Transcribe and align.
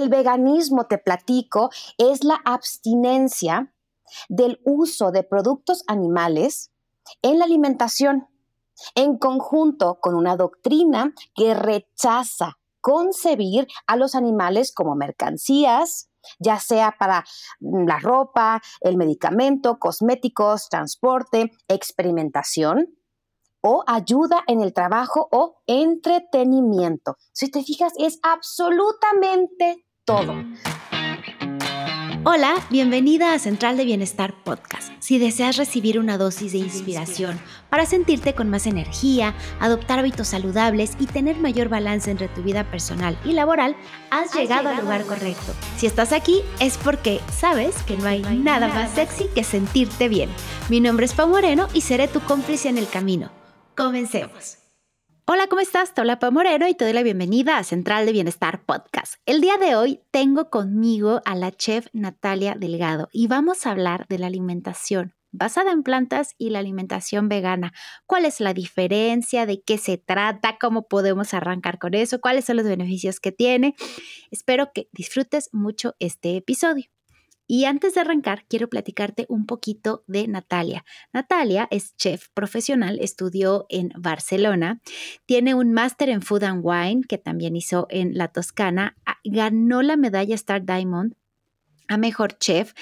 El 0.00 0.08
veganismo, 0.08 0.86
te 0.86 0.96
platico, 0.96 1.68
es 1.98 2.24
la 2.24 2.40
abstinencia 2.46 3.74
del 4.30 4.58
uso 4.64 5.10
de 5.10 5.24
productos 5.24 5.84
animales 5.88 6.70
en 7.20 7.38
la 7.38 7.44
alimentación, 7.44 8.26
en 8.94 9.18
conjunto 9.18 9.98
con 10.00 10.14
una 10.14 10.36
doctrina 10.36 11.12
que 11.34 11.52
rechaza 11.52 12.56
concebir 12.80 13.68
a 13.86 13.96
los 13.96 14.14
animales 14.14 14.72
como 14.72 14.94
mercancías, 14.94 16.08
ya 16.38 16.58
sea 16.58 16.96
para 16.98 17.26
la 17.60 17.98
ropa, 17.98 18.62
el 18.80 18.96
medicamento, 18.96 19.78
cosméticos, 19.78 20.70
transporte, 20.70 21.52
experimentación 21.68 22.96
o 23.60 23.84
ayuda 23.86 24.44
en 24.46 24.62
el 24.62 24.72
trabajo 24.72 25.28
o 25.30 25.60
entretenimiento. 25.66 27.18
Si 27.32 27.50
te 27.50 27.62
fijas, 27.62 27.92
es 27.98 28.18
absolutamente 28.22 29.84
todo. 30.10 30.44
Hola, 32.24 32.54
bienvenida 32.68 33.32
a 33.32 33.38
Central 33.38 33.76
de 33.76 33.84
Bienestar 33.84 34.34
Podcast. 34.42 34.92
Si 34.98 35.20
deseas 35.20 35.56
recibir 35.56 36.00
una 36.00 36.18
dosis 36.18 36.50
de 36.50 36.58
inspiración 36.58 37.38
para 37.70 37.86
sentirte 37.86 38.34
con 38.34 38.50
más 38.50 38.66
energía, 38.66 39.34
adoptar 39.60 40.00
hábitos 40.00 40.26
saludables 40.26 40.96
y 40.98 41.06
tener 41.06 41.36
mayor 41.36 41.68
balance 41.68 42.10
entre 42.10 42.26
tu 42.26 42.42
vida 42.42 42.64
personal 42.64 43.16
y 43.24 43.34
laboral, 43.34 43.76
has, 44.10 44.34
llegado, 44.34 44.70
al 44.70 44.80
lugar 44.80 45.04
correcto. 45.04 45.52
Si 45.76 45.86
estás 45.86 46.12
aquí 46.12 46.40
es 46.58 46.76
porque 46.76 47.20
sabes 47.32 47.80
que 47.84 47.96
no 47.96 48.06
hay, 48.06 48.20
nada, 48.20 48.66
más 48.66 48.90
sexy 48.90 49.26
que 49.32 49.44
sentirte 49.44 50.08
bien. 50.08 50.28
Mi 50.68 50.80
nombre 50.80 51.06
es 51.06 51.14
Pau 51.14 51.28
Moreno 51.28 51.68
y 51.72 51.82
seré 51.82 52.08
tu 52.08 52.18
cómplice 52.20 52.68
en 52.68 52.78
el 52.78 52.88
camino. 52.88 53.30
Comencemos. 53.76 54.59
Hola, 55.26 55.46
¿cómo 55.48 55.60
estás? 55.60 55.92
Habla 55.96 56.18
Moreno 56.32 56.68
y 56.68 56.74
te 56.74 56.84
doy 56.84 56.92
la 56.92 57.02
bienvenida 57.02 57.58
a 57.58 57.64
Central 57.64 58.06
de 58.06 58.12
Bienestar 58.12 58.64
Podcast. 58.64 59.14
El 59.26 59.40
día 59.40 59.58
de 59.58 59.76
hoy 59.76 60.00
tengo 60.10 60.50
conmigo 60.50 61.20
a 61.24 61.34
la 61.34 61.50
chef 61.52 61.86
Natalia 61.92 62.54
Delgado 62.58 63.08
y 63.12 63.26
vamos 63.26 63.66
a 63.66 63.70
hablar 63.70 64.06
de 64.08 64.18
la 64.18 64.26
alimentación 64.26 65.14
basada 65.32 65.72
en 65.72 65.82
plantas 65.82 66.34
y 66.38 66.50
la 66.50 66.58
alimentación 66.58 67.28
vegana. 67.28 67.72
¿Cuál 68.06 68.24
es 68.24 68.40
la 68.40 68.54
diferencia? 68.54 69.46
¿De 69.46 69.62
qué 69.62 69.78
se 69.78 69.98
trata? 69.98 70.58
¿Cómo 70.60 70.88
podemos 70.88 71.34
arrancar 71.34 71.78
con 71.78 71.94
eso? 71.94 72.20
¿Cuáles 72.20 72.44
son 72.46 72.56
los 72.56 72.66
beneficios 72.66 73.20
que 73.20 73.32
tiene? 73.32 73.74
Espero 74.30 74.72
que 74.72 74.88
disfrutes 74.92 75.50
mucho 75.52 75.94
este 75.98 76.36
episodio. 76.36 76.86
Y 77.52 77.64
antes 77.64 77.94
de 77.94 78.02
arrancar, 78.02 78.44
quiero 78.46 78.70
platicarte 78.70 79.26
un 79.28 79.44
poquito 79.44 80.04
de 80.06 80.28
Natalia. 80.28 80.84
Natalia 81.12 81.66
es 81.72 81.96
chef 81.96 82.28
profesional, 82.32 83.00
estudió 83.00 83.66
en 83.68 83.90
Barcelona, 83.98 84.80
tiene 85.26 85.54
un 85.54 85.72
máster 85.72 86.10
en 86.10 86.22
Food 86.22 86.44
and 86.44 86.60
Wine 86.62 87.00
que 87.08 87.18
también 87.18 87.56
hizo 87.56 87.88
en 87.90 88.16
la 88.16 88.28
Toscana, 88.28 88.96
ah, 89.04 89.16
ganó 89.24 89.82
la 89.82 89.96
medalla 89.96 90.36
Star 90.36 90.64
Diamond 90.64 91.16
a 91.88 91.98
Mejor 91.98 92.38
Chef. 92.38 92.72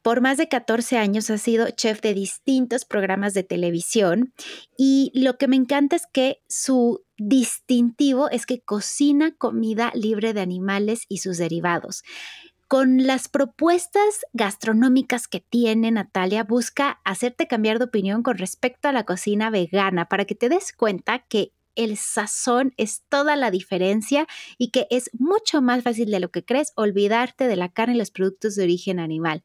Por 0.00 0.20
más 0.20 0.36
de 0.36 0.48
14 0.48 0.96
años 0.96 1.28
ha 1.30 1.38
sido 1.38 1.68
chef 1.70 2.00
de 2.00 2.14
distintos 2.14 2.84
programas 2.84 3.34
de 3.34 3.42
televisión 3.42 4.32
y 4.78 5.10
lo 5.12 5.38
que 5.38 5.48
me 5.48 5.56
encanta 5.56 5.96
es 5.96 6.06
que 6.06 6.40
su 6.48 7.04
distintivo 7.16 8.28
es 8.30 8.46
que 8.46 8.60
cocina 8.60 9.34
comida 9.36 9.90
libre 9.94 10.34
de 10.34 10.40
animales 10.40 11.04
y 11.08 11.18
sus 11.18 11.38
derivados. 11.38 12.04
Con 12.74 13.06
las 13.06 13.28
propuestas 13.28 14.26
gastronómicas 14.32 15.28
que 15.28 15.38
tiene 15.38 15.92
Natalia, 15.92 16.42
busca 16.42 17.00
hacerte 17.04 17.46
cambiar 17.46 17.78
de 17.78 17.84
opinión 17.84 18.24
con 18.24 18.36
respecto 18.36 18.88
a 18.88 18.92
la 18.92 19.04
cocina 19.04 19.48
vegana 19.48 20.08
para 20.08 20.24
que 20.24 20.34
te 20.34 20.48
des 20.48 20.72
cuenta 20.72 21.20
que 21.20 21.52
el 21.76 21.96
sazón 21.96 22.74
es 22.76 23.04
toda 23.08 23.36
la 23.36 23.52
diferencia 23.52 24.26
y 24.58 24.72
que 24.72 24.88
es 24.90 25.08
mucho 25.12 25.62
más 25.62 25.84
fácil 25.84 26.10
de 26.10 26.18
lo 26.18 26.32
que 26.32 26.44
crees 26.44 26.72
olvidarte 26.74 27.46
de 27.46 27.54
la 27.54 27.68
carne 27.68 27.94
y 27.94 27.98
los 27.98 28.10
productos 28.10 28.56
de 28.56 28.64
origen 28.64 28.98
animal. 28.98 29.44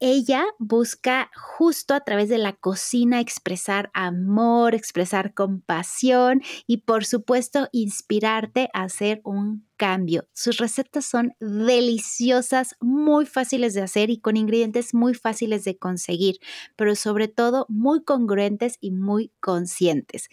Ella 0.00 0.44
busca 0.58 1.30
justo 1.36 1.94
a 1.94 2.00
través 2.00 2.28
de 2.28 2.38
la 2.38 2.54
cocina 2.54 3.20
expresar 3.20 3.92
amor, 3.94 4.74
expresar 4.74 5.34
compasión 5.34 6.42
y 6.66 6.78
por 6.78 7.04
supuesto 7.04 7.68
inspirarte 7.70 8.70
a 8.74 8.82
hacer 8.82 9.20
un 9.22 9.68
cambio. 9.84 10.26
Sus 10.32 10.56
recetas 10.56 11.04
son 11.04 11.34
deliciosas, 11.40 12.74
muy 12.80 13.26
fáciles 13.26 13.74
de 13.74 13.82
hacer 13.82 14.08
y 14.08 14.18
con 14.18 14.34
ingredientes 14.34 14.94
muy 14.94 15.12
fáciles 15.12 15.62
de 15.64 15.76
conseguir, 15.76 16.36
pero 16.74 16.94
sobre 16.94 17.28
todo 17.28 17.66
muy 17.68 18.02
congruentes 18.02 18.78
y 18.80 18.92
muy 18.92 19.30
conscientes. 19.40 20.30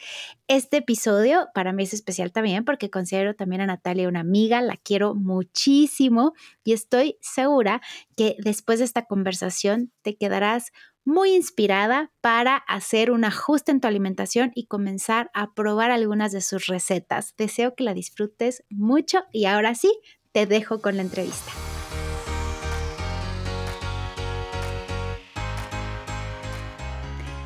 Este 0.48 0.78
episodio 0.78 1.50
para 1.54 1.74
mí 1.74 1.84
es 1.84 1.94
especial 1.94 2.32
también 2.32 2.64
porque 2.64 2.90
considero 2.90 3.36
también 3.36 3.60
a 3.60 3.66
Natalia 3.66 4.08
una 4.08 4.22
amiga, 4.22 4.62
la 4.62 4.78
quiero 4.78 5.16
muchísimo 5.16 6.32
y 6.64 6.72
estoy 6.72 7.18
segura 7.20 7.82
que 8.16 8.38
después 8.40 8.80
de 8.80 8.86
esta 8.86 9.04
conversación 9.04 9.92
te 10.02 10.16
quedarás 10.16 10.72
muy 11.06 11.34
inspirada 11.34 12.12
para 12.22 12.58
hacer 12.58 13.12
un 13.12 13.24
ajuste 13.24 13.72
en 13.72 13.82
tu 13.82 13.88
alimentación 13.88 14.52
y 14.56 14.68
comenzar 14.68 15.30
a 15.34 15.54
probar 15.54 15.92
algunas 15.92 16.32
de 16.32 16.42
sus 16.42 16.68
recetas. 16.68 17.34
Deseo 17.38 17.76
que 17.76 17.84
la 17.84 17.94
disfrutes 17.94 18.64
mucho 18.70 19.24
y 19.32 19.46
ahora 19.46 19.76
sí, 19.76 19.92
te 20.32 20.46
dejo 20.46 20.82
con 20.82 20.98
la 20.98 21.04
entrevista. 21.04 21.52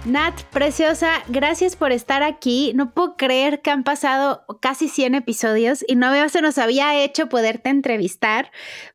Nat, 0.05 0.39
preciosa, 0.51 1.23
gracias 1.29 1.75
por 1.75 1.91
estar 1.91 2.21
aquí. 2.21 2.73
No 2.75 2.93
puedo 2.93 3.17
creer 3.17 3.63
que 3.63 3.71
han 3.71 3.83
pasado 3.83 4.45
casi 4.61 4.87
100 4.87 5.15
episodios 5.15 5.83
y 5.87 5.95
no 5.95 6.11
se 6.29 6.43
nos 6.43 6.59
había 6.59 7.03
hecho 7.03 7.27
poderte 7.27 7.69
entrevistar, 7.69 8.51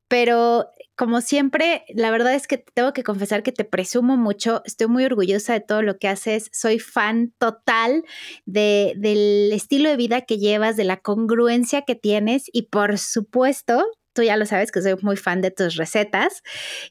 pero 0.07 0.69
como 1.01 1.23
siempre, 1.23 1.87
la 1.95 2.11
verdad 2.11 2.35
es 2.35 2.47
que 2.47 2.59
tengo 2.59 2.93
que 2.93 3.03
confesar 3.03 3.43
que 3.43 3.53
te 3.53 3.65
presumo 3.65 4.19
mucho. 4.19 4.61
Estoy 4.67 4.87
muy 4.89 5.03
orgullosa 5.07 5.55
de 5.55 5.61
todo 5.63 5.81
lo 5.81 5.97
que 5.97 6.09
haces. 6.09 6.51
Soy 6.53 6.79
fan 6.79 7.33
total 7.39 8.05
del 8.45 9.51
estilo 9.51 9.89
de 9.89 9.97
vida 9.97 10.21
que 10.21 10.37
llevas, 10.37 10.77
de 10.77 10.85
la 10.85 10.99
congruencia 10.99 11.87
que 11.87 11.95
tienes 11.95 12.51
y 12.53 12.65
por 12.65 12.99
supuesto, 12.99 13.83
tú 14.13 14.25
ya 14.25 14.37
lo 14.37 14.45
sabes 14.45 14.73
que 14.73 14.83
soy 14.83 14.95
muy 15.01 15.17
fan 15.17 15.41
de 15.41 15.51
tus 15.51 15.77
recetas. 15.77 16.43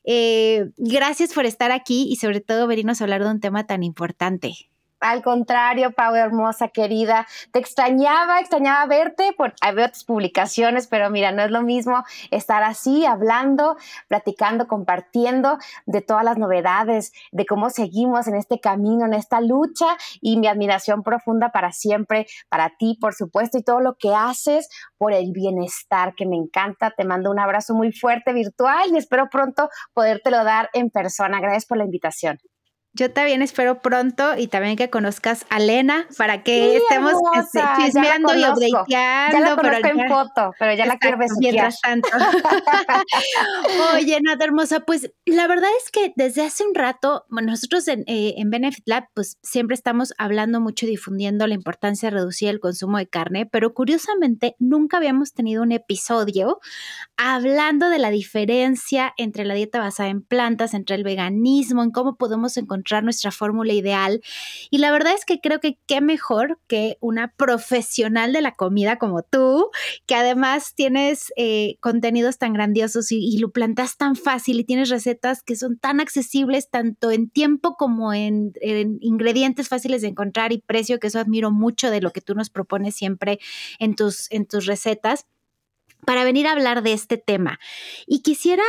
Eh, 0.03 0.71
gracias 0.77 1.31
por 1.31 1.45
estar 1.45 1.71
aquí 1.71 2.07
y 2.09 2.15
sobre 2.15 2.41
todo 2.41 2.65
venirnos 2.65 3.01
a 3.01 3.03
hablar 3.03 3.23
de 3.23 3.29
un 3.29 3.39
tema 3.39 3.67
tan 3.67 3.83
importante. 3.83 4.55
Al 4.99 5.23
contrario, 5.23 5.91
Pau, 5.91 6.13
hermosa, 6.15 6.67
querida. 6.67 7.25
Te 7.51 7.59
extrañaba, 7.59 8.39
extrañaba 8.41 8.85
verte 8.85 9.31
por 9.37 9.53
ver 9.73 9.91
tus 9.91 10.03
publicaciones, 10.03 10.87
pero 10.87 11.09
mira, 11.09 11.31
no 11.31 11.41
es 11.41 11.51
lo 11.51 11.61
mismo 11.61 12.03
estar 12.31 12.63
así, 12.63 13.05
hablando, 13.05 13.77
platicando, 14.09 14.67
compartiendo 14.67 15.57
de 15.85 16.01
todas 16.01 16.25
las 16.25 16.37
novedades, 16.37 17.13
de 17.31 17.45
cómo 17.45 17.69
seguimos 17.69 18.27
en 18.27 18.35
este 18.35 18.59
camino, 18.59 19.05
en 19.05 19.13
esta 19.13 19.39
lucha 19.39 19.85
y 20.19 20.37
mi 20.37 20.47
admiración 20.47 21.01
profunda 21.01 21.49
para 21.51 21.71
siempre, 21.71 22.27
para 22.49 22.71
ti, 22.77 22.97
por 22.99 23.13
supuesto, 23.13 23.57
y 23.57 23.63
todo 23.63 23.79
lo 23.79 23.95
que 23.95 24.13
haces 24.13 24.67
por 24.97 25.13
el 25.13 25.31
bienestar, 25.31 26.13
que 26.13 26.25
me 26.25 26.35
encanta. 26.35 26.91
Te 26.91 27.05
mando 27.05 27.31
un 27.31 27.39
abrazo 27.39 27.73
muy 27.73 27.93
fuerte 27.93 28.33
virtual 28.33 28.89
y 28.91 28.97
espero 28.97 29.29
pronto 29.29 29.69
podértelo 29.93 30.43
dar 30.43 30.69
en 30.73 30.89
persona. 30.89 31.39
Gracias 31.39 31.65
por 31.65 31.77
la 31.77 31.85
invitación. 31.85 32.39
Yo 32.99 33.09
también 33.09 33.41
espero 33.41 33.79
pronto 33.79 34.37
y 34.37 34.47
también 34.47 34.75
que 34.75 34.89
conozcas 34.89 35.45
a 35.49 35.59
Lena 35.59 36.05
para 36.17 36.43
que 36.43 36.75
estemos 36.75 37.13
este, 37.33 37.61
chismeando 37.77 38.35
y 38.35 38.39
updateando. 38.39 38.83
Ya 38.89 39.29
la 39.39 39.55
conozco 39.55 39.87
en 39.87 40.07
foto, 40.09 40.53
pero 40.59 40.73
ya 40.73 40.85
la 40.85 40.97
quiero 40.97 41.17
Mientras 41.39 41.79
tanto. 41.79 42.09
Oye, 43.95 44.19
Nada 44.21 44.43
hermosa, 44.43 44.81
pues 44.81 45.13
la 45.25 45.47
verdad 45.47 45.69
es 45.81 45.91
que 45.91 46.11
desde 46.17 46.41
hace 46.41 46.65
un 46.65 46.75
rato, 46.75 47.23
nosotros 47.29 47.87
en, 47.87 48.01
eh, 48.05 48.33
en 48.35 48.49
Benefit 48.49 48.83
Lab, 48.85 49.05
pues 49.13 49.37
siempre 49.43 49.75
estamos 49.75 50.13
hablando 50.17 50.59
mucho 50.59 50.85
y 50.85 50.89
difundiendo 50.89 51.47
la 51.47 51.53
importancia 51.53 52.09
de 52.09 52.17
reducir 52.17 52.49
el 52.49 52.59
consumo 52.59 52.97
de 52.97 53.07
carne, 53.07 53.45
pero 53.45 53.73
curiosamente 53.73 54.57
nunca 54.59 54.97
habíamos 54.97 55.33
tenido 55.33 55.63
un 55.63 55.71
episodio 55.71 56.59
hablando 57.15 57.89
de 57.89 57.99
la 57.99 58.09
diferencia 58.09 59.13
entre 59.15 59.45
la 59.45 59.53
dieta 59.53 59.79
basada 59.79 60.09
en 60.09 60.21
plantas, 60.21 60.73
entre 60.73 60.97
el 60.97 61.05
veganismo, 61.05 61.81
en 61.81 61.91
cómo 61.91 62.17
podemos 62.17 62.57
encontrar 62.57 62.88
nuestra 63.03 63.31
fórmula 63.31 63.73
ideal. 63.73 64.21
Y 64.69 64.79
la 64.79 64.91
verdad 64.91 65.13
es 65.13 65.25
que 65.25 65.39
creo 65.39 65.59
que 65.59 65.77
qué 65.85 66.01
mejor 66.01 66.59
que 66.67 66.97
una 66.99 67.33
profesional 67.35 68.33
de 68.33 68.41
la 68.41 68.55
comida 68.55 68.97
como 68.97 69.23
tú, 69.23 69.69
que 70.05 70.15
además 70.15 70.73
tienes 70.75 71.31
eh, 71.37 71.77
contenidos 71.79 72.37
tan 72.37 72.53
grandiosos 72.53 73.11
y, 73.11 73.37
lo 73.39 73.51
plantas 73.51 73.95
tan 73.95 74.17
fácil 74.17 74.59
y 74.59 74.65
tienes 74.65 74.89
recetas 74.89 75.43
que 75.43 75.55
son 75.55 75.77
tan 75.77 76.01
accesibles 76.01 76.69
tanto 76.69 77.09
en 77.11 77.29
tiempo 77.29 77.75
como 77.75 78.13
en, 78.13 78.51
en 78.59 78.97
ingredientes 78.99 79.69
fáciles 79.69 80.01
de 80.01 80.09
encontrar 80.09 80.51
y 80.51 80.57
precio, 80.57 80.99
que 80.99 81.07
eso 81.07 81.19
admiro 81.19 81.51
mucho 81.51 81.89
de 81.89 82.01
lo 82.01 82.11
que 82.11 82.19
tú 82.19 82.35
nos 82.35 82.49
propones 82.49 82.95
siempre 82.95 83.39
en 83.79 83.95
tus, 83.95 84.29
en 84.31 84.45
tus 84.45 84.65
recetas, 84.65 85.25
para 86.05 86.23
venir 86.23 86.47
a 86.47 86.51
hablar 86.51 86.83
de 86.83 86.93
este 86.93 87.17
tema. 87.17 87.59
Y 88.07 88.21
quisiera 88.21 88.63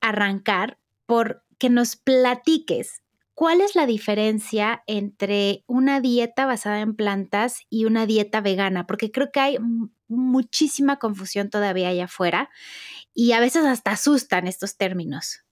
arrancar 0.00 0.78
por 1.06 1.44
que 1.58 1.70
nos 1.70 1.96
platiques 1.96 3.01
¿Cuál 3.34 3.62
es 3.62 3.74
la 3.74 3.86
diferencia 3.86 4.82
entre 4.86 5.64
una 5.66 6.00
dieta 6.00 6.44
basada 6.44 6.80
en 6.80 6.94
plantas 6.94 7.62
y 7.70 7.86
una 7.86 8.04
dieta 8.04 8.40
vegana? 8.40 8.86
Porque 8.86 9.10
creo 9.10 9.32
que 9.32 9.40
hay 9.40 9.58
muchísima 10.08 10.98
confusión 10.98 11.48
todavía 11.48 11.88
allá 11.88 12.04
afuera 12.04 12.50
y 13.14 13.32
a 13.32 13.40
veces 13.40 13.64
hasta 13.64 13.92
asustan 13.92 14.46
estos 14.46 14.76
términos. 14.76 15.44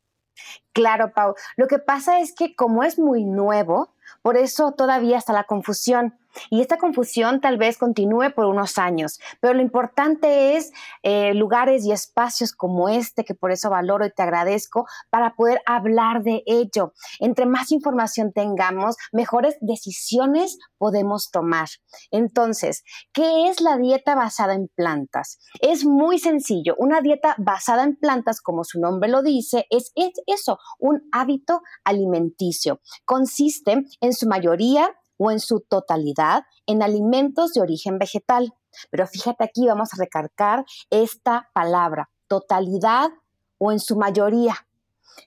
Claro, 0.73 1.13
Pau. 1.13 1.35
Lo 1.57 1.67
que 1.67 1.79
pasa 1.79 2.21
es 2.21 2.35
que 2.35 2.55
como 2.55 2.85
es 2.85 2.99
muy 2.99 3.25
nuevo, 3.25 3.95
por 4.23 4.37
eso 4.37 4.73
todavía 4.73 5.19
está 5.19 5.33
la 5.33 5.45
confusión. 5.45 6.19
Y 6.51 6.61
esta 6.61 6.79
confusión 6.79 7.41
tal 7.41 7.59
vez 7.59 7.79
continúe 7.79 8.33
por 8.35 8.47
unos 8.47 8.79
años, 8.79 9.21
pero 9.41 9.55
lo 9.55 9.63
importante 9.63 10.57
es 10.57 10.73
eh, 11.03 11.35
lugares 11.35 11.85
y 11.85 11.93
espacios 11.93 12.53
como 12.53 12.89
este, 12.89 13.25
que 13.25 13.35
por 13.35 13.51
eso 13.51 13.71
valoro 13.71 14.07
y 14.07 14.11
te 14.11 14.23
agradezco, 14.23 14.87
para 15.11 15.35
poder 15.35 15.61
hablar 15.67 16.23
de 16.23 16.43
ello. 16.47 16.93
Entre 17.19 17.47
más 17.47 17.73
información 17.73 18.33
tengamos, 18.33 18.97
mejores 19.13 19.57
decisiones 19.61 20.59
podemos 20.79 21.31
tomar. 21.31 21.69
Entonces, 22.11 22.85
¿qué 23.13 23.49
es 23.49 23.61
la 23.61 23.77
dieta 23.77 24.15
basada 24.15 24.55
en 24.55 24.69
plantas? 24.75 25.39
Es 25.61 25.85
muy 25.85 26.19
sencillo. 26.19 26.75
Una 26.79 27.01
dieta 27.01 27.35
basada 27.39 27.85
en 27.85 27.97
plantas, 27.97 28.41
como 28.41 28.65
su 28.65 28.81
nombre 28.81 29.11
lo 29.11 29.23
dice, 29.23 29.67
es, 29.71 29.93
es 29.95 30.13
eso, 30.27 30.59
un 30.79 31.03
hábito 31.13 31.63
alimenticio. 31.85 32.81
Consiste 33.05 33.85
en 34.01 34.13
su 34.13 34.27
mayoría 34.27 34.95
o 35.21 35.31
en 35.31 35.39
su 35.39 35.61
totalidad 35.61 36.45
en 36.67 36.83
alimentos 36.83 37.53
de 37.53 37.61
origen 37.61 37.99
vegetal. 37.99 38.55
Pero 38.91 39.07
fíjate 39.07 39.45
aquí, 39.45 39.67
vamos 39.67 39.91
a 39.93 39.99
recargar 39.99 40.65
esta 40.89 41.51
palabra, 41.53 42.09
totalidad 42.27 43.11
o 43.59 43.71
en 43.71 43.81
su 43.81 43.97
mayoría. 43.97 44.55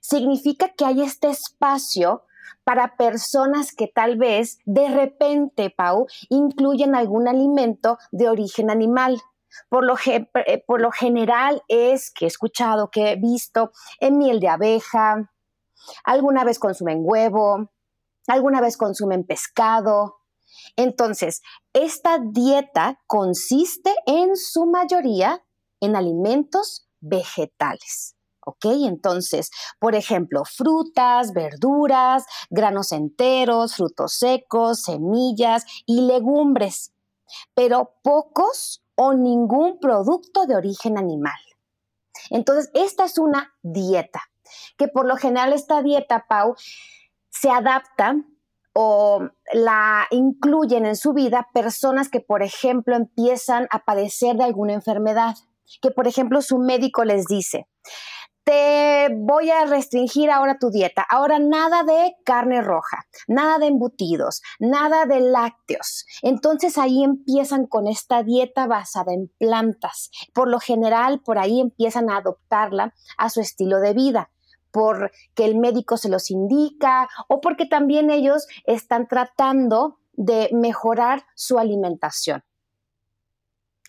Significa 0.01 0.69
que 0.69 0.86
hay 0.86 1.04
este 1.04 1.30
espacio 1.30 2.24
para 2.63 2.98
personas 2.98 3.72
que 3.72 3.88
tal 3.88 4.18
vez 4.18 4.57
de 4.66 4.88
repente, 4.90 5.69
Pau, 5.69 6.07
incluyen 6.30 6.96
algún 6.96 7.28
alimento 7.28 8.00
de 8.12 8.30
origen 8.30 8.72
animal. 8.72 9.22
Por 9.69 9.86
lo, 9.86 9.96
eh, 10.07 10.63
por 10.66 10.81
lo, 10.81 10.89
general 10.89 11.62
es 11.68 12.10
que 12.10 12.25
he 12.25 12.28
escuchado, 12.28 12.89
que 12.89 13.12
he 13.12 13.16
visto 13.16 13.72
en 14.00 14.18
miel 14.18 14.39
de 14.39 14.48
abeja, 14.48 15.31
alguna 16.04 16.44
vez 16.44 16.57
consumen 16.57 17.01
huevo, 17.04 17.69
alguna 18.28 18.62
vez 18.62 18.78
consumen 18.78 19.25
pescado. 19.25 20.18
Entonces, 20.75 21.42
esta 21.74 22.20
dieta 22.20 23.00
consiste 23.08 23.94
en 24.06 24.36
su 24.36 24.66
mayoría 24.66 25.44
en 25.81 25.96
alimentos 25.96 26.88
vegetales. 27.00 28.16
¿Ok? 28.46 28.66
Entonces, 28.86 29.52
por 29.80 29.96
ejemplo, 29.96 30.44
frutas, 30.44 31.31
verduras, 31.34 32.25
granos 32.50 32.92
enteros, 32.92 33.75
frutos 33.75 34.16
secos, 34.16 34.81
semillas 34.81 35.64
y 35.86 36.02
legumbres, 36.02 36.94
pero 37.56 37.96
pocos 38.04 38.84
o 38.96 39.14
ningún 39.14 39.80
producto 39.80 40.46
de 40.46 40.58
origen 40.58 40.98
animal. 40.98 41.40
Entonces, 42.30 42.70
esta 42.74 43.06
es 43.06 43.18
una 43.18 43.54
dieta, 43.62 44.22
que 44.78 44.90
por 44.90 45.06
lo 45.06 45.16
general 45.16 45.54
esta 45.54 45.81
dieta, 45.81 46.25
Pau, 46.28 46.56
se 47.34 47.50
adapta 47.50 48.16
o 48.74 49.28
la 49.54 50.08
incluyen 50.12 50.86
en 50.86 50.96
su 50.96 51.14
vida 51.14 51.50
personas 51.54 52.10
que, 52.10 52.20
por 52.20 52.44
ejemplo, 52.44 52.96
empiezan 52.96 53.68
a 53.72 53.80
padecer 53.80 54.36
de 54.36 54.46
alguna 54.46 54.74
enfermedad, 54.74 55.36
que, 55.82 55.92
por 55.92 56.08
ejemplo, 56.08 56.42
su 56.42 56.58
médico 56.58 57.04
les 57.04 57.26
dice, 57.26 57.68
te 58.44 59.08
voy 59.16 59.50
a 59.52 59.66
restringir 59.66 60.30
ahora 60.30 60.58
tu 60.60 60.70
dieta. 60.70 61.06
Ahora 61.10 61.40
nada 61.40 61.84
de 61.84 62.16
carne 62.26 62.62
roja, 62.62 63.06
nada 63.28 63.58
de 63.58 63.68
embutidos, 63.68 64.42
nada 64.60 65.06
de 65.06 65.22
lácteos. 65.22 66.06
Entonces 66.22 66.78
ahí 66.78 67.04
empiezan 67.04 67.68
con 67.68 67.88
esta 67.88 68.22
dieta 68.22 68.68
basada 68.68 69.14
en 69.14 69.32
plantas. 69.40 70.10
Por 70.34 70.50
lo 70.50 70.60
general, 70.60 71.22
por 71.24 71.38
ahí 71.38 71.62
empiezan 71.62 72.10
a 72.10 72.18
adoptarla 72.18 72.94
a 73.18 73.30
su 73.30 73.40
estilo 73.40 73.80
de 73.80 73.94
vida 73.94 74.33
porque 74.74 75.46
el 75.46 75.56
médico 75.56 75.96
se 75.96 76.10
los 76.10 76.31
indica 76.31 77.08
o 77.30 77.40
porque 77.40 77.66
también 77.66 78.10
ellos 78.10 78.48
están 78.66 79.08
tratando 79.08 80.00
de 80.14 80.50
mejorar 80.52 81.24
su 81.36 81.60
alimentación. 81.60 82.44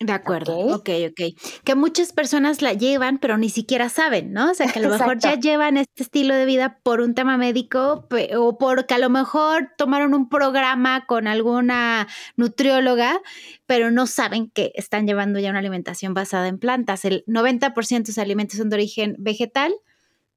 De 0.01 0.11
acuerdo, 0.11 0.57
ok, 0.75 0.89
ok. 1.09 1.39
Que 1.63 1.73
muchas 1.73 2.11
personas 2.11 2.61
la 2.61 2.73
llevan, 2.73 3.17
pero 3.17 3.37
ni 3.37 3.47
siquiera 3.47 3.87
saben, 3.87 4.33
¿no? 4.33 4.51
O 4.51 4.53
sea, 4.53 4.67
que 4.67 4.79
a 4.79 4.81
lo 4.81 4.89
mejor 4.89 5.19
ya 5.19 5.39
llevan 5.39 5.77
este 5.77 6.03
estilo 6.03 6.35
de 6.35 6.45
vida 6.45 6.79
por 6.83 6.99
un 6.99 7.15
tema 7.15 7.37
médico 7.37 8.05
o 8.37 8.57
porque 8.57 8.93
a 8.93 8.97
lo 8.97 9.09
mejor 9.09 9.71
tomaron 9.77 10.13
un 10.13 10.27
programa 10.27 11.05
con 11.05 11.27
alguna 11.27 12.09
nutrióloga, 12.35 13.21
pero 13.67 13.89
no 13.89 14.05
saben 14.05 14.49
que 14.49 14.73
están 14.75 15.07
llevando 15.07 15.39
ya 15.39 15.49
una 15.49 15.59
alimentación 15.59 16.13
basada 16.13 16.49
en 16.49 16.59
plantas. 16.59 17.05
El 17.05 17.23
90% 17.25 17.99
de 17.99 18.05
sus 18.05 18.17
alimentos 18.17 18.57
son 18.57 18.69
de 18.69 18.75
origen 18.75 19.15
vegetal 19.17 19.73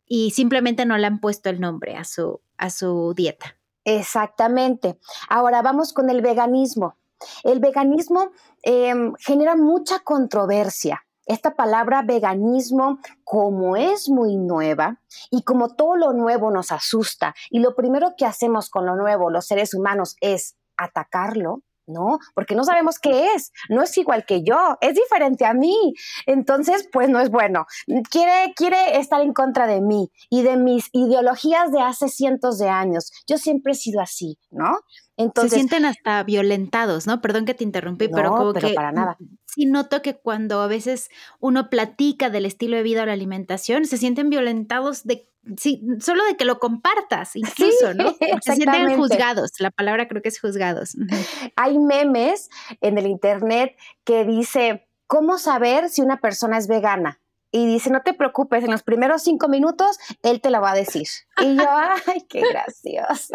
y 0.09 0.31
simplemente 0.31 0.87
no 0.87 0.97
le 0.99 1.07
han 1.07 1.21
puesto 1.21 1.51
el 1.51 1.61
nombre 1.61 1.97
a 1.97 2.05
su, 2.05 2.41
a 2.57 2.71
su 2.71 3.15
dieta. 3.15 3.57
Exactamente. 3.85 4.99
Ahora 5.29 5.63
vamos 5.63 5.93
con 5.93 6.11
el 6.11 6.21
veganismo. 6.21 6.97
El 7.43 7.61
veganismo 7.61 8.31
em, 8.63 9.15
genera 9.19 9.57
mucha 9.57 10.01
controversia. 10.01 11.05
Esta 11.27 11.55
palabra 11.55 12.03
veganismo, 12.03 13.01
como 13.25 13.77
es 13.77 14.09
muy 14.09 14.37
nueva 14.37 15.01
y 15.31 15.43
como 15.43 15.75
todo 15.75 15.97
lo 15.97 16.13
nuevo 16.15 16.51
nos 16.51 16.73
asusta 16.73 17.35
y 17.51 17.59
lo 17.59 17.75
primero 17.75 18.15
que 18.17 18.25
hacemos 18.25 18.71
con 18.71 18.87
lo 18.87 18.97
nuevo 18.97 19.29
los 19.29 19.47
seres 19.47 19.75
humanos 19.75 20.17
es 20.23 20.57
atacarlo, 20.79 21.63
¿no? 21.88 22.19
Porque 22.35 22.55
no 22.55 22.64
sabemos 22.64 22.99
qué 22.99 23.35
es, 23.35 23.52
no 23.69 23.82
es 23.82 23.96
igual 23.99 24.25
que 24.25 24.43
yo, 24.43 24.76
es 24.81 24.94
diferente 24.94 25.44
a 25.44 25.55
mí. 25.55 25.94
Entonces, 26.26 26.88
pues 26.93 27.08
no 27.08 27.20
es 27.20 27.31
bueno. 27.31 27.67
Quiere, 28.11 28.52
quiere 28.55 28.99
estar 28.99 29.20
en 29.20 29.32
contra 29.32 29.67
de 29.67 29.81
mí 29.81 30.11
y 30.31 30.43
de 30.43 30.56
mis 30.56 30.88
ideologías 30.93 31.73
de 31.73 31.81
hace 31.81 32.08
cientos 32.08 32.58
de 32.58 32.69
años. 32.69 33.11
Yo 33.26 33.38
siempre 33.38 33.73
he 33.73 33.76
sido 33.76 34.00
así, 34.00 34.38
¿no? 34.50 34.79
Entonces, 35.19 35.50
se 35.50 35.56
sienten 35.56 35.85
hasta 35.85 36.23
violentados, 36.23 37.09
¿no? 37.09 37.20
Perdón 37.20 37.44
que 37.44 37.53
te 37.53 37.65
interrumpí, 37.65 38.09
pero 38.09 38.31
como 38.31 38.53
pero 38.53 38.69
que 38.69 38.75
para 38.75 38.93
nada. 38.93 39.19
sí 39.47 39.67
noto 39.67 40.00
que 40.00 40.15
cuando 40.15 40.61
a 40.62 40.69
veces 40.69 41.11
uno 41.41 41.69
platica 41.70 42.31
del 42.31 42.47
estilo 42.47 42.76
de 42.76 42.85
vida 42.85 43.03
o 43.03 43.06
la 43.06 43.15
alimentación, 43.15 43.85
se 43.85 43.99
sienten 43.99 44.31
violentados 44.31 45.05
de 45.05 45.29
sí, 45.56 45.82
solo 46.00 46.25
de 46.25 46.37
que 46.37 46.44
lo 46.44 46.61
compartas, 46.61 47.35
incluso, 47.37 47.94
¿no? 47.94 48.15
Se 48.43 48.55
sienten 48.55 48.97
juzgados, 48.97 49.53
la 49.59 49.73
palabra 49.73 50.06
creo 50.06 50.23
que 50.23 50.29
es 50.29 50.41
juzgados. 50.41 50.97
Hay 51.56 51.79
memes 51.79 52.49
en 52.81 52.97
el 52.97 53.06
internet 53.09 53.76
que 54.05 54.25
dice, 54.25 54.88
¿cómo 55.09 55.38
saber 55.38 55.88
si 55.88 56.00
una 56.00 56.21
persona 56.21 56.59
es 56.59 56.69
vegana? 56.69 57.21
Y 57.50 57.67
dice, 57.67 57.91
no 57.91 58.03
te 58.03 58.15
preocupes, 58.15 58.65
en 58.65 58.71
los 58.71 58.83
primeros 58.83 59.23
cinco 59.23 59.49
minutos 59.49 59.99
él 60.23 60.40
te 60.40 60.50
la 60.50 60.61
va 60.61 60.73
a 60.73 60.75
decir. 60.75 61.07
Y 61.40 61.57
yo, 61.57 61.64
ay, 62.07 62.26
qué 62.28 62.40
gracioso. 62.40 63.35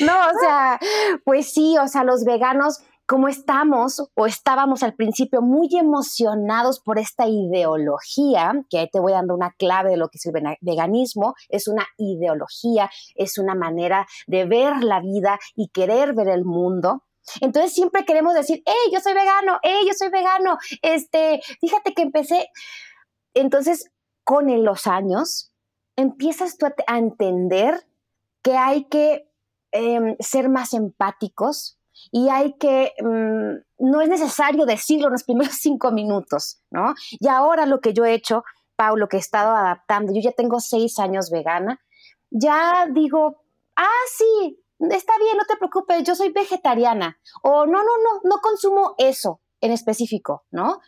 No, 0.00 0.14
o 0.14 0.40
sea, 0.40 0.78
pues 1.24 1.52
sí, 1.52 1.76
o 1.78 1.88
sea, 1.88 2.04
los 2.04 2.24
veganos 2.24 2.80
como 3.06 3.28
estamos 3.28 4.08
o 4.14 4.26
estábamos 4.26 4.82
al 4.82 4.94
principio 4.94 5.42
muy 5.42 5.68
emocionados 5.76 6.80
por 6.80 6.98
esta 6.98 7.26
ideología, 7.26 8.52
que 8.70 8.78
ahí 8.78 8.88
te 8.90 9.00
voy 9.00 9.12
dando 9.12 9.34
una 9.34 9.52
clave 9.58 9.90
de 9.90 9.96
lo 9.96 10.08
que 10.08 10.18
es 10.18 10.26
el 10.26 10.32
veganismo, 10.60 11.34
es 11.48 11.68
una 11.68 11.86
ideología, 11.98 12.90
es 13.14 13.38
una 13.38 13.54
manera 13.54 14.06
de 14.26 14.44
ver 14.46 14.82
la 14.82 15.00
vida 15.00 15.38
y 15.54 15.68
querer 15.68 16.14
ver 16.14 16.28
el 16.28 16.44
mundo. 16.44 17.02
Entonces 17.40 17.72
siempre 17.72 18.04
queremos 18.04 18.34
decir, 18.34 18.62
hey, 18.64 18.90
yo 18.92 19.00
soy 19.00 19.14
vegano, 19.14 19.58
hey, 19.62 19.84
yo 19.86 19.92
soy 19.94 20.08
vegano, 20.08 20.56
este, 20.80 21.40
fíjate 21.60 21.94
que 21.94 22.02
empecé. 22.02 22.48
Entonces, 23.34 23.90
con 24.24 24.64
los 24.64 24.86
años, 24.86 25.52
empiezas 25.96 26.56
tú 26.58 26.66
a, 26.66 26.98
entender 26.98 27.86
que 28.42 28.56
hay 28.56 28.84
que 28.84 29.28
em, 29.72 30.16
ser 30.20 30.48
más 30.48 30.74
empáticos, 30.74 31.78
y 32.10 32.28
hay 32.28 32.54
que, 32.54 32.92
mm, 33.00 33.90
no 33.90 34.00
es 34.00 34.08
necesario 34.08 34.66
decirlo 34.66 35.06
en 35.06 35.12
los 35.12 35.24
primeros 35.24 35.54
cinco 35.60 35.92
minutos, 35.92 36.60
¿no? 36.70 36.94
Y 37.10 37.28
ahora 37.28 37.66
lo 37.66 37.80
que 37.80 37.92
yo 37.92 38.04
he 38.04 38.14
hecho, 38.14 38.44
Paulo, 38.76 39.08
que 39.08 39.16
he 39.16 39.20
estado 39.20 39.54
adaptando, 39.54 40.12
yo 40.12 40.20
ya 40.20 40.32
tengo 40.32 40.60
seis 40.60 40.98
años 40.98 41.30
vegana, 41.30 41.80
ya 42.30 42.86
digo, 42.90 43.42
ah, 43.76 44.04
sí, 44.16 44.58
está 44.90 45.18
bien, 45.18 45.36
no 45.36 45.44
te 45.46 45.56
preocupes, 45.56 46.02
yo 46.02 46.14
soy 46.14 46.30
vegetariana, 46.30 47.18
o 47.42 47.66
no, 47.66 47.82
no, 47.82 47.98
no, 47.98 48.20
no 48.24 48.38
consumo 48.40 48.94
eso 48.98 49.40
en 49.60 49.72
específico, 49.72 50.44
¿no? 50.50 50.80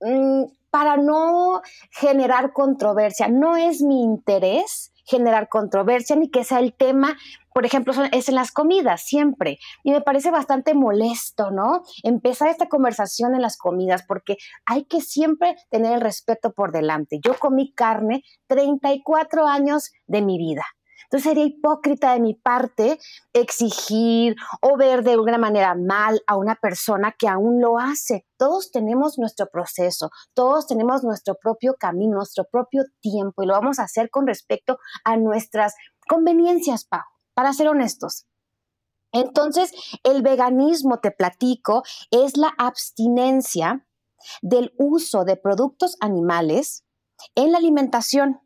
Mm, 0.00 0.44
para 0.76 0.98
no 0.98 1.62
generar 1.90 2.52
controversia, 2.52 3.28
no 3.28 3.56
es 3.56 3.80
mi 3.80 4.02
interés 4.02 4.92
generar 5.06 5.48
controversia 5.48 6.16
ni 6.16 6.28
que 6.28 6.44
sea 6.44 6.58
el 6.58 6.74
tema, 6.74 7.16
por 7.54 7.64
ejemplo, 7.64 7.94
es 8.12 8.28
en 8.28 8.34
las 8.34 8.52
comidas 8.52 9.00
siempre. 9.02 9.56
Y 9.84 9.92
me 9.92 10.02
parece 10.02 10.30
bastante 10.30 10.74
molesto, 10.74 11.50
¿no? 11.50 11.82
Empezar 12.02 12.48
esta 12.48 12.68
conversación 12.68 13.34
en 13.34 13.40
las 13.40 13.56
comidas 13.56 14.04
porque 14.06 14.36
hay 14.66 14.84
que 14.84 15.00
siempre 15.00 15.56
tener 15.70 15.94
el 15.94 16.02
respeto 16.02 16.52
por 16.52 16.72
delante. 16.72 17.20
Yo 17.24 17.38
comí 17.38 17.72
carne 17.72 18.22
34 18.48 19.46
años 19.46 19.92
de 20.06 20.20
mi 20.20 20.36
vida. 20.36 20.64
Entonces 21.06 21.24
sería 21.24 21.44
hipócrita 21.44 22.12
de 22.12 22.20
mi 22.20 22.34
parte 22.34 22.98
exigir 23.32 24.36
o 24.60 24.76
ver 24.76 25.04
de 25.04 25.12
alguna 25.12 25.38
manera 25.38 25.74
mal 25.74 26.20
a 26.26 26.36
una 26.36 26.56
persona 26.56 27.14
que 27.16 27.28
aún 27.28 27.60
lo 27.60 27.78
hace. 27.78 28.26
Todos 28.36 28.70
tenemos 28.72 29.18
nuestro 29.18 29.46
proceso, 29.46 30.10
todos 30.34 30.66
tenemos 30.66 31.04
nuestro 31.04 31.36
propio 31.36 31.76
camino, 31.78 32.16
nuestro 32.16 32.44
propio 32.50 32.84
tiempo 33.00 33.42
y 33.42 33.46
lo 33.46 33.52
vamos 33.52 33.78
a 33.78 33.84
hacer 33.84 34.10
con 34.10 34.26
respecto 34.26 34.78
a 35.04 35.16
nuestras 35.16 35.74
conveniencias, 36.08 36.84
Pau, 36.84 37.02
para 37.34 37.52
ser 37.52 37.68
honestos. 37.68 38.26
Entonces, 39.12 39.72
el 40.02 40.22
veganismo, 40.22 40.98
te 40.98 41.10
platico, 41.10 41.84
es 42.10 42.36
la 42.36 42.52
abstinencia 42.58 43.86
del 44.42 44.74
uso 44.78 45.24
de 45.24 45.36
productos 45.36 45.96
animales 46.00 46.84
en 47.34 47.52
la 47.52 47.58
alimentación 47.58 48.40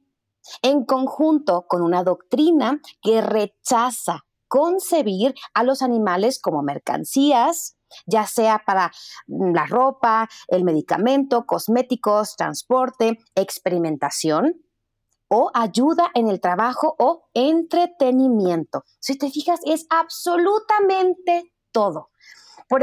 en 0.63 0.85
conjunto 0.85 1.67
con 1.69 1.83
una 1.83 2.03
doctrina 2.03 2.81
que 3.03 3.21
rechaza 3.21 4.25
concebir 4.49 5.35
a 5.55 5.63
los 5.63 5.81
animales 5.81 6.41
como 6.41 6.63
mercancías, 6.63 7.77
ya 8.07 8.27
sea 8.27 8.63
para 8.67 8.91
la 9.27 9.67
ropa, 9.67 10.29
el 10.49 10.65
medicamento, 10.65 11.47
cosméticos, 11.47 12.37
transporte, 12.37 13.19
experimentación 13.37 14.65
o 15.29 15.53
ayuda 15.55 16.11
en 16.15 16.27
el 16.27 16.41
trabajo 16.41 16.97
o 16.99 17.29
entretenimiento. 17.35 18.83
Si 18.99 19.17
te 19.17 19.31
fijas, 19.31 19.61
es 19.65 19.87
absolutamente 19.89 21.53
todo. 21.71 22.11
Por 22.69 22.83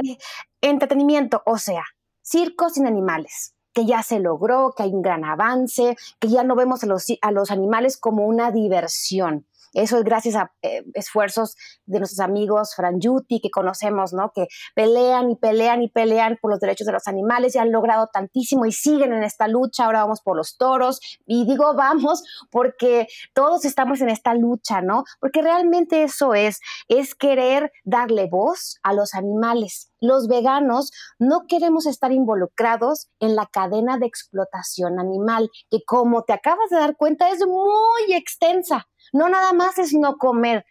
entretenimiento, 0.62 1.44
o 1.46 1.58
sea, 1.58 1.84
circos 2.22 2.74
sin 2.74 2.88
animales, 2.88 3.54
que 3.78 3.86
ya 3.86 4.02
se 4.02 4.20
logró, 4.20 4.74
que 4.76 4.82
hay 4.82 4.90
un 4.92 5.04
gran 5.04 5.24
avance, 5.24 5.96
que 6.18 6.30
ya 6.30 6.44
no 6.44 6.56
vemos 6.56 6.84
a 6.84 6.88
los, 6.88 7.06
a 7.22 7.32
los 7.32 7.52
animales 7.52 7.96
como 7.96 8.26
una 8.26 8.50
diversión. 8.50 9.46
Eso 9.74 9.98
es 9.98 10.04
gracias 10.04 10.36
a 10.36 10.52
eh, 10.62 10.84
esfuerzos 10.94 11.56
de 11.86 12.00
nuestros 12.00 12.20
amigos 12.20 12.76
Franjuti, 12.76 13.40
que 13.40 13.50
conocemos, 13.50 14.14
¿no? 14.14 14.32
Que 14.34 14.48
pelean 14.76 15.32
y 15.32 15.36
pelean 15.36 15.82
y 15.82 15.90
pelean 15.90 16.38
por 16.42 16.52
los 16.52 16.60
derechos 16.60 16.88
de 16.88 16.94
los 16.94 17.08
animales 17.08 17.56
y 17.56 17.60
han 17.60 17.72
logrado 17.72 18.08
tantísimo 18.12 18.66
y 18.66 18.72
siguen 18.72 19.14
en 19.14 19.24
esta 19.24 19.48
lucha. 19.48 19.86
Ahora 19.86 20.02
vamos 20.02 20.22
por 20.22 20.36
los 20.36 20.58
toros. 20.58 21.00
Y 21.26 21.46
digo 21.46 21.74
vamos 21.76 22.24
porque 22.52 23.08
todos 23.34 23.66
estamos 23.66 24.02
en 24.02 24.10
esta 24.10 24.34
lucha, 24.34 24.82
¿no? 24.82 25.04
Porque 25.20 25.42
realmente 25.42 26.04
eso 26.04 26.34
es, 26.34 26.60
es 26.88 27.16
querer 27.16 27.72
darle 27.84 28.28
voz 28.30 28.78
a 28.84 28.94
los 28.94 29.14
animales. 29.14 29.92
Los 30.00 30.28
veganos 30.28 30.92
no 31.18 31.48
queremos 31.48 31.86
estar 31.88 32.12
involucrados 32.12 33.10
en 33.20 33.36
la 33.36 33.48
cadena 33.48 33.98
de 33.98 34.06
explotación 34.06 35.00
animal, 35.00 35.50
que 35.72 35.80
como 35.86 36.24
te 36.24 36.34
acabas 36.34 36.70
de 36.70 36.78
dar 36.78 36.96
cuenta 36.96 37.30
es 37.30 37.46
muy 37.46 38.14
extensa. 38.14 38.88
No 39.14 39.30
nada 39.30 39.54
más 39.54 39.78
es 39.78 39.94
no 39.94 40.18
comer 40.18 40.66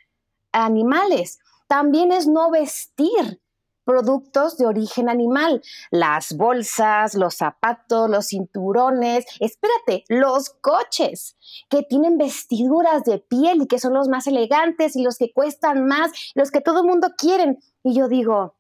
animales, 0.52 1.38
también 1.68 2.12
es 2.12 2.26
no 2.26 2.50
vestir 2.50 3.40
productos 3.86 4.58
de 4.58 4.66
origen 4.66 5.08
animal, 5.08 5.62
las 5.90 6.36
bolsas, 6.36 7.14
los 7.14 7.36
zapatos, 7.36 8.10
los 8.10 8.26
cinturones, 8.26 9.24
espérate, 9.38 10.04
los 10.08 10.50
coches 10.50 11.36
que 11.70 11.84
tienen 11.84 12.18
vestiduras 12.18 13.04
de 13.04 13.18
piel 13.18 13.62
y 13.62 13.66
que 13.66 13.78
son 13.78 13.94
los 13.94 14.08
más 14.08 14.26
elegantes 14.26 14.96
y 14.96 15.02
los 15.02 15.16
que 15.16 15.32
cuestan 15.32 15.86
más, 15.86 16.10
los 16.34 16.50
que 16.50 16.60
todo 16.60 16.80
el 16.80 16.86
mundo 16.86 17.12
quieren. 17.16 17.58
Y 17.84 17.94
yo 17.94 18.08
digo, 18.08 18.56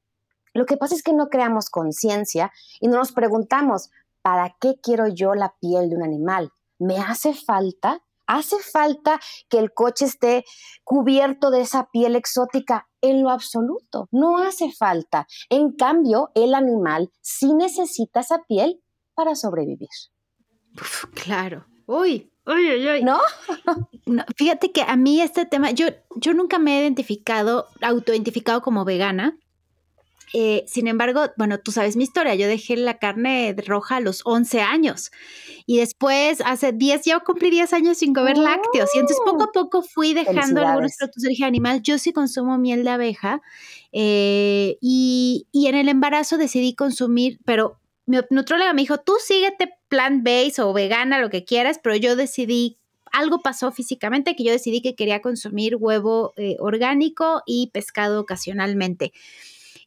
lo 0.54 0.64
que 0.64 0.76
pasa 0.76 0.94
es 0.94 1.02
que 1.02 1.12
no 1.12 1.28
creamos 1.28 1.70
conciencia 1.70 2.52
y 2.80 2.86
no 2.86 2.96
nos 2.96 3.10
preguntamos, 3.10 3.90
¿para 4.22 4.56
qué 4.60 4.76
quiero 4.80 5.08
yo 5.08 5.34
la 5.34 5.54
piel 5.60 5.90
de 5.90 5.96
un 5.96 6.04
animal? 6.04 6.52
¿Me 6.78 6.98
hace 6.98 7.34
falta? 7.34 8.00
¿Hace 8.26 8.58
falta 8.58 9.20
que 9.48 9.58
el 9.58 9.72
coche 9.72 10.04
esté 10.04 10.44
cubierto 10.84 11.50
de 11.50 11.60
esa 11.60 11.88
piel 11.90 12.16
exótica? 12.16 12.88
En 13.00 13.22
lo 13.22 13.30
absoluto, 13.30 14.08
no 14.10 14.38
hace 14.38 14.72
falta. 14.72 15.26
En 15.48 15.72
cambio, 15.72 16.30
el 16.34 16.54
animal 16.54 17.10
sí 17.20 17.54
necesita 17.54 18.20
esa 18.20 18.42
piel 18.48 18.82
para 19.14 19.34
sobrevivir. 19.34 19.88
claro. 21.14 21.66
Uy, 21.86 22.32
uy, 22.46 22.70
uy, 22.70 22.88
uy. 22.88 23.02
¿No? 23.04 23.20
Fíjate 24.36 24.72
que 24.72 24.82
a 24.82 24.96
mí 24.96 25.20
este 25.20 25.46
tema, 25.46 25.70
yo, 25.70 25.86
yo 26.16 26.34
nunca 26.34 26.58
me 26.58 26.78
he 26.78 26.82
identificado, 26.82 27.68
autoidentificado 27.80 28.60
como 28.60 28.84
vegana. 28.84 29.38
Eh, 30.32 30.64
sin 30.66 30.88
embargo, 30.88 31.30
bueno, 31.36 31.60
tú 31.60 31.70
sabes 31.70 31.96
mi 31.96 32.02
historia, 32.04 32.34
yo 32.34 32.48
dejé 32.48 32.76
la 32.76 32.98
carne 32.98 33.54
roja 33.66 33.96
a 33.96 34.00
los 34.00 34.22
11 34.24 34.60
años 34.60 35.12
y 35.66 35.78
después 35.78 36.40
hace 36.44 36.72
10, 36.72 37.04
ya 37.04 37.20
cumplí 37.20 37.50
10 37.50 37.72
años 37.72 37.98
sin 37.98 38.12
comer 38.12 38.36
lácteos 38.36 38.90
y 38.94 38.98
entonces 38.98 39.18
poco 39.24 39.44
a 39.44 39.46
oh. 39.46 39.52
poco 39.52 39.82
fui 39.82 40.14
dejando 40.14 40.66
algunos 40.66 40.96
productos 40.96 41.22
de 41.22 41.28
origen 41.28 41.46
animal. 41.46 41.82
Yo 41.82 41.98
sí 41.98 42.12
consumo 42.12 42.58
miel 42.58 42.84
de 42.84 42.90
abeja 42.90 43.40
eh, 43.92 44.78
y, 44.80 45.46
y, 45.52 45.68
en 45.68 45.76
el 45.76 45.88
embarazo 45.88 46.38
decidí 46.38 46.74
consumir, 46.74 47.38
pero 47.44 47.78
mi 48.06 48.18
nutróloga 48.30 48.72
me 48.72 48.82
dijo, 48.82 48.98
tú 48.98 49.14
síguete 49.24 49.74
plant-based 49.88 50.62
o 50.62 50.72
vegana, 50.72 51.20
lo 51.20 51.30
que 51.30 51.44
quieras, 51.44 51.80
pero 51.82 51.96
yo 51.96 52.16
decidí 52.16 52.78
algo 53.12 53.40
pasó 53.40 53.72
físicamente 53.72 54.36
que 54.36 54.44
yo 54.44 54.52
decidí 54.52 54.82
que 54.82 54.94
quería 54.94 55.22
consumir 55.22 55.76
huevo 55.76 56.34
eh, 56.36 56.56
orgánico 56.58 57.42
y 57.46 57.70
pescado 57.72 58.20
ocasionalmente. 58.20 59.12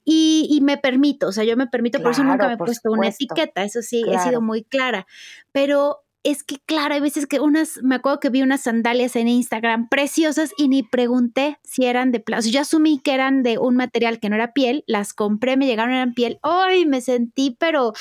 Y, 0.05 0.59
me 0.63 0.77
permito, 0.77 1.27
o 1.27 1.31
sea, 1.31 1.43
yo 1.43 1.55
me 1.55 1.67
permito, 1.67 2.01
por 2.01 2.11
eso 2.11 2.23
nunca 2.23 2.47
me 2.47 2.53
he 2.53 2.57
puesto 2.57 2.89
una 2.91 3.09
etiqueta, 3.09 3.63
eso 3.63 3.81
sí, 3.81 4.03
he 4.07 4.17
sido 4.19 4.41
muy 4.41 4.63
clara, 4.63 5.05
pero 5.51 6.03
es 6.23 6.43
que 6.43 6.57
claro, 6.65 6.95
hay 6.95 6.99
veces 6.99 7.27
que 7.27 7.39
unas, 7.39 7.79
me 7.81 7.95
acuerdo 7.95 8.19
que 8.19 8.29
vi 8.29 8.41
unas 8.41 8.61
sandalias 8.61 9.15
en 9.15 9.29
Instagram 9.29 9.87
preciosas 9.87 10.51
y 10.57 10.67
ni 10.67 10.83
pregunté 10.83 11.59
si 11.63 11.85
eran 11.85 12.11
de 12.11 12.19
plástico. 12.19 12.55
Yo 12.55 12.61
asumí 12.61 12.99
que 12.99 13.13
eran 13.13 13.41
de 13.41 13.57
un 13.57 13.77
material 13.77 14.19
que 14.19 14.29
no 14.29 14.35
era 14.35 14.51
piel, 14.51 14.83
las 14.85 15.13
compré, 15.13 15.55
me 15.55 15.65
llegaron, 15.65 15.93
eran 15.93 16.13
piel. 16.13 16.39
¡Ay! 16.41 16.85
Me 16.85 16.99
sentí, 16.99 17.55
pero, 17.57 17.93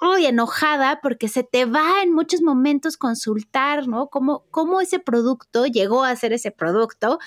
¡ay! 0.00 0.26
Enojada 0.26 1.00
porque 1.02 1.26
se 1.26 1.42
te 1.42 1.64
va 1.64 2.02
en 2.04 2.12
muchos 2.12 2.42
momentos 2.42 2.96
consultar, 2.96 3.88
¿no? 3.88 4.06
Cómo, 4.08 4.44
cómo 4.50 4.80
ese 4.80 5.00
producto 5.00 5.66
llegó 5.66 6.04
a 6.04 6.14
ser 6.14 6.32
ese 6.32 6.52
producto. 6.52 7.18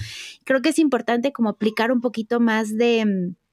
Creo 0.46 0.62
que 0.62 0.70
es 0.70 0.80
importante 0.80 1.34
como 1.34 1.50
aplicar 1.50 1.92
un 1.92 2.00
poquito 2.00 2.40
más 2.40 2.78
de 2.78 3.06
mm, 3.06 3.47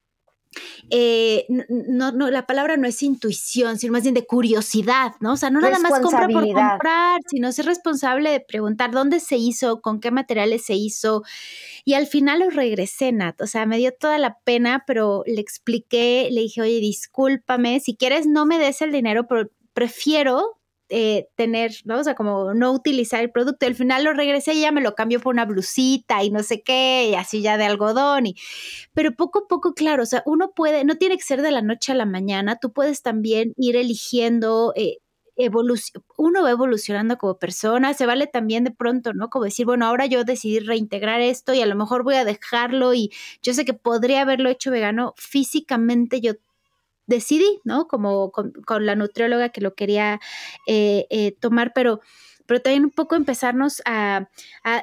eh, 0.89 1.45
no, 1.69 2.11
no, 2.11 2.29
la 2.29 2.45
palabra 2.45 2.77
no 2.77 2.87
es 2.87 3.01
intuición, 3.03 3.77
sino 3.77 3.93
más 3.93 4.03
bien 4.03 4.13
de 4.13 4.25
curiosidad, 4.25 5.13
¿no? 5.19 5.33
O 5.33 5.37
sea, 5.37 5.49
no 5.49 5.59
nada 5.59 5.79
más 5.79 5.99
comprar 5.99 6.29
por 6.29 6.43
comprar, 6.43 7.21
sino 7.27 7.51
ser 7.51 7.65
responsable 7.65 8.31
de 8.31 8.39
preguntar 8.39 8.91
dónde 8.91 9.19
se 9.19 9.37
hizo, 9.37 9.81
con 9.81 9.99
qué 9.99 10.11
materiales 10.11 10.65
se 10.65 10.75
hizo. 10.75 11.23
Y 11.83 11.93
al 11.93 12.07
final 12.07 12.39
lo 12.39 12.49
regresé, 12.49 13.11
Nat. 13.11 13.41
O 13.41 13.47
sea, 13.47 13.65
me 13.65 13.77
dio 13.77 13.91
toda 13.91 14.17
la 14.17 14.37
pena, 14.43 14.83
pero 14.85 15.23
le 15.25 15.41
expliqué, 15.41 16.29
le 16.31 16.41
dije, 16.41 16.61
oye, 16.61 16.79
discúlpame, 16.79 17.79
si 17.79 17.95
quieres 17.95 18.27
no 18.27 18.45
me 18.45 18.57
des 18.57 18.81
el 18.81 18.91
dinero, 18.91 19.27
pero 19.27 19.49
prefiero 19.73 20.57
eh, 20.89 21.27
tener, 21.35 21.71
¿no? 21.85 21.99
O 21.99 22.03
sea, 22.03 22.15
como 22.15 22.53
no 22.53 22.71
utilizar 22.71 23.21
el 23.21 23.31
producto. 23.31 23.65
Al 23.65 23.75
final 23.75 24.03
lo 24.03 24.13
regresé 24.13 24.53
y 24.53 24.61
ya 24.61 24.71
me 24.71 24.81
lo 24.81 24.95
cambió 24.95 25.19
por 25.19 25.33
una 25.33 25.45
blusita 25.45 26.23
y 26.23 26.29
no 26.29 26.43
sé 26.43 26.61
qué, 26.61 27.09
y 27.11 27.15
así 27.15 27.41
ya 27.41 27.57
de 27.57 27.65
algodón. 27.65 28.27
Y, 28.27 28.35
pero 28.93 29.15
poco 29.15 29.39
a 29.39 29.47
poco, 29.47 29.73
claro, 29.73 30.03
o 30.03 30.05
sea, 30.05 30.21
uno 30.25 30.51
puede, 30.55 30.85
no 30.85 30.95
tiene 30.95 31.17
que 31.17 31.23
ser 31.23 31.41
de 31.41 31.51
la 31.51 31.61
noche 31.61 31.91
a 31.91 31.95
la 31.95 32.05
mañana, 32.05 32.57
tú 32.59 32.71
puedes 32.71 33.01
también 33.01 33.53
ir 33.57 33.75
eligiendo. 33.75 34.73
Eh, 34.75 34.99
uno 36.17 36.43
va 36.43 36.51
evolucionando 36.51 37.17
como 37.17 37.37
persona, 37.37 37.93
se 37.93 38.05
vale 38.05 38.27
también 38.27 38.63
de 38.63 38.71
pronto, 38.71 39.13
¿no? 39.13 39.29
Como 39.29 39.45
decir, 39.45 39.65
bueno, 39.65 39.85
ahora 39.85 40.05
yo 40.05 40.23
decidí 40.23 40.59
reintegrar 40.59 41.19
esto 41.19 41.53
y 41.53 41.61
a 41.61 41.65
lo 41.65 41.75
mejor 41.75 42.03
voy 42.03 42.15
a 42.15 42.25
dejarlo 42.25 42.93
y 42.93 43.11
yo 43.41 43.53
sé 43.53 43.65
que 43.65 43.73
podría 43.73 44.21
haberlo 44.21 44.49
hecho 44.49 44.71
vegano, 44.71 45.13
físicamente 45.17 46.21
yo 46.21 46.33
decidí, 47.07 47.61
¿no? 47.63 47.87
Como 47.87 48.31
con, 48.31 48.53
la 48.85 48.95
nutrióloga 48.95 49.49
que 49.49 49.61
lo 49.61 49.75
quería 49.75 50.19
eh, 50.67 51.07
eh, 51.09 51.35
tomar, 51.39 51.71
pero 51.73 52.01
pero 52.47 52.61
también 52.61 52.85
un 52.85 52.91
poco 52.91 53.15
empezarnos 53.15 53.81
a, 53.85 54.29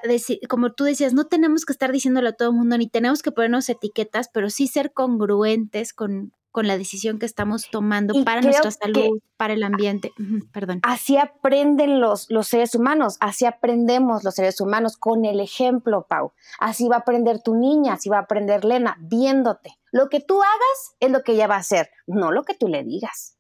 decir, 0.03 0.41
como 0.49 0.73
tú 0.73 0.85
decías, 0.85 1.15
no 1.15 1.27
tenemos 1.27 1.65
que 1.65 1.73
estar 1.73 1.93
diciéndolo 1.93 2.31
a 2.31 2.33
todo 2.33 2.51
el 2.51 2.57
mundo, 2.57 2.77
ni 2.77 2.89
tenemos 2.89 3.23
que 3.23 3.31
ponernos 3.31 3.69
etiquetas, 3.69 4.29
pero 4.33 4.51
sí 4.51 4.67
ser 4.67 4.93
congruentes 4.93 5.93
con, 5.93 6.33
con 6.53 6.67
la 6.67 6.79
decisión 6.79 7.19
que 7.19 7.27
estamos 7.27 7.71
tomando 7.71 8.25
para 8.25 8.43
nuestra 8.43 8.71
salud, 8.71 9.19
para 9.37 9.55
el 9.55 9.63
ambiente. 9.63 10.13
perdón. 10.53 10.81
Así 10.83 11.17
aprenden 11.17 12.01
los, 12.01 12.31
los 12.31 12.47
seres 12.47 12.75
humanos, 12.75 13.17
así 13.21 13.47
aprendemos 13.47 14.23
los 14.23 14.35
seres 14.35 14.61
humanos 14.61 14.97
con 14.97 15.25
el 15.25 15.41
ejemplo, 15.41 16.07
Pau. 16.09 16.33
Así 16.61 16.89
va 16.89 16.97
a 16.97 17.01
aprender 17.01 17.43
tu 17.43 17.57
niña, 17.57 17.95
así 17.95 18.09
va 18.11 18.19
a 18.19 18.23
aprender 18.23 18.65
Lena, 18.65 18.97
viéndote. 19.01 19.79
Lo 19.91 20.09
que 20.09 20.21
tú 20.21 20.41
hagas 20.43 20.97
es 21.01 21.11
lo 21.11 21.23
que 21.23 21.33
ella 21.33 21.47
va 21.47 21.57
a 21.57 21.61
hacer, 21.61 21.91
no 22.07 22.31
lo 22.31 22.45
que 22.45 22.55
tú 22.55 22.69
le 22.69 22.85
digas. 22.85 23.39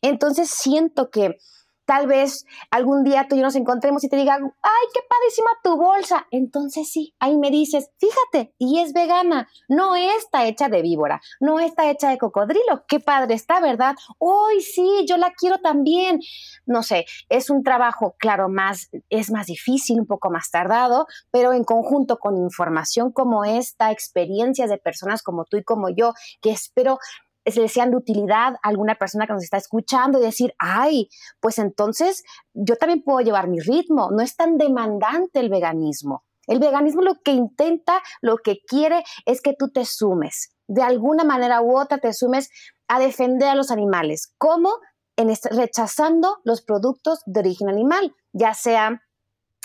Entonces 0.00 0.48
siento 0.48 1.10
que 1.10 1.38
tal 1.84 2.06
vez 2.06 2.46
algún 2.70 3.04
día 3.04 3.26
tú 3.28 3.34
y 3.34 3.38
yo 3.38 3.44
nos 3.44 3.56
encontremos 3.56 4.04
y 4.04 4.08
te 4.08 4.16
digan, 4.16 4.42
ay, 4.62 4.88
qué 4.94 5.00
padrísima 5.08 5.50
tu 5.62 5.76
bolsa. 5.76 6.26
Entonces 6.30 6.90
sí, 6.90 7.14
ahí 7.18 7.36
me 7.36 7.50
dices, 7.50 7.90
fíjate, 7.98 8.54
y 8.58 8.80
es 8.80 8.92
vegana, 8.92 9.48
no 9.68 9.96
está 9.96 10.46
hecha 10.46 10.68
de 10.68 10.82
víbora, 10.82 11.20
no 11.40 11.60
está 11.60 11.90
hecha 11.90 12.10
de 12.10 12.18
cocodrilo. 12.18 12.84
Qué 12.88 13.00
padre 13.00 13.34
está, 13.34 13.60
¿verdad? 13.60 13.94
Hoy 14.18 14.60
sí, 14.60 15.04
yo 15.06 15.16
la 15.16 15.32
quiero 15.32 15.58
también. 15.58 16.20
No 16.66 16.82
sé, 16.82 17.06
es 17.28 17.50
un 17.50 17.62
trabajo, 17.62 18.14
claro, 18.18 18.48
más, 18.48 18.88
es 19.10 19.30
más 19.30 19.46
difícil, 19.46 20.00
un 20.00 20.06
poco 20.06 20.30
más 20.30 20.50
tardado, 20.50 21.06
pero 21.30 21.52
en 21.52 21.64
conjunto 21.64 22.18
con 22.18 22.36
información 22.36 23.12
como 23.12 23.44
esta, 23.44 23.90
experiencias 23.90 24.70
de 24.70 24.78
personas 24.78 25.22
como 25.22 25.44
tú 25.44 25.56
y 25.56 25.64
como 25.64 25.88
yo, 25.88 26.14
que 26.40 26.50
espero 26.50 26.98
le 27.44 27.68
sean 27.68 27.90
de 27.90 27.96
utilidad 27.96 28.54
a 28.62 28.68
alguna 28.68 28.94
persona 28.94 29.26
que 29.26 29.32
nos 29.32 29.42
está 29.42 29.56
escuchando 29.56 30.18
y 30.18 30.22
decir, 30.22 30.54
ay, 30.58 31.08
pues 31.40 31.58
entonces 31.58 32.22
yo 32.54 32.76
también 32.76 33.02
puedo 33.02 33.20
llevar 33.20 33.48
mi 33.48 33.60
ritmo, 33.60 34.10
no 34.10 34.22
es 34.22 34.36
tan 34.36 34.56
demandante 34.58 35.40
el 35.40 35.48
veganismo. 35.48 36.24
El 36.46 36.58
veganismo 36.58 37.02
lo 37.02 37.20
que 37.24 37.32
intenta, 37.32 38.02
lo 38.20 38.36
que 38.38 38.58
quiere 38.66 39.04
es 39.26 39.40
que 39.40 39.54
tú 39.56 39.70
te 39.70 39.84
sumes, 39.84 40.54
de 40.66 40.82
alguna 40.82 41.24
manera 41.24 41.62
u 41.62 41.78
otra 41.78 41.98
te 41.98 42.12
sumes 42.12 42.50
a 42.88 42.98
defender 42.98 43.48
a 43.48 43.54
los 43.54 43.70
animales. 43.70 44.34
¿Cómo? 44.38 44.70
En 45.16 45.32
rechazando 45.50 46.38
los 46.44 46.62
productos 46.62 47.20
de 47.26 47.40
origen 47.40 47.68
animal, 47.68 48.14
ya 48.32 48.54
sea 48.54 49.02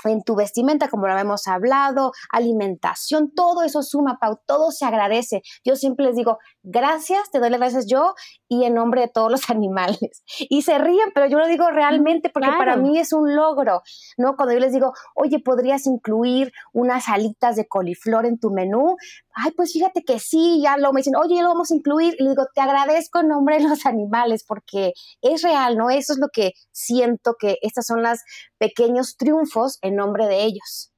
en 0.03 0.23
tu 0.23 0.35
vestimenta, 0.35 0.89
como 0.89 1.07
lo 1.07 1.17
hemos 1.17 1.47
hablado, 1.47 2.11
alimentación, 2.31 3.31
todo 3.33 3.63
eso 3.63 3.81
suma, 3.81 4.19
Pau, 4.19 4.39
todo 4.45 4.71
se 4.71 4.85
agradece. 4.85 5.41
Yo 5.65 5.75
siempre 5.75 6.05
les 6.05 6.15
digo, 6.15 6.37
gracias, 6.69 7.31
te 7.31 7.39
doy 7.39 7.49
las 7.49 7.59
gracias 7.59 7.87
yo 7.87 8.13
y 8.49 8.65
en 8.65 8.73
nombre 8.73 9.01
de 9.01 9.07
todos 9.07 9.31
los 9.31 9.49
animales. 9.49 10.23
Y 10.49 10.61
se 10.61 10.77
ríen, 10.77 11.11
pero 11.13 11.27
yo 11.27 11.39
lo 11.39 11.47
digo 11.47 11.69
realmente 11.71 12.29
porque 12.29 12.49
para 12.49 12.75
mí 12.75 12.99
es 12.99 13.13
un 13.13 13.35
logro, 13.35 13.81
¿no? 14.17 14.35
Cuando 14.35 14.53
yo 14.53 14.59
les 14.59 14.73
digo, 14.73 14.93
oye, 15.15 15.39
¿podrías 15.39 15.87
incluir 15.87 16.51
unas 16.73 17.07
alitas 17.07 17.55
de 17.55 17.67
coliflor 17.67 18.25
en 18.25 18.39
tu 18.39 18.51
menú? 18.51 18.97
Ay, 19.33 19.51
pues 19.55 19.71
fíjate 19.71 20.03
que 20.03 20.19
sí, 20.19 20.61
ya 20.61 20.77
lo 20.77 20.91
me 20.93 20.99
dicen, 20.99 21.15
oye, 21.15 21.35
ya 21.35 21.43
lo 21.43 21.49
vamos 21.49 21.71
a 21.71 21.75
incluir. 21.75 22.15
Y 22.19 22.23
le 22.23 22.29
digo, 22.31 22.45
te 22.53 22.61
agradezco 22.61 23.19
en 23.19 23.29
nombre 23.29 23.57
de 23.57 23.67
los 23.67 23.85
animales 23.85 24.43
porque 24.45 24.93
es 25.21 25.41
real, 25.41 25.77
¿no? 25.77 25.89
Eso 25.89 26.13
es 26.13 26.19
lo 26.19 26.27
que 26.31 26.53
siento 26.71 27.35
que 27.39 27.57
estas 27.61 27.85
son 27.85 28.03
las 28.03 28.23
pequeños 28.57 29.15
triunfos 29.17 29.79
en 29.81 29.95
nombre 29.95 30.27
de 30.27 30.43
ellos. 30.43 30.91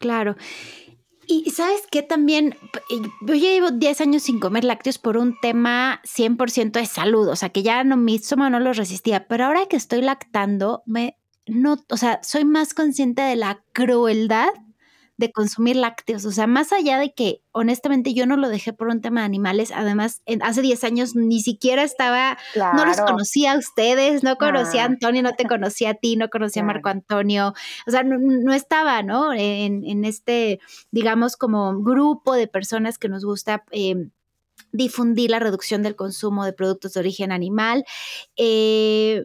Claro. 0.00 0.34
Y 1.32 1.48
sabes 1.50 1.82
que 1.88 2.02
también, 2.02 2.56
yo 3.20 3.34
ya 3.34 3.50
llevo 3.50 3.70
10 3.70 4.00
años 4.00 4.24
sin 4.24 4.40
comer 4.40 4.64
lácteos 4.64 4.98
por 4.98 5.16
un 5.16 5.38
tema 5.40 6.02
100% 6.02 6.72
de 6.72 6.86
salud, 6.86 7.28
o 7.28 7.36
sea 7.36 7.50
que 7.50 7.62
ya 7.62 7.84
no, 7.84 7.96
mi 7.96 8.16
estómago 8.16 8.50
no 8.50 8.58
lo 8.58 8.72
resistía, 8.72 9.28
pero 9.28 9.44
ahora 9.44 9.66
que 9.66 9.76
estoy 9.76 10.02
lactando, 10.02 10.82
me, 10.86 11.16
no, 11.46 11.76
o 11.88 11.96
sea, 11.96 12.18
soy 12.24 12.44
más 12.44 12.74
consciente 12.74 13.22
de 13.22 13.36
la 13.36 13.62
crueldad 13.72 14.48
de 15.20 15.32
consumir 15.32 15.76
lácteos. 15.76 16.24
O 16.24 16.32
sea, 16.32 16.46
más 16.46 16.72
allá 16.72 16.98
de 16.98 17.12
que 17.12 17.42
honestamente 17.52 18.14
yo 18.14 18.24
no 18.24 18.38
lo 18.38 18.48
dejé 18.48 18.72
por 18.72 18.88
un 18.88 19.02
tema 19.02 19.20
de 19.20 19.26
animales, 19.26 19.70
además 19.70 20.22
hace 20.40 20.62
10 20.62 20.82
años 20.84 21.14
ni 21.14 21.42
siquiera 21.42 21.82
estaba, 21.82 22.38
no 22.56 22.86
los 22.86 22.98
conocía 23.02 23.52
a 23.52 23.58
ustedes, 23.58 24.22
no 24.22 24.36
conocía 24.36 24.82
a 24.82 24.86
Antonio, 24.86 25.22
no 25.22 25.34
te 25.34 25.44
conocía 25.44 25.90
a 25.90 25.94
ti, 25.94 26.16
no 26.16 26.30
conocía 26.30 26.62
a 26.62 26.64
Marco 26.64 26.88
Antonio, 26.88 27.52
o 27.86 27.90
sea, 27.90 28.02
no, 28.02 28.54
estaba, 28.54 29.02
¿no? 29.02 29.34
En, 29.34 30.04
este, 30.06 30.58
digamos, 30.90 31.36
como 31.36 31.82
grupo 31.82 32.32
de 32.34 32.48
personas 32.48 32.98
que 32.98 33.08
nos 33.08 33.24
gusta. 33.24 33.62
Eh, 33.70 34.08
difundir 34.72 35.30
la 35.30 35.40
reducción 35.40 35.82
del 35.82 35.96
consumo 35.96 36.44
de 36.44 36.52
productos 36.52 36.92
de 36.92 37.00
origen 37.00 37.32
animal. 37.32 37.84
Eh, 38.36 39.24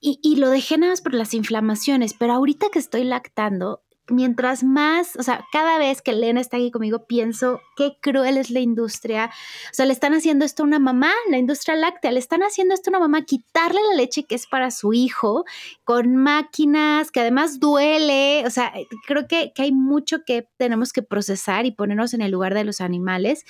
y, 0.00 0.18
y, 0.22 0.36
lo 0.36 0.48
dejé 0.48 0.78
nada 0.78 0.92
más 0.92 1.02
por 1.02 1.12
las 1.12 1.34
inflamaciones, 1.34 2.14
pero 2.14 2.32
ahorita 2.32 2.68
que 2.72 2.78
estoy 2.78 3.04
lactando, 3.04 3.82
mientras 4.08 4.64
más, 4.64 5.16
o 5.16 5.22
sea, 5.22 5.44
cada 5.52 5.78
vez 5.78 6.02
que 6.02 6.10
Elena 6.10 6.40
está 6.40 6.56
aquí 6.56 6.70
conmigo, 6.70 7.06
pienso 7.06 7.60
qué 7.76 7.96
cruel 8.00 8.36
es 8.36 8.50
la 8.50 8.60
industria. 8.60 9.30
O 9.70 9.74
sea, 9.74 9.86
le 9.86 9.92
están 9.92 10.12
haciendo 10.14 10.44
esto 10.44 10.62
a 10.62 10.66
una 10.66 10.78
mamá, 10.78 11.12
la 11.30 11.38
industria 11.38 11.76
láctea, 11.76 12.12
le 12.12 12.18
están 12.18 12.42
haciendo 12.42 12.74
esto 12.74 12.90
a 12.90 12.92
una 12.92 13.00
mamá, 13.00 13.24
quitarle 13.24 13.80
la 13.90 13.96
leche 13.96 14.24
que 14.24 14.34
es 14.34 14.46
para 14.46 14.70
su 14.70 14.92
hijo 14.92 15.44
con 15.84 16.16
máquinas 16.16 17.10
que 17.10 17.20
además 17.20 17.60
duele. 17.60 18.44
O 18.46 18.50
sea, 18.50 18.72
creo 19.06 19.26
que, 19.26 19.52
que 19.54 19.62
hay 19.62 19.72
mucho 19.72 20.24
que 20.24 20.48
tenemos 20.56 20.92
que 20.92 21.02
procesar 21.02 21.66
y 21.66 21.72
ponernos 21.72 22.14
en 22.14 22.22
el 22.22 22.30
lugar 22.30 22.54
de 22.54 22.64
los 22.64 22.80
animales. 22.80 23.44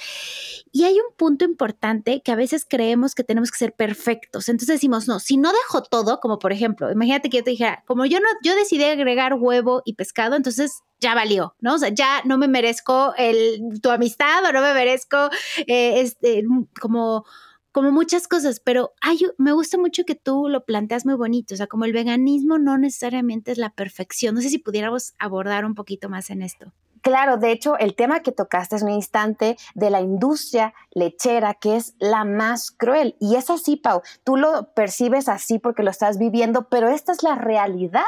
Y 0.70 0.84
hay 0.84 0.94
un 0.94 1.14
punto 1.16 1.44
importante 1.44 2.22
que 2.22 2.32
a 2.32 2.36
veces 2.36 2.66
creemos 2.68 3.14
que 3.14 3.24
tenemos 3.24 3.50
que 3.50 3.58
ser 3.58 3.72
perfectos. 3.72 4.48
Entonces 4.48 4.74
decimos, 4.76 5.08
no, 5.08 5.18
si 5.18 5.36
no 5.36 5.50
dejo 5.52 5.82
todo, 5.82 6.20
como 6.20 6.38
por 6.38 6.52
ejemplo, 6.52 6.90
imagínate 6.90 7.30
que 7.30 7.38
yo 7.38 7.44
te 7.44 7.50
dijera, 7.50 7.82
como 7.86 8.06
yo 8.06 8.20
no, 8.20 8.28
yo 8.42 8.54
decidí 8.54 8.84
agregar 8.84 9.34
huevo 9.34 9.82
y 9.84 9.94
pescado, 9.94 10.36
entonces 10.36 10.51
ya 11.02 11.14
valió, 11.14 11.54
¿no? 11.60 11.74
O 11.74 11.78
sea, 11.78 11.90
ya 11.90 12.22
no 12.24 12.38
me 12.38 12.48
merezco 12.48 13.12
el, 13.18 13.80
tu 13.82 13.90
amistad 13.90 14.44
o 14.44 14.52
no 14.52 14.62
me 14.62 14.72
merezco 14.72 15.28
eh, 15.66 16.00
este, 16.00 16.44
como, 16.80 17.24
como 17.72 17.90
muchas 17.90 18.28
cosas, 18.28 18.60
pero 18.60 18.92
hay, 19.00 19.18
me 19.36 19.52
gusta 19.52 19.76
mucho 19.76 20.04
que 20.04 20.14
tú 20.14 20.48
lo 20.48 20.64
planteas 20.64 21.04
muy 21.04 21.14
bonito, 21.14 21.54
o 21.54 21.56
sea, 21.56 21.66
como 21.66 21.84
el 21.84 21.92
veganismo 21.92 22.58
no 22.58 22.78
necesariamente 22.78 23.52
es 23.52 23.58
la 23.58 23.70
perfección. 23.70 24.34
No 24.34 24.40
sé 24.40 24.48
si 24.48 24.58
pudiéramos 24.58 25.12
abordar 25.18 25.64
un 25.64 25.74
poquito 25.74 26.08
más 26.08 26.30
en 26.30 26.42
esto. 26.42 26.72
Claro, 27.02 27.36
de 27.36 27.50
hecho, 27.50 27.76
el 27.78 27.96
tema 27.96 28.20
que 28.20 28.30
tocaste 28.30 28.76
es 28.76 28.82
un 28.82 28.90
instante 28.90 29.56
de 29.74 29.90
la 29.90 30.00
industria 30.00 30.72
lechera, 30.92 31.54
que 31.54 31.74
es 31.74 31.96
la 31.98 32.24
más 32.24 32.70
cruel. 32.70 33.16
Y 33.18 33.34
es 33.34 33.50
así, 33.50 33.76
Pau, 33.76 34.02
tú 34.22 34.36
lo 34.36 34.72
percibes 34.72 35.28
así 35.28 35.58
porque 35.58 35.82
lo 35.82 35.90
estás 35.90 36.16
viviendo, 36.16 36.68
pero 36.68 36.88
esta 36.88 37.10
es 37.10 37.24
la 37.24 37.34
realidad 37.34 38.02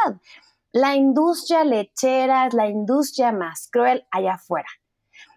la 0.75 0.97
industria 0.97 1.63
lechera 1.63 2.49
es 2.49 2.53
la 2.53 2.67
industria 2.67 3.31
más 3.31 3.69
cruel 3.71 4.09
allá 4.11 4.35
afuera. 4.35 4.67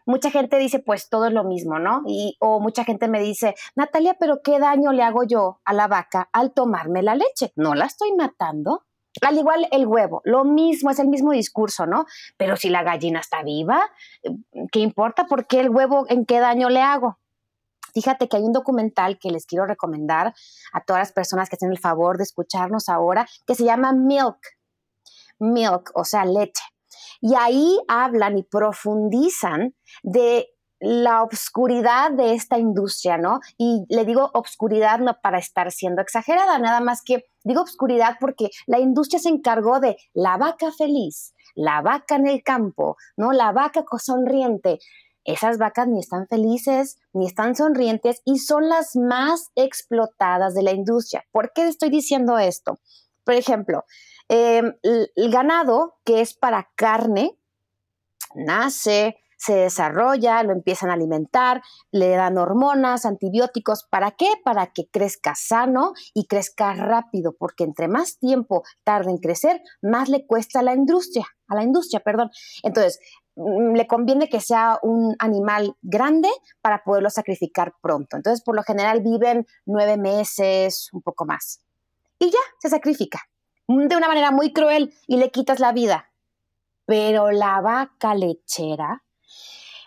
Mucha 0.07 0.31
gente 0.31 0.57
dice, 0.57 0.79
pues 0.79 1.09
todo 1.09 1.27
es 1.27 1.33
lo 1.33 1.43
mismo, 1.43 1.77
¿no? 1.77 2.01
Y, 2.07 2.37
o 2.39 2.59
mucha 2.59 2.83
gente 2.83 3.07
me 3.07 3.21
dice, 3.21 3.53
Natalia, 3.75 4.15
pero 4.19 4.41
¿qué 4.43 4.57
daño 4.57 4.93
le 4.93 5.03
hago 5.03 5.23
yo 5.23 5.61
a 5.63 5.73
la 5.73 5.87
vaca 5.87 6.27
al 6.33 6.53
tomarme 6.53 7.03
la 7.03 7.13
leche? 7.13 7.53
No 7.55 7.75
la 7.75 7.85
estoy 7.85 8.13
matando. 8.13 8.85
Al 9.21 9.37
igual 9.37 9.67
el 9.71 9.85
huevo, 9.85 10.21
lo 10.25 10.43
mismo, 10.43 10.89
es 10.89 10.97
el 10.97 11.07
mismo 11.07 11.31
discurso, 11.33 11.85
¿no? 11.85 12.05
Pero 12.37 12.55
si 12.55 12.69
la 12.69 12.81
gallina 12.81 13.19
está 13.19 13.43
viva, 13.43 13.91
¿qué 14.71 14.79
importa? 14.79 15.27
¿Por 15.27 15.45
qué 15.45 15.59
el 15.59 15.69
huevo 15.69 16.05
en 16.09 16.25
qué 16.25 16.39
daño 16.39 16.69
le 16.69 16.81
hago? 16.81 17.19
Fíjate 17.93 18.27
que 18.27 18.37
hay 18.37 18.43
un 18.43 18.53
documental 18.53 19.19
que 19.19 19.29
les 19.29 19.45
quiero 19.45 19.67
recomendar 19.67 20.33
a 20.73 20.83
todas 20.83 20.99
las 20.99 21.11
personas 21.11 21.47
que 21.49 21.57
hacen 21.57 21.71
el 21.71 21.79
favor 21.79 22.17
de 22.17 22.23
escucharnos 22.23 22.89
ahora, 22.89 23.27
que 23.45 23.53
se 23.53 23.65
llama 23.65 23.93
Milk 23.93 24.56
milk, 25.39 25.91
o 25.95 26.03
sea, 26.03 26.25
leche. 26.25 26.63
Y 27.21 27.35
ahí 27.35 27.77
hablan 27.87 28.37
y 28.37 28.43
profundizan 28.43 29.75
de 30.03 30.47
la 30.79 31.23
obscuridad 31.23 32.11
de 32.11 32.33
esta 32.33 32.59
industria, 32.59 33.17
¿no? 33.17 33.39
Y 33.57 33.85
le 33.89 34.05
digo 34.05 34.29
obscuridad 34.33 34.99
no 34.99 35.17
para 35.21 35.39
estar 35.39 35.71
siendo 35.71 36.01
exagerada, 36.01 36.59
nada 36.59 36.81
más 36.81 37.01
que 37.03 37.25
digo 37.43 37.61
obscuridad 37.61 38.17
porque 38.19 38.49
la 38.67 38.79
industria 38.79 39.19
se 39.19 39.29
encargó 39.29 39.79
de 39.79 39.97
la 40.13 40.37
vaca 40.37 40.71
feliz, 40.71 41.33
la 41.55 41.81
vaca 41.81 42.15
en 42.15 42.27
el 42.27 42.43
campo, 42.43 42.97
¿no? 43.15 43.31
La 43.31 43.51
vaca 43.51 43.83
sonriente. 43.97 44.79
Esas 45.23 45.57
vacas 45.57 45.89
ni 45.89 45.99
están 45.99 46.25
felices, 46.27 46.99
ni 47.11 47.27
están 47.27 47.53
sonrientes 47.53 48.21
y 48.23 48.39
son 48.39 48.69
las 48.69 48.95
más 48.95 49.49
explotadas 49.55 50.53
de 50.53 50.63
la 50.63 50.71
industria. 50.71 51.25
¿Por 51.31 51.51
qué 51.51 51.67
estoy 51.67 51.89
diciendo 51.89 52.37
esto? 52.37 52.79
Por 53.25 53.33
ejemplo, 53.33 53.83
Em, 54.29 54.73
el 54.83 55.31
ganado, 55.31 55.99
que 56.03 56.21
es 56.21 56.33
para 56.33 56.69
carne, 56.75 57.37
nace, 58.35 59.17
se 59.37 59.53
desarrolla, 59.53 60.43
lo 60.43 60.51
empiezan 60.51 60.89
a 60.89 60.93
alimentar, 60.93 61.61
le 61.91 62.09
dan 62.09 62.37
hormonas, 62.37 63.05
antibióticos. 63.05 63.87
¿Para 63.89 64.11
qué? 64.11 64.27
Para 64.43 64.67
que 64.73 64.89
crezca 64.89 65.35
sano 65.35 65.93
y 66.13 66.25
crezca 66.25 66.73
rápido, 66.73 67.35
porque 67.37 67.63
entre 67.63 67.87
más 67.87 68.17
tiempo 68.17 68.63
tarde 68.83 69.11
en 69.11 69.17
crecer, 69.17 69.61
más 69.81 70.09
le 70.09 70.25
cuesta 70.25 70.59
a 70.59 70.63
la 70.63 70.73
industria, 70.73 71.25
a 71.47 71.55
la 71.55 71.63
industria, 71.63 71.99
perdón. 72.01 72.31
Entonces, 72.63 72.99
mm, 73.35 73.75
le 73.75 73.87
conviene 73.87 74.27
que 74.27 74.41
sea 74.41 74.79
un 74.81 75.15
animal 75.19 75.75
grande 75.83 76.29
para 76.61 76.83
poderlo 76.83 77.11
sacrificar 77.11 77.73
pronto. 77.81 78.17
Entonces, 78.17 78.43
por 78.43 78.55
lo 78.55 78.63
general 78.63 79.01
viven 79.01 79.45
nueve 79.65 79.97
meses, 79.97 80.89
un 80.91 81.01
poco 81.03 81.25
más. 81.25 81.61
Y 82.19 82.31
ya, 82.31 82.39
se 82.59 82.69
sacrifica 82.69 83.19
de 83.67 83.95
una 83.95 84.07
manera 84.07 84.31
muy 84.31 84.53
cruel 84.53 84.93
y 85.07 85.17
le 85.17 85.31
quitas 85.31 85.59
la 85.59 85.71
vida. 85.71 86.09
Pero 86.85 87.31
la 87.31 87.59
vaca 87.61 88.15
lechera 88.15 89.03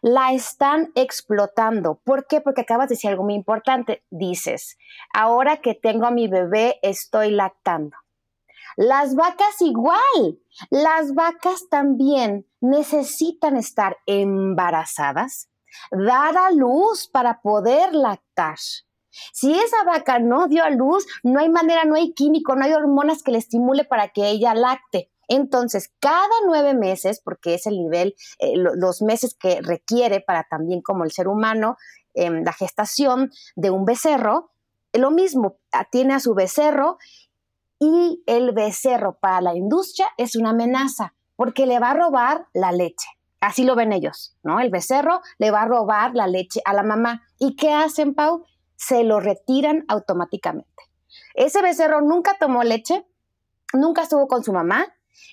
la 0.02 0.32
están 0.32 0.92
explotando. 0.94 2.00
¿Por 2.04 2.26
qué? 2.26 2.40
Porque 2.40 2.62
acabas 2.62 2.88
de 2.88 2.94
decir 2.94 3.10
algo 3.10 3.24
muy 3.24 3.34
importante. 3.34 4.04
Dices, 4.10 4.78
ahora 5.12 5.58
que 5.58 5.74
tengo 5.74 6.06
a 6.06 6.10
mi 6.10 6.28
bebé, 6.28 6.78
estoy 6.82 7.30
lactando. 7.30 7.96
Las 8.76 9.14
vacas 9.14 9.60
igual. 9.60 10.38
Las 10.70 11.14
vacas 11.14 11.68
también 11.68 12.46
necesitan 12.60 13.56
estar 13.56 13.98
embarazadas, 14.06 15.50
dar 15.90 16.36
a 16.36 16.50
luz 16.50 17.08
para 17.08 17.40
poder 17.40 17.94
lactar. 17.94 18.58
Si 19.32 19.52
esa 19.52 19.84
vaca 19.84 20.18
no 20.18 20.46
dio 20.48 20.64
a 20.64 20.70
luz, 20.70 21.06
no 21.22 21.40
hay 21.40 21.48
manera, 21.48 21.84
no 21.84 21.94
hay 21.94 22.12
químico, 22.12 22.54
no 22.54 22.64
hay 22.64 22.72
hormonas 22.72 23.22
que 23.22 23.32
le 23.32 23.38
estimule 23.38 23.84
para 23.84 24.08
que 24.08 24.28
ella 24.28 24.54
lacte. 24.54 25.10
Entonces, 25.28 25.92
cada 26.00 26.28
nueve 26.46 26.74
meses, 26.74 27.20
porque 27.24 27.54
es 27.54 27.66
el 27.66 27.78
nivel, 27.78 28.16
eh, 28.40 28.54
los 28.56 29.00
meses 29.00 29.36
que 29.38 29.60
requiere 29.62 30.20
para 30.20 30.44
también 30.44 30.82
como 30.82 31.04
el 31.04 31.12
ser 31.12 31.28
humano, 31.28 31.76
em, 32.14 32.42
la 32.42 32.52
gestación 32.52 33.30
de 33.54 33.70
un 33.70 33.84
becerro, 33.84 34.50
lo 34.92 35.12
mismo, 35.12 35.58
tiene 35.92 36.14
a 36.14 36.20
su 36.20 36.34
becerro 36.34 36.98
y 37.78 38.22
el 38.26 38.52
becerro 38.52 39.18
para 39.20 39.40
la 39.40 39.54
industria 39.54 40.08
es 40.16 40.34
una 40.34 40.50
amenaza 40.50 41.14
porque 41.36 41.64
le 41.64 41.78
va 41.78 41.92
a 41.92 41.94
robar 41.94 42.46
la 42.52 42.72
leche. 42.72 43.08
Así 43.40 43.64
lo 43.64 43.74
ven 43.74 43.92
ellos, 43.92 44.36
¿no? 44.42 44.60
El 44.60 44.70
becerro 44.70 45.22
le 45.38 45.50
va 45.50 45.62
a 45.62 45.66
robar 45.66 46.14
la 46.14 46.26
leche 46.26 46.60
a 46.66 46.74
la 46.74 46.82
mamá. 46.82 47.22
¿Y 47.38 47.56
qué 47.56 47.72
hacen, 47.72 48.14
Pau? 48.14 48.44
Se 48.80 49.04
lo 49.04 49.20
retiran 49.20 49.84
automáticamente. 49.88 50.82
Ese 51.34 51.60
becerro 51.60 52.00
nunca 52.00 52.36
tomó 52.40 52.64
leche, 52.64 53.06
nunca 53.74 54.02
estuvo 54.02 54.26
con 54.26 54.42
su 54.42 54.52
mamá 54.52 54.86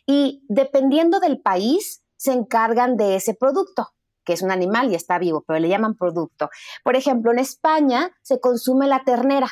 y 0.05 0.43
dependiendo 0.49 1.19
del 1.19 1.39
país 1.39 2.03
se 2.17 2.33
encargan 2.33 2.97
de 2.97 3.15
ese 3.15 3.33
producto 3.33 3.93
que 4.25 4.33
es 4.33 4.41
un 4.41 4.51
animal 4.51 4.91
y 4.91 4.95
está 4.95 5.19
vivo, 5.19 5.45
pero 5.47 5.57
le 5.57 5.69
llaman 5.69 5.95
producto. 5.95 6.49
Por 6.83 6.97
ejemplo, 6.97 7.31
en 7.31 7.39
España 7.39 8.11
se 8.23 8.41
consume 8.41 8.85
la 8.85 9.05
ternera. 9.05 9.47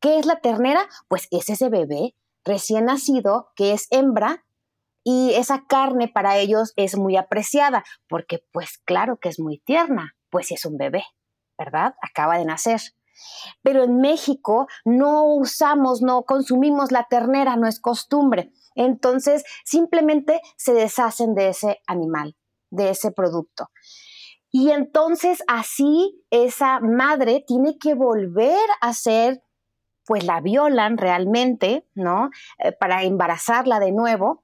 ¿Qué 0.00 0.18
es 0.18 0.26
la 0.26 0.40
ternera? 0.40 0.86
Pues 1.08 1.28
es 1.30 1.48
ese 1.48 1.70
bebé 1.70 2.14
recién 2.44 2.84
nacido 2.86 3.52
que 3.56 3.72
es 3.72 3.86
hembra 3.90 4.44
y 5.02 5.32
esa 5.34 5.64
carne 5.66 6.08
para 6.08 6.36
ellos 6.36 6.74
es 6.76 6.96
muy 6.96 7.16
apreciada 7.16 7.84
porque 8.06 8.44
pues 8.52 8.78
claro 8.84 9.16
que 9.16 9.28
es 9.28 9.40
muy 9.40 9.58
tierna, 9.58 10.14
pues 10.28 10.52
es 10.52 10.64
un 10.64 10.76
bebé, 10.76 11.04
¿verdad? 11.58 11.94
Acaba 12.02 12.36
de 12.36 12.44
nacer. 12.44 12.80
Pero 13.62 13.84
en 13.84 13.98
México 14.00 14.66
no 14.84 15.24
usamos, 15.24 16.02
no 16.02 16.22
consumimos 16.22 16.92
la 16.92 17.06
ternera, 17.08 17.56
no 17.56 17.66
es 17.66 17.80
costumbre. 17.80 18.52
Entonces 18.74 19.44
simplemente 19.64 20.40
se 20.56 20.72
deshacen 20.72 21.34
de 21.34 21.48
ese 21.48 21.80
animal 21.86 22.36
de 22.72 22.90
ese 22.90 23.12
producto. 23.12 23.70
Y 24.50 24.70
entonces 24.70 25.42
así 25.46 26.24
esa 26.30 26.80
madre 26.80 27.44
tiene 27.46 27.78
que 27.78 27.94
volver 27.94 28.68
a 28.80 28.92
ser, 28.92 29.42
pues 30.04 30.24
la 30.24 30.40
violan 30.40 30.98
realmente, 30.98 31.86
¿no? 31.94 32.30
Eh, 32.58 32.72
para 32.72 33.04
embarazarla 33.04 33.78
de 33.78 33.92
nuevo. 33.92 34.42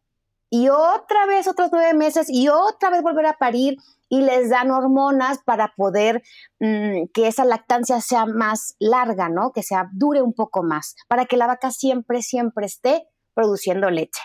Y 0.51 0.69
otra 0.69 1.27
vez 1.27 1.47
otros 1.47 1.71
nueve 1.73 1.93
meses 1.93 2.29
y 2.31 2.49
otra 2.49 2.89
vez 2.89 3.03
volver 3.03 3.27
a 3.27 3.37
parir 3.37 3.77
y 4.09 4.23
les 4.23 4.51
dan 4.51 4.71
hormonas 4.71 5.39
para 5.45 5.73
poder 5.77 6.23
mm, 6.61 7.09
que 7.13 7.27
esa 7.27 7.45
lactancia 7.45 8.01
sea 8.01 8.27
más 8.27 8.75
larga, 8.79 9.29
¿no? 9.29 9.53
Que 9.53 9.63
sea 9.63 9.89
dure 9.93 10.23
un 10.23 10.35
poco 10.35 10.63
más, 10.63 10.95
para 11.09 11.27
que 11.27 11.37
la 11.37 11.47
vaca 11.47 11.71
siempre, 11.71 12.23
siempre 12.23 12.67
esté 12.67 13.07
produciendo 13.35 13.91
leche. 13.91 14.21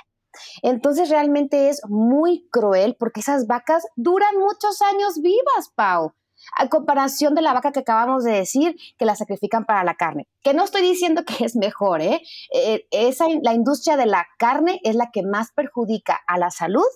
Entonces 0.62 1.10
realmente 1.10 1.70
es 1.70 1.82
muy 1.88 2.48
cruel 2.52 2.96
porque 2.98 3.20
esas 3.20 3.46
vacas 3.48 3.86
duran 3.96 4.36
muchos 4.38 4.82
años 4.82 5.22
vivas, 5.22 5.72
Pau. 5.76 6.14
A 6.58 6.68
comparación 6.68 7.36
de 7.36 7.42
la 7.42 7.54
vaca 7.54 7.72
que 7.72 7.80
acabamos 7.80 8.24
de 8.24 8.34
decir, 8.34 8.76
que 8.98 9.06
la 9.06 9.16
sacrifican 9.16 9.66
para 9.66 9.84
la 9.84 9.96
carne. 9.96 10.28
Que 10.42 10.54
no 10.54 10.66
estoy 10.66 10.82
diciendo 10.82 11.24
que 11.26 11.46
es 11.46 11.56
mejor, 11.56 12.02
¿eh? 12.02 12.22
eh 12.54 12.86
esa, 12.92 13.28
la 13.42 13.54
industria 13.54 13.96
de 13.96 14.08
la 14.08 14.26
carne 14.38 14.80
es 14.84 14.96
la 14.96 15.10
que 15.12 15.24
más 15.24 15.52
perjudica 15.54 16.20
a 16.28 16.38
la 16.38 16.50
salud 16.50 16.88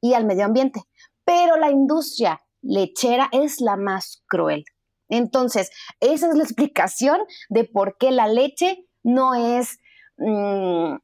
y 0.00 0.14
al 0.14 0.24
medio 0.24 0.44
ambiente. 0.44 0.82
Pero 1.24 1.56
la 1.56 1.70
industria 1.70 2.40
lechera 2.62 3.28
es 3.32 3.60
la 3.60 3.76
más 3.76 4.22
cruel. 4.26 4.64
Entonces, 5.08 5.70
esa 6.00 6.28
es 6.28 6.36
la 6.36 6.42
explicación 6.44 7.20
de 7.48 7.64
por 7.64 7.96
qué 7.98 8.10
la 8.10 8.28
leche 8.28 8.86
no 9.02 9.34
es... 9.34 9.78
Mm, 10.16 10.96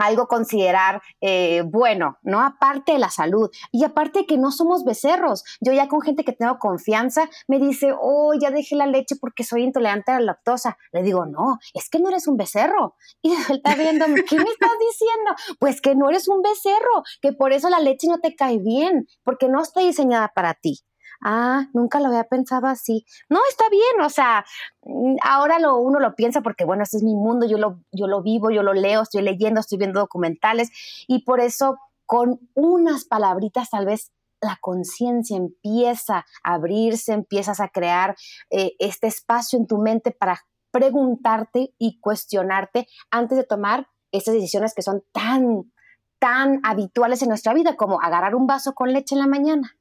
algo 0.00 0.26
considerar 0.26 1.02
eh, 1.20 1.62
bueno, 1.64 2.18
¿no? 2.22 2.40
Aparte 2.40 2.92
de 2.92 2.98
la 2.98 3.10
salud 3.10 3.50
y 3.72 3.84
aparte 3.84 4.26
que 4.26 4.38
no 4.38 4.50
somos 4.50 4.84
becerros. 4.84 5.44
Yo 5.60 5.72
ya 5.72 5.88
con 5.88 6.00
gente 6.00 6.24
que 6.24 6.32
tengo 6.32 6.58
confianza 6.58 7.28
me 7.48 7.58
dice, 7.58 7.94
oh, 8.00 8.34
ya 8.34 8.50
dejé 8.50 8.76
la 8.76 8.86
leche 8.86 9.16
porque 9.20 9.44
soy 9.44 9.62
intolerante 9.62 10.12
a 10.12 10.20
la 10.20 10.26
lactosa. 10.26 10.78
Le 10.92 11.02
digo, 11.02 11.26
no, 11.26 11.58
es 11.74 11.88
que 11.88 12.00
no 12.00 12.08
eres 12.08 12.26
un 12.26 12.36
becerro. 12.36 12.96
Y 13.22 13.32
él 13.32 13.42
está 13.48 13.74
viendo, 13.74 14.06
¿qué 14.06 14.36
me 14.36 14.50
estás 14.50 14.72
diciendo? 14.78 15.30
Pues 15.58 15.80
que 15.80 15.94
no 15.94 16.08
eres 16.08 16.26
un 16.26 16.40
becerro, 16.40 17.02
que 17.20 17.32
por 17.32 17.52
eso 17.52 17.68
la 17.68 17.78
leche 17.78 18.08
no 18.08 18.18
te 18.18 18.34
cae 18.34 18.58
bien, 18.58 19.06
porque 19.24 19.48
no 19.48 19.60
está 19.60 19.80
diseñada 19.80 20.32
para 20.34 20.54
ti 20.54 20.80
ah, 21.22 21.66
nunca 21.72 22.00
lo 22.00 22.06
había 22.06 22.24
pensado 22.24 22.66
así. 22.66 23.04
No, 23.28 23.38
está 23.48 23.68
bien, 23.70 24.04
o 24.04 24.10
sea, 24.10 24.44
mm, 24.82 25.16
ahora 25.22 25.58
lo, 25.58 25.78
uno 25.78 26.00
lo 26.00 26.14
piensa 26.14 26.40
porque, 26.40 26.64
bueno, 26.64 26.82
este 26.82 26.98
es 26.98 27.02
mi 27.02 27.14
mundo, 27.14 27.46
yo 27.46 27.58
lo, 27.58 27.80
yo 27.92 28.06
lo 28.06 28.22
vivo, 28.22 28.50
yo 28.50 28.62
lo 28.62 28.72
leo, 28.72 29.02
estoy 29.02 29.22
leyendo, 29.22 29.60
estoy 29.60 29.78
viendo 29.78 30.00
documentales 30.00 30.70
y 31.06 31.24
por 31.24 31.40
eso 31.40 31.76
con 32.06 32.40
unas 32.54 33.04
palabritas 33.04 33.70
tal 33.70 33.86
vez 33.86 34.12
la 34.40 34.58
conciencia 34.60 35.36
empieza 35.36 36.24
a 36.42 36.54
abrirse, 36.54 37.12
empiezas 37.12 37.60
a 37.60 37.68
crear 37.68 38.16
eh, 38.50 38.72
este 38.78 39.06
espacio 39.06 39.58
en 39.58 39.66
tu 39.66 39.78
mente 39.78 40.10
para 40.10 40.40
preguntarte 40.70 41.74
y 41.78 42.00
cuestionarte 42.00 42.86
antes 43.10 43.36
de 43.36 43.44
tomar 43.44 43.88
estas 44.12 44.34
decisiones 44.34 44.74
que 44.74 44.82
son 44.82 45.04
tan, 45.12 45.72
tan 46.18 46.60
habituales 46.64 47.22
en 47.22 47.28
nuestra 47.28 47.54
vida, 47.54 47.76
como 47.76 48.00
agarrar 48.00 48.34
un 48.34 48.46
vaso 48.46 48.74
con 48.74 48.92
leche 48.92 49.14
en 49.14 49.20
la 49.20 49.26
mañana. 49.26 49.76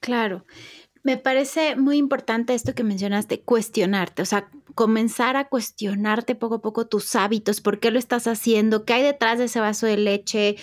Claro. 0.00 0.44
Me 1.04 1.16
parece 1.18 1.76
muy 1.76 1.98
importante 1.98 2.54
esto 2.54 2.74
que 2.74 2.84
mencionaste, 2.84 3.40
cuestionarte, 3.42 4.22
o 4.22 4.26
sea, 4.26 4.50
comenzar 4.74 5.36
a 5.36 5.48
cuestionarte 5.48 6.34
poco 6.36 6.56
a 6.56 6.62
poco 6.62 6.86
tus 6.88 7.16
hábitos, 7.16 7.60
por 7.62 7.80
qué 7.80 7.90
lo 7.90 7.98
estás 7.98 8.26
haciendo, 8.26 8.84
qué 8.84 8.94
hay 8.94 9.02
detrás 9.04 9.38
de 9.38 9.46
ese 9.46 9.60
vaso 9.60 9.86
de 9.86 9.96
leche, 9.98 10.56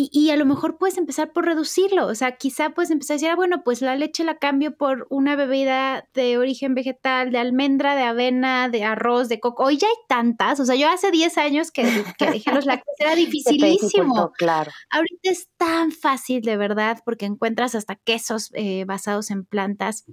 y, 0.00 0.30
a 0.30 0.36
lo 0.36 0.46
mejor 0.46 0.78
puedes 0.78 0.96
empezar 0.96 1.32
por 1.32 1.44
reducirlo, 1.44 2.06
o 2.06 2.14
sea, 2.14 2.36
quizá 2.36 2.70
puedes 2.70 2.90
empezar 2.90 3.14
a 3.14 3.16
decir, 3.16 3.30
ah, 3.30 3.36
bueno, 3.36 3.64
pues 3.64 3.82
la 3.82 3.96
leche 3.96 4.22
la 4.22 4.38
cambio 4.38 4.76
por 4.76 5.06
una 5.10 5.34
bebida 5.34 6.08
de 6.14 6.38
origen 6.38 6.74
vegetal, 6.74 7.32
de 7.32 7.38
almendra, 7.38 7.96
de 7.96 8.02
avena, 8.02 8.68
de 8.68 8.84
arroz, 8.84 9.28
de 9.28 9.40
coco. 9.40 9.64
Hoy 9.64 9.78
ya 9.78 9.88
hay 9.88 9.94
tantas, 10.08 10.60
o 10.60 10.64
sea, 10.64 10.76
yo 10.76 10.88
hace 10.88 11.10
10 11.10 11.38
años 11.38 11.70
que, 11.72 11.82
que 12.18 12.30
dejé 12.30 12.52
los 12.52 12.64
lácteos, 12.64 12.94
era 13.00 13.14
dificilísimo. 13.14 14.30
claro. 14.36 14.70
Ahorita 14.90 15.30
es 15.30 15.48
tan 15.56 15.90
fácil, 15.90 16.42
de 16.42 16.56
verdad, 16.56 16.98
porque 17.04 17.26
encuentras 17.26 17.74
hasta 17.74 17.96
quesos 17.96 18.50
eh, 18.54 18.84
basados 18.84 19.30
en 19.30 19.44
plantas 19.44 20.04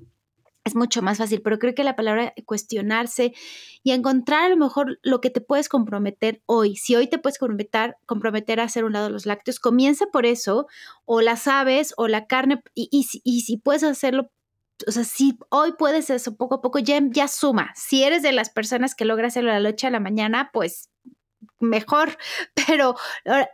es 0.65 0.75
mucho 0.75 1.01
más 1.01 1.19
fácil, 1.19 1.41
pero 1.41 1.59
creo 1.59 1.75
que 1.75 1.83
la 1.83 1.95
palabra 1.95 2.33
cuestionarse 2.45 3.33
y 3.83 3.91
encontrar 3.91 4.45
a 4.45 4.49
lo 4.49 4.57
mejor 4.57 4.99
lo 5.03 5.21
que 5.21 5.29
te 5.29 5.39
puedes 5.39 5.69
comprometer 5.69 6.41
hoy. 6.47 6.75
Si 6.75 6.95
hoy 6.95 7.07
te 7.07 7.19
puedes 7.19 7.37
comprometer, 7.37 7.95
comprometer 8.05 8.59
a 8.59 8.63
hacer 8.63 8.83
un 8.83 8.93
lado 8.93 9.09
los 9.09 9.27
lácteos, 9.27 9.59
comienza 9.59 10.07
por 10.11 10.25
eso, 10.25 10.67
o 11.05 11.21
las 11.21 11.47
aves, 11.47 11.93
o 11.97 12.07
la 12.07 12.25
carne, 12.25 12.61
y, 12.73 12.89
y, 12.91 13.41
si 13.41 13.57
puedes 13.57 13.83
hacerlo 13.83 14.31
o 14.87 14.91
sea, 14.91 15.05
si 15.05 15.37
hoy 15.49 15.73
puedes 15.77 16.09
eso 16.09 16.35
poco 16.35 16.55
a 16.55 16.61
poco, 16.61 16.79
ya, 16.79 16.99
ya 17.01 17.29
suma. 17.29 17.71
Si 17.75 18.03
eres 18.03 18.23
de 18.23 18.33
las 18.33 18.49
personas 18.49 18.93
que 18.93 19.05
logra 19.05 19.27
hacerlo 19.27 19.53
de 19.53 19.61
la 19.61 19.69
noche 19.69 19.87
a 19.87 19.91
la 19.91 20.01
mañana, 20.01 20.49
pues 20.51 20.89
mejor, 21.59 22.17
pero 22.67 22.95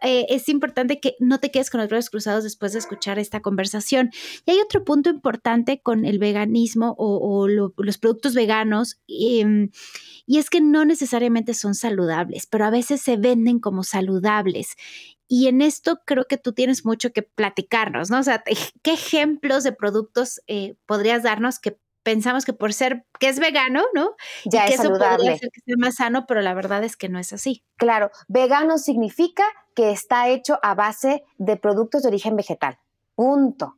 eh, 0.01 0.25
es 0.29 0.49
importante 0.49 0.99
que 0.99 1.15
no 1.19 1.39
te 1.39 1.51
quedes 1.51 1.69
con 1.69 1.81
los 1.81 1.89
brazos 1.89 2.09
cruzados 2.09 2.43
después 2.43 2.73
de 2.73 2.79
escuchar 2.79 3.19
esta 3.19 3.41
conversación. 3.41 4.11
Y 4.45 4.51
hay 4.51 4.59
otro 4.59 4.83
punto 4.83 5.09
importante 5.09 5.81
con 5.81 6.05
el 6.05 6.19
veganismo 6.19 6.95
o, 6.97 7.47
los 7.47 7.97
productos 7.97 8.33
veganos, 8.33 9.01
em, 9.07 9.69
y 10.25 10.37
es 10.37 10.49
que 10.49 10.61
no 10.61 10.85
necesariamente 10.85 11.53
son 11.53 11.75
saludables, 11.75 12.47
pero 12.47 12.65
a 12.65 12.69
veces 12.69 13.01
se 13.01 13.17
venden 13.17 13.59
como 13.59 13.83
saludables. 13.83 14.75
Y 15.27 15.47
en 15.47 15.61
esto 15.61 16.01
creo 16.05 16.25
que 16.25 16.37
tú 16.37 16.51
tienes 16.51 16.85
mucho 16.85 17.13
que 17.13 17.23
platicarnos, 17.23 18.09
¿no? 18.09 18.19
O 18.19 18.23
sea, 18.23 18.43
¿qué 18.81 18.91
ejemplos 18.91 19.63
de 19.63 19.71
productos 19.71 20.41
eh, 20.47 20.75
podrías 20.85 21.23
darnos 21.23 21.57
que 21.59 21.77
pensamos 22.03 22.45
que 22.45 22.53
por 22.53 22.73
ser 22.73 23.05
que 23.19 23.29
es 23.29 23.39
vegano, 23.39 23.83
¿no? 23.93 24.15
Ya 24.45 24.65
y 24.65 24.69
que 24.69 24.73
eso 24.75 24.89
podría 24.89 25.37
ser 25.37 25.49
que 25.51 25.61
sea 25.61 25.75
más 25.77 25.95
sano, 25.95 26.25
pero 26.27 26.41
la 26.41 26.53
verdad 26.53 26.83
es 26.83 26.97
que 26.97 27.09
no 27.09 27.19
es 27.19 27.33
así. 27.33 27.63
Claro, 27.77 28.11
vegano 28.27 28.77
significa 28.77 29.43
que 29.75 29.91
está 29.91 30.27
hecho 30.29 30.59
a 30.63 30.75
base 30.75 31.23
de 31.37 31.57
productos 31.57 32.03
de 32.03 32.09
origen 32.09 32.35
vegetal. 32.35 32.79
Punto. 33.15 33.77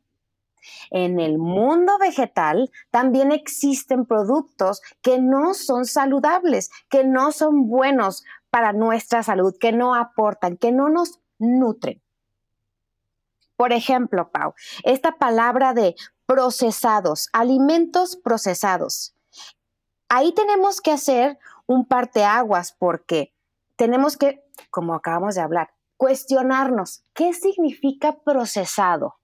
En 0.91 1.19
el 1.19 1.37
mundo 1.37 1.97
vegetal 1.99 2.71
también 2.89 3.31
existen 3.31 4.05
productos 4.05 4.81
que 5.01 5.19
no 5.19 5.53
son 5.53 5.85
saludables, 5.85 6.69
que 6.89 7.03
no 7.03 7.31
son 7.31 7.67
buenos 7.67 8.23
para 8.49 8.71
nuestra 8.71 9.23
salud, 9.23 9.55
que 9.59 9.73
no 9.73 9.95
aportan, 9.95 10.57
que 10.57 10.71
no 10.71 10.89
nos 10.89 11.19
nutren. 11.37 12.01
Por 13.55 13.73
ejemplo, 13.73 14.31
Pau, 14.31 14.53
esta 14.83 15.17
palabra 15.17 15.73
de 15.73 15.95
procesados, 16.25 17.29
alimentos 17.33 18.15
procesados. 18.15 19.15
Ahí 20.09 20.33
tenemos 20.33 20.81
que 20.81 20.91
hacer 20.91 21.39
un 21.65 21.85
parteaguas 21.85 22.75
porque 22.77 23.33
tenemos 23.75 24.17
que, 24.17 24.43
como 24.69 24.93
acabamos 24.93 25.35
de 25.35 25.41
hablar, 25.41 25.73
cuestionarnos 25.97 27.03
qué 27.13 27.33
significa 27.33 28.17
procesado. 28.19 29.15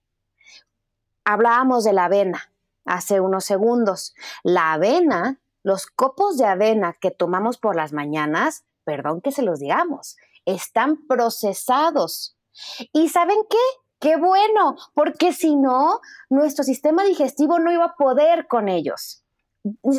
Hablábamos 1.24 1.84
de 1.84 1.92
la 1.92 2.06
avena 2.06 2.52
hace 2.84 3.20
unos 3.20 3.44
segundos. 3.44 4.14
La 4.42 4.72
avena 4.72 5.38
los 5.62 5.86
copos 5.86 6.38
de 6.38 6.46
avena 6.46 6.94
que 6.94 7.10
tomamos 7.10 7.58
por 7.58 7.76
las 7.76 7.92
mañanas, 7.92 8.64
perdón 8.84 9.20
que 9.20 9.32
se 9.32 9.42
los 9.42 9.58
digamos, 9.58 10.16
están 10.46 11.06
procesados. 11.06 12.36
¿Y 12.92 13.08
saben 13.08 13.38
qué? 13.48 13.58
Qué 14.00 14.16
bueno, 14.16 14.76
porque 14.94 15.32
si 15.32 15.56
no, 15.56 16.00
nuestro 16.28 16.64
sistema 16.64 17.04
digestivo 17.04 17.58
no 17.58 17.70
iba 17.70 17.84
a 17.84 17.96
poder 17.96 18.48
con 18.48 18.68
ellos 18.68 19.20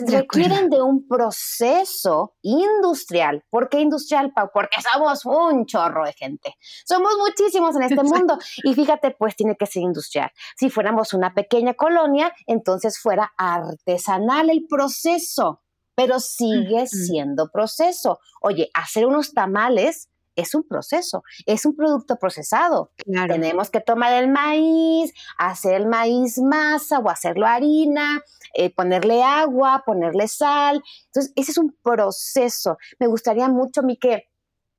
requieren 0.07 0.69
de 0.69 0.81
un 0.81 1.07
proceso 1.07 2.33
industrial. 2.41 3.43
¿Por 3.49 3.69
qué 3.69 3.81
industrial, 3.81 4.31
Pau? 4.33 4.49
Porque 4.53 4.81
somos 4.81 5.25
un 5.25 5.65
chorro 5.65 6.05
de 6.05 6.13
gente. 6.13 6.55
Somos 6.85 7.13
muchísimos 7.17 7.75
en 7.75 7.83
este 7.83 8.03
mundo. 8.03 8.37
Y 8.63 8.73
fíjate, 8.73 9.11
pues 9.11 9.35
tiene 9.35 9.55
que 9.55 9.67
ser 9.67 9.83
industrial. 9.83 10.31
Si 10.57 10.69
fuéramos 10.69 11.13
una 11.13 11.33
pequeña 11.33 11.75
colonia, 11.75 12.33
entonces 12.47 12.99
fuera 12.99 13.31
artesanal 13.37 14.49
el 14.49 14.65
proceso, 14.67 15.61
pero 15.93 16.19
sigue 16.19 16.87
siendo 16.87 17.49
proceso. 17.51 18.19
Oye, 18.41 18.71
hacer 18.73 19.05
unos 19.05 19.33
tamales 19.33 20.09
es 20.35 20.55
un 20.55 20.63
proceso, 20.63 21.23
es 21.45 21.65
un 21.65 21.75
producto 21.75 22.15
procesado. 22.17 22.91
Tenemos 23.05 23.69
que 23.69 23.81
tomar 23.81 24.13
el 24.13 24.29
maíz, 24.29 25.13
hacer 25.37 25.75
el 25.75 25.87
maíz 25.87 26.39
masa 26.39 26.99
o 26.99 27.09
hacerlo 27.09 27.45
harina, 27.45 28.21
eh, 28.53 28.73
ponerle 28.73 29.23
agua, 29.23 29.83
ponerle 29.85 30.27
sal. 30.27 30.83
Entonces, 31.07 31.33
ese 31.35 31.51
es 31.51 31.57
un 31.57 31.75
proceso. 31.83 32.77
Me 32.99 33.07
gustaría 33.07 33.47
mucho 33.49 33.81
a 33.81 33.83
mí 33.83 33.97
que 33.97 34.27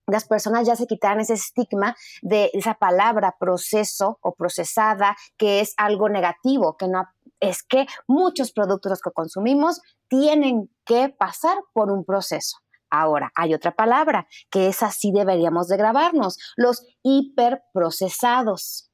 las 0.07 0.27
personas 0.27 0.67
ya 0.67 0.77
se 0.77 0.87
quitaran 0.87 1.21
ese 1.21 1.35
estigma 1.35 1.97
de 2.23 2.51
esa 2.55 2.75
palabra 2.75 3.37
proceso 3.39 4.19
o 4.21 4.35
procesada, 4.35 5.17
que 5.37 5.61
es 5.61 5.75
algo 5.77 6.09
negativo, 6.09 6.77
que 6.77 6.89
no 6.89 7.05
es 7.41 7.65
que 7.65 7.87
muchos 8.07 8.53
productos 8.53 9.01
que 9.01 9.11
consumimos 9.11 9.81
tienen 10.09 10.71
que 10.85 11.09
pasar 11.09 11.59
por 11.73 11.91
un 11.91 12.05
proceso. 12.05 12.59
Ahora, 12.95 13.33
hay 13.35 13.55
otra 13.55 13.71
palabra 13.71 14.27
que 14.51 14.69
es 14.69 14.83
así 14.83 15.13
deberíamos 15.13 15.67
de 15.67 15.79
grabarnos, 15.79 16.39
los 16.57 16.87
hiperprocesados, 17.03 18.91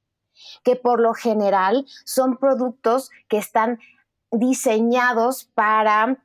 que 0.62 0.76
por 0.76 1.00
lo 1.00 1.14
general 1.14 1.84
son 2.04 2.36
productos 2.36 3.10
que 3.28 3.38
están 3.38 3.80
diseñados 4.30 5.46
para 5.52 6.24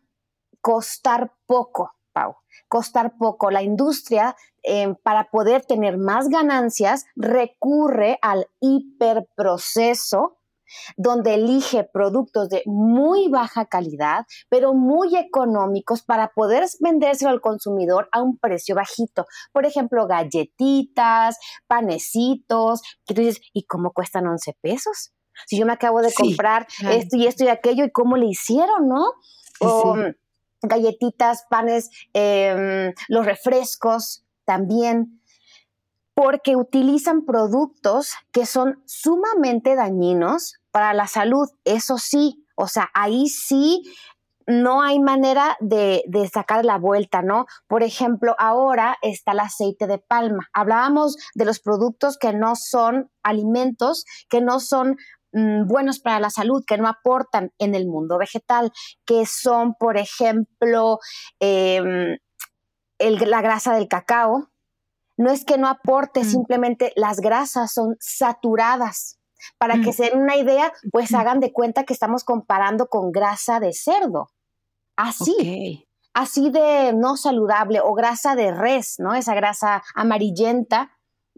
costar 0.61 1.33
poco, 1.47 1.95
Pau, 2.11 2.35
costar 2.67 3.17
poco. 3.17 3.49
La 3.49 3.63
industria, 3.63 4.35
eh, 4.61 4.93
para 5.01 5.31
poder 5.31 5.65
tener 5.65 5.97
más 5.97 6.29
ganancias, 6.29 7.07
recurre 7.15 8.19
al 8.21 8.45
hiperproceso 8.59 10.37
donde 10.97 11.35
elige 11.35 11.83
productos 11.83 12.49
de 12.49 12.63
muy 12.65 13.29
baja 13.29 13.65
calidad, 13.65 14.25
pero 14.49 14.73
muy 14.73 15.15
económicos 15.15 16.03
para 16.03 16.29
poder 16.29 16.65
vendérselo 16.79 17.31
al 17.31 17.41
consumidor 17.41 18.09
a 18.11 18.21
un 18.21 18.37
precio 18.37 18.75
bajito. 18.75 19.25
Por 19.51 19.65
ejemplo, 19.65 20.07
galletitas, 20.07 21.37
panecitos, 21.67 22.81
que 23.05 23.13
tú 23.13 23.21
dices, 23.21 23.41
¿y 23.53 23.63
cómo 23.63 23.91
cuestan 23.91 24.27
11 24.27 24.57
pesos? 24.61 25.13
Si 25.47 25.57
yo 25.57 25.65
me 25.65 25.73
acabo 25.73 26.01
de 26.01 26.13
comprar 26.13 26.67
esto 26.89 27.17
y 27.17 27.27
esto 27.27 27.43
y 27.43 27.47
aquello, 27.47 27.85
¿y 27.85 27.91
cómo 27.91 28.17
le 28.17 28.27
hicieron, 28.27 28.87
no? 28.87 29.13
O 29.59 29.95
galletitas, 30.61 31.45
panes, 31.49 31.89
em, 32.13 32.93
los 33.09 33.25
refrescos 33.25 34.25
también 34.45 35.19
porque 36.13 36.55
utilizan 36.55 37.25
productos 37.25 38.13
que 38.31 38.45
son 38.45 38.81
sumamente 38.85 39.75
dañinos 39.75 40.59
para 40.73 40.93
la 40.95 41.07
salud, 41.07 41.47
eso 41.65 41.99
sí, 41.99 42.43
o 42.55 42.67
sea, 42.67 42.89
ahí 42.95 43.27
sí 43.27 43.83
no 44.47 44.81
hay 44.81 44.99
manera 44.99 45.55
de, 45.59 46.03
sacar 46.33 46.65
la 46.65 46.77
vuelta, 46.77 47.21
¿no? 47.21 47.45
Por 47.67 47.83
ejemplo, 47.83 48.35
ahora 48.39 48.97
está 49.03 49.31
el 49.33 49.39
aceite 49.39 49.85
de 49.87 49.99
palma. 49.99 50.49
Hablábamos 50.51 51.15
de 51.35 51.45
los 51.45 51.59
productos 51.59 52.17
que 52.17 52.33
no 52.33 52.55
son 52.55 53.11
alimentos, 53.21 54.03
que 54.29 54.41
no 54.41 54.59
son 54.59 54.97
mm, 55.31 55.67
buenos 55.67 55.99
para 55.99 56.19
la 56.19 56.31
salud, 56.31 56.63
que 56.65 56.77
no 56.77 56.87
aportan 56.87 57.51
en 57.59 57.75
el 57.75 57.87
mundo 57.87 58.17
vegetal, 58.17 58.71
que 59.05 59.27
son, 59.27 59.75
por 59.75 59.95
ejemplo, 59.95 60.97
em, 61.39 62.17
la 62.99 63.41
grasa 63.41 63.75
del 63.75 63.87
cacao. 63.87 64.49
No 65.17 65.29
es 65.29 65.45
que 65.45 65.59
no 65.59 65.67
aporte, 65.67 66.21
mm. 66.21 66.25
simplemente 66.25 66.91
las 66.95 67.19
grasas 67.19 67.71
son 67.71 67.95
saturadas. 67.99 69.19
Para 69.57 69.75
que 69.75 69.89
mm. 69.89 69.93
se 69.93 70.03
den 70.03 70.19
una 70.19 70.35
idea, 70.37 70.73
pues 70.91 71.13
hagan 71.13 71.39
de 71.39 71.51
cuenta 71.51 71.83
que 71.83 71.93
estamos 71.93 72.23
comparando 72.23 72.87
con 72.87 73.11
grasa 73.11 73.59
de 73.59 73.73
cerdo. 73.73 74.29
Así. 74.95 75.87
Así 76.13 76.51
de 76.51 76.93
no 76.93 77.17
saludable 77.17 77.79
o 77.81 77.93
grasa 77.93 78.35
de 78.35 78.51
res, 78.51 78.95
¿no? 78.99 79.15
Esa 79.15 79.33
grasa 79.33 79.83
amarillenta 79.95 80.91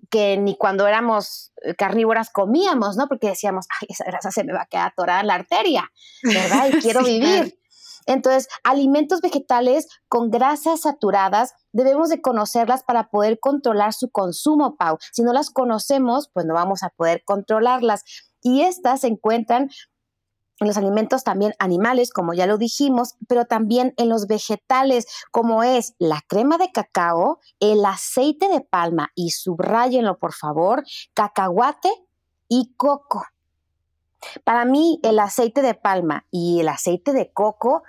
que 0.09 0.37
ni 0.37 0.57
cuando 0.57 0.87
éramos 0.87 1.53
carnívoras 1.77 2.29
comíamos, 2.29 2.97
¿no? 2.97 3.07
Porque 3.07 3.29
decíamos, 3.29 3.67
ay, 3.81 3.87
esa 3.89 4.05
grasa 4.05 4.31
se 4.31 4.43
me 4.43 4.53
va 4.53 4.63
a 4.63 4.65
quedar 4.67 4.87
atorada 4.87 5.21
en 5.21 5.27
la 5.27 5.35
arteria, 5.35 5.91
¿verdad? 6.23 6.69
Y 6.69 6.71
quiero 6.81 7.03
vivir. 7.03 7.57
Entonces, 8.05 8.47
alimentos 8.63 9.21
vegetales 9.21 9.87
con 10.07 10.29
grasas 10.29 10.81
saturadas 10.81 11.53
debemos 11.71 12.09
de 12.09 12.21
conocerlas 12.21 12.83
para 12.83 13.09
poder 13.09 13.39
controlar 13.39 13.93
su 13.93 14.09
consumo, 14.09 14.75
Pau. 14.77 14.97
Si 15.11 15.23
no 15.23 15.33
las 15.33 15.49
conocemos, 15.49 16.29
pues 16.33 16.45
no 16.45 16.53
vamos 16.53 16.83
a 16.83 16.89
poder 16.89 17.23
controlarlas. 17.25 18.03
Y 18.41 18.61
estas 18.61 19.01
se 19.01 19.07
encuentran 19.07 19.69
en 20.59 20.67
los 20.67 20.77
alimentos 20.77 21.23
también 21.23 21.53
animales, 21.59 22.11
como 22.11 22.33
ya 22.33 22.47
lo 22.47 22.57
dijimos, 22.57 23.15
pero 23.27 23.45
también 23.45 23.93
en 23.97 24.07
los 24.07 24.27
vegetales, 24.27 25.05
como 25.31 25.63
es 25.63 25.95
la 25.99 26.21
crema 26.27 26.57
de 26.57 26.71
cacao, 26.71 27.39
el 27.59 27.83
aceite 27.83 28.47
de 28.47 28.61
palma, 28.61 29.09
y 29.15 29.31
subrayenlo 29.31 30.17
por 30.17 30.33
favor, 30.33 30.83
cacahuate 31.13 31.89
y 32.47 32.73
coco. 32.77 33.25
Para 34.43 34.65
mí, 34.65 34.99
el 35.03 35.19
aceite 35.19 35.61
de 35.61 35.73
palma 35.73 36.25
y 36.31 36.59
el 36.61 36.69
aceite 36.69 37.13
de 37.13 37.31
coco 37.31 37.83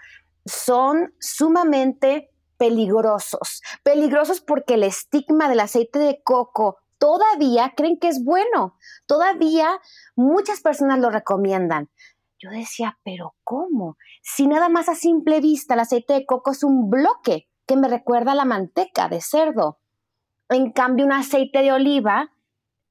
son 0.45 1.15
sumamente 1.21 2.31
peligrosos. 2.57 3.63
Peligrosos 3.83 4.41
porque 4.41 4.75
el 4.75 4.85
estigma 4.85 5.49
del 5.49 5.61
aceite 5.61 5.99
de 5.99 6.23
coco 6.23 6.79
todavía 6.99 7.75
creen 7.77 7.99
que 7.99 8.09
es 8.09 8.25
bueno. 8.25 8.77
Todavía 9.07 9.81
muchas 10.15 10.61
personas 10.61 10.99
lo 10.99 11.11
recomiendan. 11.11 11.91
Yo 12.39 12.51
decía, 12.51 12.99
pero 13.03 13.35
¿cómo? 13.45 13.97
Si 14.23 14.47
nada 14.47 14.69
más 14.69 14.89
a 14.89 14.95
simple 14.95 15.41
vista 15.41 15.75
el 15.75 15.81
aceite 15.81 16.15
de 16.15 16.27
coco 16.27 16.51
es 16.51 16.63
un 16.63 16.91
bloque 16.91 17.49
que 17.67 17.77
me 17.77 17.89
recuerda 17.89 18.33
a 18.33 18.37
la 18.37 18.45
manteca 18.45 19.09
de 19.09 19.21
cerdo. 19.21 19.81
En 20.49 20.71
cambio, 20.71 21.07
un 21.07 21.13
aceite 21.13 21.63
de 21.63 21.73
oliva 21.73 22.31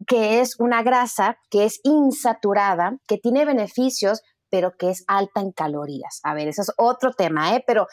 que 0.08 0.42
es 0.42 0.60
una 0.60 0.84
grasa 0.84 1.38
que 1.50 1.66
es 1.66 1.80
insaturada, 1.84 2.98
que 3.08 3.18
tiene 3.18 3.46
beneficios, 3.46 4.22
pero 4.50 4.78
que 4.78 4.90
es 4.90 5.04
alta 5.08 5.42
en 5.42 5.52
calorías. 5.52 6.20
A 6.24 6.34
ver, 6.34 6.48
eso 6.48 6.62
es 6.62 6.72
otro 6.78 7.14
tema, 7.14 7.56
¿eh? 7.56 7.64
Pero 7.66 7.88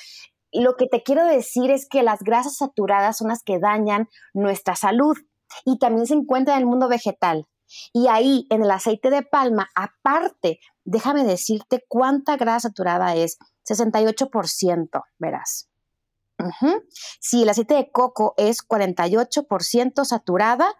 lo 0.53 0.77
que 0.77 0.87
te 0.87 1.03
quiero 1.03 1.25
decir 1.25 1.71
es 1.71 1.89
que 1.89 2.03
las 2.03 2.21
grasas 2.21 2.57
saturadas 2.57 3.19
son 3.19 3.29
las 3.29 3.43
que 3.43 3.59
dañan 3.59 4.09
nuestra 4.35 4.77
salud 4.77 5.17
y 5.65 5.79
también 5.79 6.07
se 6.07 6.15
encuentran 6.15 6.57
en 6.57 6.63
el 6.63 6.69
mundo 6.69 6.89
vegetal. 6.89 7.47
Y 7.93 8.09
ahí, 8.09 8.47
en 8.51 8.63
el 8.63 8.71
aceite 8.71 9.11
de 9.11 9.23
palma, 9.23 9.71
aparte, 9.75 10.61
déjame 10.85 11.25
decirte 11.25 11.85
cuánta 11.89 12.37
grasa 12.37 12.69
saturada 12.69 13.15
es, 13.17 13.39
68%, 13.69 15.03
verás. 15.19 15.69
Si 17.21 17.43
el 17.43 17.49
aceite 17.49 17.75
de 17.75 17.91
coco 17.91 18.35
es 18.37 18.67
48% 18.67 20.05
saturada, 20.05 20.75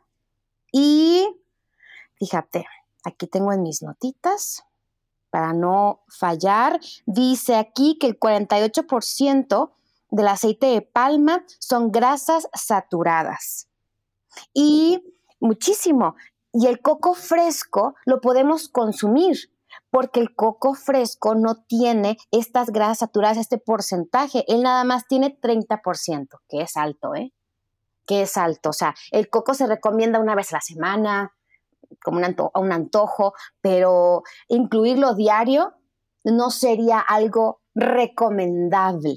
y 0.73 1.29
fíjate, 2.15 2.67
aquí 3.05 3.27
tengo 3.27 3.53
en 3.53 3.63
mis 3.63 3.83
notitas, 3.83 4.65
para 5.33 5.55
no 5.55 6.03
fallar, 6.09 6.79
dice 7.07 7.57
aquí 7.57 7.97
que 7.99 8.07
el 8.07 8.21
48% 8.21 9.71
del 10.11 10.29
aceite 10.29 10.67
de 10.67 10.83
palma 10.83 11.43
son 11.59 11.91
grasas 11.91 12.49
saturadas. 12.53 13.67
Y 14.53 15.03
muchísimo. 15.41 16.17
Y 16.53 16.67
el 16.67 16.83
coco 16.83 17.15
fresco 17.15 17.95
lo 18.05 18.21
podemos 18.21 18.69
consumir 18.69 19.51
porque 19.91 20.21
el 20.21 20.35
coco 20.35 20.75
fresco 20.75 21.35
no 21.35 21.65
tiene 21.65 22.19
estas 22.31 22.69
grasas 22.69 22.99
saturadas, 22.99 23.39
este 23.39 23.57
porcentaje. 23.57 24.45
Él 24.49 24.63
nada 24.63 24.85
más 24.85 25.07
tiene 25.09 25.39
30%, 25.41 26.41
que 26.47 26.61
es 26.61 26.77
alto, 26.77 27.15
¿eh? 27.15 27.33
Que 28.07 28.23
es 28.23 28.37
alto. 28.37 28.71
O 28.71 28.73
sea, 28.73 28.95
el 29.11 29.29
coco 29.29 29.55
se 29.55 29.67
recomienda 29.67 30.19
una 30.19 30.35
vez 30.35 30.53
a 30.53 30.57
la 30.57 30.61
semana, 30.61 31.33
como 32.03 32.19
un, 32.19 32.73
antojo, 32.73 33.35
pero 33.61 34.23
incluirlo 34.49 35.15
diario 35.15 35.75
no 36.25 36.51
sería 36.51 37.01
algo 37.01 37.61
recomendable, 37.75 39.17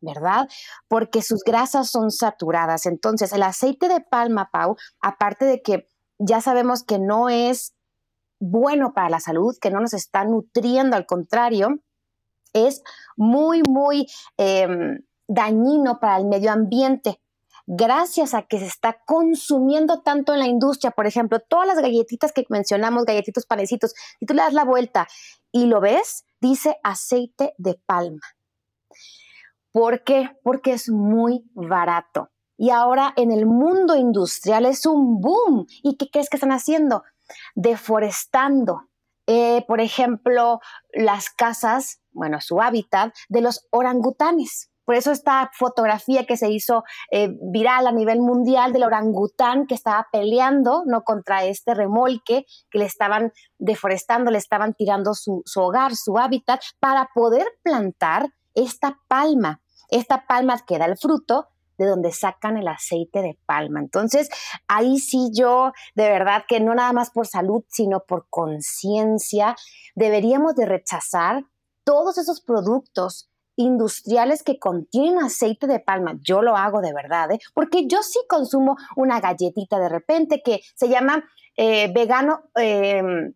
¿verdad? 0.00 0.48
Porque 0.88 1.22
sus 1.22 1.42
grasas 1.44 1.90
son 1.90 2.10
saturadas. 2.10 2.86
Entonces, 2.86 3.32
el 3.32 3.42
aceite 3.42 3.88
de 3.88 4.00
palma, 4.00 4.50
Pau, 4.52 4.76
aparte 5.00 5.44
de 5.44 5.62
que 5.62 5.88
ya 6.18 6.40
sabemos 6.40 6.82
que 6.82 6.98
no 6.98 7.28
es 7.28 7.74
bueno 8.38 8.92
para 8.94 9.10
la 9.10 9.20
salud, 9.20 9.56
que 9.60 9.70
no 9.70 9.80
nos 9.80 9.94
está 9.94 10.24
nutriendo, 10.24 10.96
al 10.96 11.06
contrario, 11.06 11.80
es 12.52 12.82
muy, 13.16 13.62
muy 13.68 14.06
em, 14.38 15.00
dañino 15.28 16.00
para 16.00 16.16
el 16.18 16.26
medio 16.26 16.52
ambiente. 16.52 17.20
Gracias 17.66 18.32
a 18.32 18.42
que 18.42 18.60
se 18.60 18.66
está 18.66 19.02
consumiendo 19.04 20.00
tanto 20.02 20.32
en 20.32 20.38
la 20.38 20.46
industria, 20.46 20.92
por 20.92 21.06
ejemplo, 21.06 21.40
todas 21.40 21.66
las 21.66 21.80
galletitas 21.80 22.32
que 22.32 22.44
mencionamos, 22.48 23.04
galletitos, 23.04 23.44
panecitos, 23.44 23.92
y 24.20 24.26
tú 24.26 24.34
le 24.34 24.42
das 24.42 24.52
la 24.52 24.64
vuelta 24.64 25.08
y 25.50 25.66
lo 25.66 25.80
ves, 25.80 26.24
dice 26.40 26.76
aceite 26.84 27.54
de 27.58 27.74
palma. 27.86 28.20
¿Por 29.72 30.04
qué? 30.04 30.30
Porque 30.42 30.72
es 30.72 30.88
muy 30.88 31.50
barato. 31.54 32.30
Y 32.56 32.70
ahora 32.70 33.12
en 33.16 33.30
el 33.30 33.46
mundo 33.46 33.96
industrial 33.96 34.64
es 34.64 34.86
un 34.86 35.20
boom. 35.20 35.66
¿Y 35.82 35.96
qué 35.96 36.08
crees 36.10 36.30
que 36.30 36.36
están 36.36 36.52
haciendo? 36.52 37.02
Deforestando. 37.54 38.88
Eh, 39.26 39.64
por 39.66 39.80
ejemplo, 39.80 40.60
las 40.92 41.30
casas, 41.30 42.00
bueno, 42.12 42.40
su 42.40 42.62
hábitat 42.62 43.12
de 43.28 43.40
los 43.40 43.66
orangutanes. 43.70 44.70
Por 44.86 44.94
eso 44.94 45.10
esta 45.10 45.50
fotografía 45.52 46.24
que 46.24 46.36
se 46.36 46.50
hizo 46.50 46.84
eh, 47.10 47.28
viral 47.42 47.86
a 47.86 47.92
nivel 47.92 48.20
mundial 48.20 48.72
del 48.72 48.84
orangután 48.84 49.66
que 49.66 49.74
estaba 49.74 50.06
peleando 50.10 50.84
¿no? 50.86 51.02
contra 51.02 51.44
este 51.44 51.74
remolque 51.74 52.46
que 52.70 52.78
le 52.78 52.86
estaban 52.86 53.32
deforestando, 53.58 54.30
le 54.30 54.38
estaban 54.38 54.72
tirando 54.72 55.12
su, 55.14 55.42
su 55.44 55.60
hogar, 55.60 55.96
su 55.96 56.16
hábitat, 56.16 56.60
para 56.80 57.10
poder 57.14 57.46
plantar 57.62 58.28
esta 58.54 58.98
palma. 59.08 59.60
Esta 59.90 60.26
palma 60.26 60.56
que 60.66 60.78
da 60.78 60.86
el 60.86 60.96
fruto 60.96 61.48
de 61.78 61.86
donde 61.86 62.12
sacan 62.12 62.56
el 62.56 62.68
aceite 62.68 63.22
de 63.22 63.38
palma. 63.46 63.80
Entonces, 63.80 64.28
ahí 64.66 64.98
sí 64.98 65.30
yo, 65.32 65.72
de 65.94 66.08
verdad 66.08 66.44
que 66.48 66.60
no 66.60 66.74
nada 66.74 66.92
más 66.92 67.10
por 67.10 67.26
salud, 67.26 67.64
sino 67.68 68.00
por 68.00 68.26
conciencia, 68.30 69.56
deberíamos 69.94 70.54
de 70.54 70.66
rechazar 70.66 71.44
todos 71.84 72.18
esos 72.18 72.40
productos 72.40 73.28
industriales 73.56 74.42
que 74.42 74.58
contienen 74.58 75.18
aceite 75.18 75.66
de 75.66 75.80
palma. 75.80 76.18
Yo 76.22 76.42
lo 76.42 76.56
hago 76.56 76.80
de 76.80 76.92
verdad, 76.92 77.32
¿eh? 77.32 77.38
porque 77.54 77.86
yo 77.86 78.02
sí 78.02 78.20
consumo 78.28 78.76
una 78.96 79.20
galletita 79.20 79.78
de 79.78 79.88
repente 79.88 80.42
que 80.44 80.60
se 80.74 80.88
llama 80.88 81.24
eh, 81.56 81.92
vegano. 81.92 82.42
Em, 82.54 83.34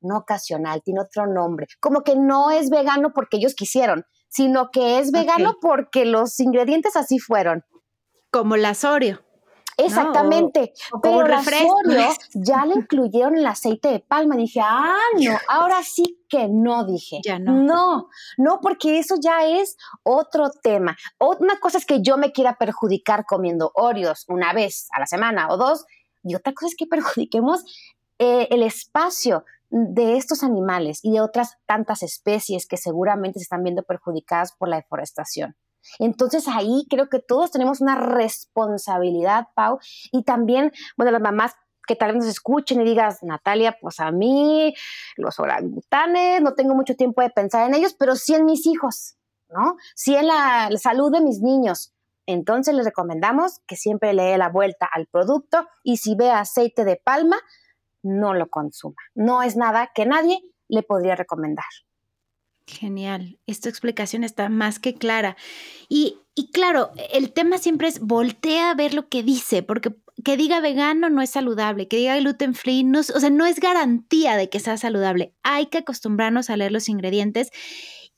no 0.00 0.18
ocasional, 0.18 0.80
tiene 0.82 1.00
otro 1.00 1.26
nombre. 1.26 1.66
Como 1.80 2.02
que 2.02 2.14
no 2.14 2.50
es 2.50 2.70
vegano 2.70 3.12
porque 3.12 3.38
ellos 3.38 3.54
quisieron, 3.54 4.04
sino 4.28 4.70
que 4.70 5.00
es 5.00 5.10
vegano 5.10 5.56
porque 5.60 6.04
los 6.04 6.38
ingredientes 6.38 6.94
así 6.94 7.18
fueron. 7.18 7.64
Como 8.30 8.56
la 8.56 8.76
Oreo. 8.84 9.27
Exactamente, 9.78 10.72
pero 11.02 11.26
la 11.26 11.40
Oreo 11.46 12.12
ya 12.34 12.66
le 12.66 12.74
incluyeron 12.74 13.38
el 13.38 13.46
aceite 13.46 13.88
de 13.88 14.00
palma. 14.00 14.36
Dije, 14.36 14.60
ah, 14.60 14.98
no, 15.20 15.38
ahora 15.48 15.82
sí 15.84 16.20
que 16.28 16.48
no, 16.48 16.84
dije. 16.84 17.20
Ya 17.24 17.38
no. 17.38 17.52
No, 17.62 18.08
no, 18.36 18.60
porque 18.60 18.98
eso 18.98 19.14
ya 19.20 19.46
es 19.46 19.76
otro 20.02 20.50
tema. 20.50 20.96
Una 21.20 21.60
cosa 21.60 21.78
es 21.78 21.86
que 21.86 22.02
yo 22.02 22.18
me 22.18 22.32
quiera 22.32 22.58
perjudicar 22.58 23.24
comiendo 23.24 23.70
Oreos 23.74 24.24
una 24.28 24.52
vez 24.52 24.88
a 24.92 24.98
la 24.98 25.06
semana 25.06 25.48
o 25.48 25.56
dos, 25.56 25.86
y 26.24 26.34
otra 26.34 26.52
cosa 26.52 26.66
es 26.66 26.76
que 26.76 26.86
perjudiquemos 26.86 27.64
eh, 28.18 28.48
el 28.50 28.64
espacio 28.64 29.44
de 29.70 30.16
estos 30.16 30.42
animales 30.42 31.00
y 31.04 31.12
de 31.12 31.20
otras 31.20 31.56
tantas 31.66 32.02
especies 32.02 32.66
que 32.66 32.76
seguramente 32.76 33.38
se 33.38 33.44
están 33.44 33.62
viendo 33.62 33.84
perjudicadas 33.84 34.52
por 34.52 34.68
la 34.68 34.76
deforestación. 34.76 35.54
Entonces 35.98 36.46
ahí 36.48 36.86
creo 36.88 37.08
que 37.08 37.18
todos 37.18 37.50
tenemos 37.50 37.80
una 37.80 37.96
responsabilidad, 37.96 39.48
Pau, 39.54 39.78
y 40.12 40.22
también, 40.24 40.72
bueno, 40.96 41.12
las 41.12 41.20
mamás 41.20 41.54
que 41.88 41.96
tal 41.96 42.12
vez 42.12 42.18
nos 42.18 42.26
escuchen 42.26 42.80
y 42.82 42.84
digas, 42.84 43.22
Natalia, 43.22 43.76
pues 43.80 43.98
a 43.98 44.12
mí, 44.12 44.74
los 45.16 45.40
orangutanes, 45.40 46.42
no 46.42 46.52
tengo 46.54 46.74
mucho 46.74 46.94
tiempo 46.94 47.22
de 47.22 47.30
pensar 47.30 47.66
en 47.66 47.74
ellos, 47.74 47.94
pero 47.98 48.14
sí 48.14 48.34
en 48.34 48.44
mis 48.44 48.66
hijos, 48.66 49.16
¿no? 49.48 49.76
Sí 49.94 50.14
en 50.14 50.26
la, 50.26 50.70
salud 50.76 51.10
de 51.10 51.22
mis 51.22 51.40
niños. 51.40 51.94
Entonces 52.26 52.74
les 52.74 52.84
recomendamos 52.84 53.60
que 53.66 53.74
siempre 53.74 54.12
le 54.12 54.24
dé 54.24 54.38
la 54.38 54.50
vuelta 54.50 54.86
al 54.92 55.06
producto 55.06 55.66
y 55.82 55.96
si 55.96 56.14
ve 56.14 56.30
aceite 56.30 56.84
de 56.84 57.00
palma, 57.02 57.38
no 58.02 58.34
lo 58.34 58.48
consuma. 58.50 59.00
No 59.14 59.42
es 59.42 59.56
nada 59.56 59.90
que 59.94 60.04
nadie 60.04 60.42
le 60.68 60.82
podría 60.82 61.16
recomendar. 61.16 61.64
Genial, 62.68 63.38
esta 63.46 63.70
explicación 63.70 64.24
está 64.24 64.50
más 64.50 64.78
que 64.78 64.94
clara. 64.94 65.36
Y, 65.88 66.18
y, 66.34 66.50
claro, 66.50 66.90
el 67.12 67.32
tema 67.32 67.56
siempre 67.56 67.88
es 67.88 67.98
voltea 68.00 68.70
a 68.70 68.74
ver 68.74 68.92
lo 68.92 69.08
que 69.08 69.22
dice, 69.22 69.62
porque 69.62 69.96
que 70.22 70.36
diga 70.36 70.60
vegano 70.60 71.08
no 71.08 71.22
es 71.22 71.30
saludable, 71.30 71.88
que 71.88 71.96
diga 71.96 72.18
gluten 72.18 72.54
free, 72.54 72.84
no, 72.84 73.00
o 73.00 73.02
sea, 73.02 73.30
no 73.30 73.46
es 73.46 73.58
garantía 73.58 74.36
de 74.36 74.50
que 74.50 74.60
sea 74.60 74.76
saludable. 74.76 75.34
Hay 75.42 75.66
que 75.66 75.78
acostumbrarnos 75.78 76.50
a 76.50 76.56
leer 76.56 76.72
los 76.72 76.88
ingredientes. 76.90 77.50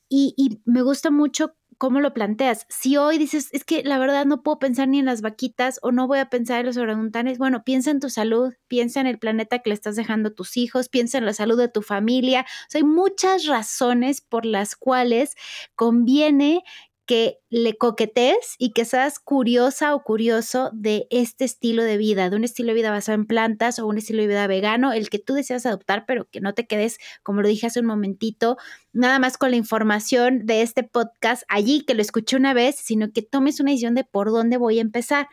Y, 0.09 0.35
y 0.37 0.61
me 0.65 0.83
gusta 0.83 1.13
mucho 1.13 1.55
cómo 1.81 2.01
lo 2.01 2.13
planteas. 2.13 2.67
Si 2.69 2.99
hoy 2.99 3.17
dices, 3.17 3.49
es 3.53 3.65
que 3.65 3.83
la 3.83 3.99
verdad 3.99 4.27
no 4.27 4.43
puedo 4.43 4.59
pensar 4.59 4.87
ni 4.87 4.99
en 4.99 5.07
las 5.07 5.23
vaquitas 5.23 5.81
o 5.83 5.93
no 5.93 6.07
voy 6.07 6.19
a 6.19 6.29
pensar 6.29 6.61
en 6.61 6.67
los 6.67 6.77
orangutanes, 6.77 7.39
bueno, 7.39 7.65
piensa 7.65 7.91
en 7.91 8.01
tu 8.01 8.11
salud, 8.11 8.53
piensa 8.69 9.01
en 9.01 9.07
el 9.07 9.19
planeta 9.19 9.61
que 9.61 9.71
le 9.71 9.75
estás 9.75 9.97
dejando 9.97 10.29
a 10.29 10.35
tus 10.35 10.59
hijos, 10.59 10.91
piensa 10.91 11.17
en 11.17 11.25
la 11.25 11.33
salud 11.33 11.57
de 11.57 11.69
tu 11.69 11.81
familia. 11.81 12.43
O 12.43 12.67
sea, 12.69 12.81
hay 12.81 12.85
muchas 12.85 13.47
razones 13.47 14.21
por 14.21 14.45
las 14.45 14.77
cuales 14.77 15.37
conviene 15.75 16.65
que 17.11 17.41
le 17.49 17.77
coquetes 17.77 18.55
y 18.57 18.71
que 18.71 18.85
seas 18.85 19.19
curiosa 19.19 19.97
o 19.97 20.05
curioso 20.05 20.71
de 20.73 21.09
este 21.11 21.45
estilo 21.45 21.83
de 21.83 21.97
vida, 21.97 22.31
de 22.31 22.37
un 22.37 22.45
estilo 22.45 22.69
de 22.69 22.75
vida 22.75 22.93
basado 22.93 23.17
en 23.17 23.27
plantas 23.27 23.81
o 23.81 23.89
un 23.89 23.99
estilo 23.99 24.23
de 24.23 24.29
vida 24.29 24.47
vegano, 24.47 24.93
el 24.93 25.11
que 25.11 25.19
tú 25.19 25.35
deseas 25.35 25.67
adoptar, 25.67 26.05
pero 26.07 26.29
que 26.31 26.41
no 26.41 26.55
te 26.55 26.69
quedes, 26.69 26.99
como 27.25 27.43
lo 27.43 27.49
dije 27.49 27.67
hace 27.67 27.81
un 27.81 27.87
momentito, 27.87 28.59
nada 28.93 29.19
más 29.19 29.39
con 29.39 29.51
la 29.51 29.57
información 29.57 30.47
de 30.47 30.63
este 30.63 30.85
podcast 30.85 31.43
allí, 31.49 31.81
que 31.85 31.95
lo 31.95 32.03
escuché 32.03 32.37
una 32.37 32.55
vez, 32.55 32.77
sino 32.77 33.11
que 33.11 33.23
tomes 33.23 33.59
una 33.59 33.73
decisión 33.73 33.97
de 33.97 34.05
por 34.05 34.31
dónde 34.31 34.57
voy 34.57 34.79
a 34.79 34.83
empezar. 34.83 35.27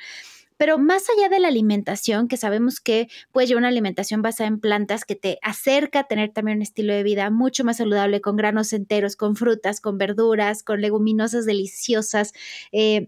Pero 0.58 0.78
más 0.78 1.04
allá 1.10 1.30
de 1.30 1.40
la 1.40 1.48
alimentación, 1.48 2.28
que 2.28 2.38
sabemos 2.38 2.80
que 2.80 3.08
puede 3.32 3.48
llevar 3.48 3.62
una 3.62 3.68
alimentación 3.70 4.22
basada 4.22 4.48
en 4.48 4.60
plantas 4.60 5.06
que 5.06 5.16
te 5.16 5.40
acerca 5.42 6.02
a 6.02 6.08
tener 6.08 6.32
también 6.32 6.58
un 6.58 6.64
estilo 6.64 6.94
de 6.94 7.04
vida 7.04 7.30
mucho 7.30 7.64
más 7.64 7.78
saludable, 7.78 8.22
con 8.22 8.36
granos 8.36 8.74
enteros, 8.74 9.16
con 9.16 9.36
frutas, 9.36 9.82
con 9.82 9.98
verduras, 9.98 10.64
con 10.64 10.82
leguminosas 10.82 11.46
deliciosas. 11.46 12.34
Eh, 12.72 13.08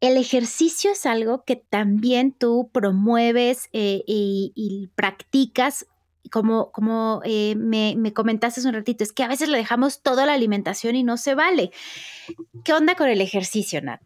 el 0.00 0.16
ejercicio 0.16 0.92
es 0.92 1.04
algo 1.04 1.44
que 1.44 1.56
también 1.56 2.32
tú 2.32 2.70
promueves 2.72 3.68
eh, 3.74 4.02
y, 4.06 4.88
practicas 4.94 5.86
como, 6.28 6.70
como 6.72 7.22
eh, 7.24 7.54
me, 7.56 7.94
me, 7.96 8.12
comentaste 8.12 8.60
hace 8.60 8.68
un 8.68 8.74
ratito, 8.74 9.04
es 9.04 9.12
que 9.12 9.22
a 9.22 9.28
veces 9.28 9.48
le 9.48 9.58
dejamos 9.58 10.02
toda 10.02 10.26
la 10.26 10.34
alimentación 10.34 10.94
y 10.94 11.02
no 11.02 11.16
se 11.16 11.34
vale. 11.34 11.70
¿Qué 12.64 12.72
onda 12.72 12.94
con 12.94 13.08
el 13.08 13.20
ejercicio, 13.20 13.80
Nat? 13.80 14.02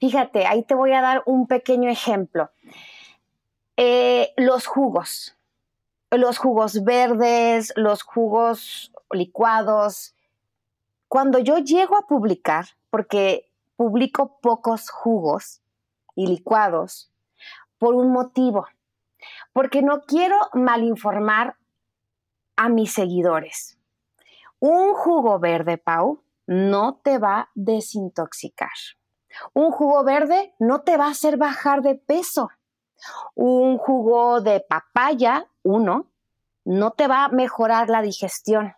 Fíjate, 0.00 0.46
ahí 0.46 0.62
te 0.62 0.74
voy 0.74 0.92
a 0.92 1.00
dar 1.00 1.22
un 1.26 1.46
pequeño 1.46 1.90
ejemplo. 1.90 2.50
Eh, 3.76 4.32
los 4.36 4.66
jugos, 4.66 5.36
los 6.10 6.38
jugos 6.38 6.84
verdes, 6.84 7.72
los 7.76 8.02
jugos 8.02 8.92
licuados. 9.10 10.14
Cuando 11.08 11.38
yo 11.38 11.58
llego 11.58 11.96
a 11.96 12.06
publicar, 12.06 12.66
porque 12.90 13.50
publico 13.76 14.38
pocos 14.40 14.90
jugos 14.90 15.60
y 16.16 16.26
licuados, 16.26 17.10
por 17.78 17.94
un 17.94 18.10
motivo 18.10 18.66
porque 19.52 19.82
no 19.82 20.02
quiero 20.02 20.36
malinformar 20.54 21.56
a 22.56 22.68
mis 22.68 22.92
seguidores. 22.92 23.78
Un 24.58 24.94
jugo 24.94 25.38
verde, 25.38 25.78
Pau, 25.78 26.22
no 26.46 27.00
te 27.02 27.18
va 27.18 27.40
a 27.40 27.50
desintoxicar. 27.54 28.70
Un 29.52 29.70
jugo 29.70 30.02
verde 30.04 30.54
no 30.58 30.80
te 30.80 30.96
va 30.96 31.06
a 31.06 31.10
hacer 31.10 31.36
bajar 31.36 31.82
de 31.82 31.94
peso. 31.94 32.50
Un 33.34 33.78
jugo 33.78 34.40
de 34.40 34.60
papaya, 34.60 35.46
uno, 35.62 36.10
no 36.64 36.90
te 36.90 37.06
va 37.06 37.24
a 37.24 37.28
mejorar 37.28 37.88
la 37.88 38.02
digestión. 38.02 38.74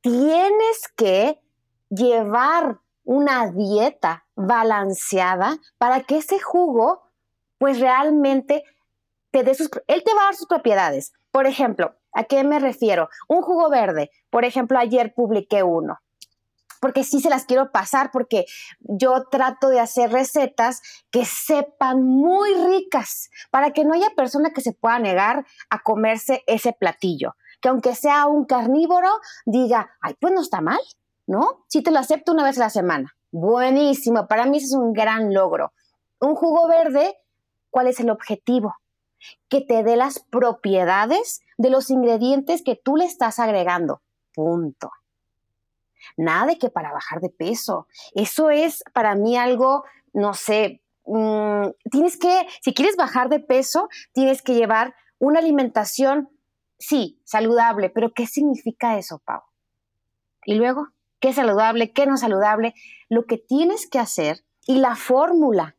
Tienes 0.00 0.88
que 0.96 1.40
llevar 1.88 2.80
una 3.04 3.50
dieta 3.50 4.26
balanceada 4.34 5.58
para 5.78 6.00
que 6.02 6.18
ese 6.18 6.40
jugo 6.40 7.02
pues 7.58 7.78
realmente 7.80 8.64
él 9.32 10.04
te 10.04 10.14
va 10.14 10.22
a 10.22 10.24
dar 10.24 10.34
sus 10.34 10.46
propiedades. 10.46 11.12
Por 11.30 11.46
ejemplo, 11.46 11.94
¿a 12.12 12.24
qué 12.24 12.42
me 12.44 12.58
refiero? 12.58 13.08
Un 13.28 13.42
jugo 13.42 13.70
verde. 13.70 14.10
Por 14.30 14.44
ejemplo, 14.44 14.78
ayer 14.78 15.14
publiqué 15.14 15.62
uno 15.62 16.00
porque 16.80 17.04
sí 17.04 17.20
se 17.20 17.30
las 17.30 17.44
quiero 17.44 17.70
pasar, 17.70 18.10
porque 18.10 18.46
yo 18.80 19.24
trato 19.30 19.68
de 19.68 19.78
hacer 19.78 20.10
recetas 20.10 20.82
que 21.10 21.24
sepan 21.24 22.02
muy 22.02 22.52
ricas, 22.54 23.30
para 23.50 23.72
que 23.72 23.84
no 23.84 23.94
haya 23.94 24.10
persona 24.16 24.50
que 24.50 24.62
se 24.62 24.72
pueda 24.72 24.98
negar 24.98 25.46
a 25.68 25.82
comerse 25.82 26.42
ese 26.46 26.72
platillo. 26.72 27.36
Que 27.60 27.68
aunque 27.68 27.94
sea 27.94 28.26
un 28.26 28.46
carnívoro, 28.46 29.10
diga, 29.44 29.90
ay, 30.00 30.14
pues 30.18 30.32
no 30.32 30.40
está 30.40 30.62
mal, 30.62 30.80
¿no? 31.26 31.64
Si 31.68 31.82
te 31.82 31.90
lo 31.90 31.98
acepto 31.98 32.32
una 32.32 32.44
vez 32.44 32.56
a 32.56 32.62
la 32.62 32.70
semana. 32.70 33.14
Buenísimo, 33.30 34.26
para 34.26 34.46
mí 34.46 34.56
es 34.56 34.72
un 34.72 34.94
gran 34.94 35.34
logro. 35.34 35.72
Un 36.18 36.34
jugo 36.34 36.66
verde, 36.66 37.18
¿cuál 37.68 37.86
es 37.86 38.00
el 38.00 38.10
objetivo? 38.10 38.74
Que 39.48 39.60
te 39.60 39.82
dé 39.82 39.96
las 39.96 40.18
propiedades 40.18 41.42
de 41.58 41.70
los 41.70 41.90
ingredientes 41.90 42.62
que 42.62 42.76
tú 42.76 42.96
le 42.96 43.04
estás 43.04 43.38
agregando. 43.38 44.00
Punto. 44.34 44.90
Nada 46.16 46.46
de 46.46 46.58
que 46.58 46.70
para 46.70 46.92
bajar 46.92 47.20
de 47.20 47.30
peso. 47.30 47.86
Eso 48.14 48.50
es 48.50 48.82
para 48.92 49.14
mí 49.14 49.36
algo, 49.36 49.84
no 50.12 50.34
sé, 50.34 50.80
mm, 51.06 51.68
tienes 51.90 52.16
que, 52.16 52.46
si 52.62 52.74
quieres 52.74 52.96
bajar 52.96 53.28
de 53.28 53.40
peso, 53.40 53.88
tienes 54.12 54.42
que 54.42 54.54
llevar 54.54 54.94
una 55.18 55.38
alimentación, 55.38 56.30
sí, 56.78 57.20
saludable, 57.24 57.90
pero 57.90 58.12
¿qué 58.12 58.26
significa 58.26 58.98
eso, 58.98 59.18
Pau? 59.18 59.42
Y 60.44 60.54
luego, 60.54 60.88
¿qué 61.20 61.28
es 61.28 61.36
saludable? 61.36 61.92
¿Qué 61.92 62.06
no 62.06 62.14
es 62.14 62.20
saludable? 62.20 62.74
Lo 63.08 63.26
que 63.26 63.36
tienes 63.36 63.88
que 63.88 63.98
hacer 63.98 64.44
y 64.66 64.78
la 64.78 64.96
fórmula, 64.96 65.76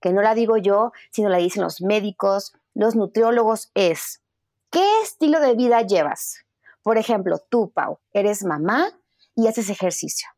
que 0.00 0.12
no 0.12 0.20
la 0.20 0.34
digo 0.34 0.58
yo, 0.58 0.92
sino 1.10 1.30
la 1.30 1.38
dicen 1.38 1.62
los 1.62 1.80
médicos, 1.80 2.52
los 2.74 2.96
nutriólogos, 2.96 3.70
es, 3.74 4.22
¿qué 4.70 4.84
estilo 5.02 5.40
de 5.40 5.54
vida 5.54 5.82
llevas? 5.82 6.44
Por 6.82 6.98
ejemplo, 6.98 7.38
tú, 7.48 7.70
Pau, 7.70 7.98
eres 8.12 8.44
mamá 8.44 8.90
y 9.34 9.46
haces 9.46 9.70
ejercicio. 9.70 10.28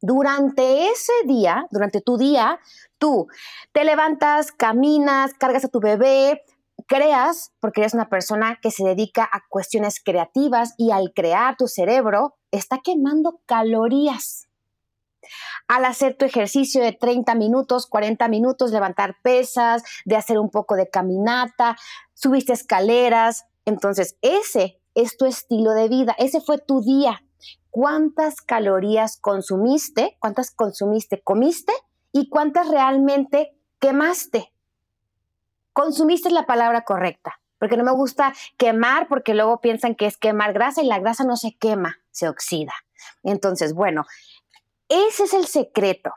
Durante 0.00 0.88
ese 0.88 1.12
día, 1.24 1.66
durante 1.70 2.00
tu 2.00 2.18
día, 2.18 2.60
tú 2.98 3.26
te 3.72 3.84
levantas, 3.84 4.52
caminas, 4.52 5.32
cargas 5.34 5.64
a 5.64 5.68
tu 5.68 5.80
bebé, 5.80 6.44
creas, 6.86 7.52
porque 7.60 7.80
eres 7.80 7.94
una 7.94 8.08
persona 8.08 8.58
que 8.60 8.70
se 8.70 8.84
dedica 8.84 9.24
a 9.24 9.44
cuestiones 9.48 10.00
creativas 10.04 10.74
y 10.76 10.90
al 10.92 11.12
crear 11.14 11.56
tu 11.56 11.66
cerebro, 11.66 12.36
está 12.50 12.78
quemando 12.84 13.40
calorías. 13.46 14.48
Al 15.68 15.84
hacer 15.84 16.16
tu 16.16 16.24
ejercicio 16.24 16.82
de 16.82 16.92
30 16.92 17.34
minutos, 17.34 17.86
40 17.86 18.28
minutos, 18.28 18.70
levantar 18.70 19.16
pesas, 19.22 19.82
de 20.04 20.16
hacer 20.16 20.38
un 20.38 20.50
poco 20.50 20.76
de 20.76 20.88
caminata, 20.88 21.76
subiste 22.14 22.52
escaleras, 22.52 23.46
entonces 23.64 24.16
ese 24.22 24.80
es 24.94 25.16
tu 25.16 25.26
estilo 25.26 25.72
de 25.72 25.88
vida, 25.88 26.14
ese 26.18 26.40
fue 26.40 26.58
tu 26.58 26.80
día. 26.80 27.22
¿Cuántas 27.70 28.40
calorías 28.40 29.18
consumiste? 29.20 30.16
¿Cuántas 30.20 30.50
consumiste, 30.50 31.22
comiste? 31.22 31.72
¿Y 32.12 32.30
cuántas 32.30 32.68
realmente 32.68 33.54
quemaste? 33.78 34.52
consumiste 35.76 36.30
la 36.30 36.46
palabra 36.46 36.84
correcta, 36.84 37.38
porque 37.58 37.76
no 37.76 37.84
me 37.84 37.92
gusta 37.92 38.32
quemar 38.56 39.08
porque 39.08 39.34
luego 39.34 39.60
piensan 39.60 39.94
que 39.94 40.06
es 40.06 40.16
quemar 40.16 40.54
grasa 40.54 40.82
y 40.82 40.86
la 40.86 40.98
grasa 40.98 41.24
no 41.24 41.36
se 41.36 41.54
quema, 41.54 41.98
se 42.10 42.30
oxida. 42.30 42.72
Entonces, 43.22 43.74
bueno, 43.74 44.06
ese 44.88 45.24
es 45.24 45.34
el 45.34 45.46
secreto. 45.46 46.12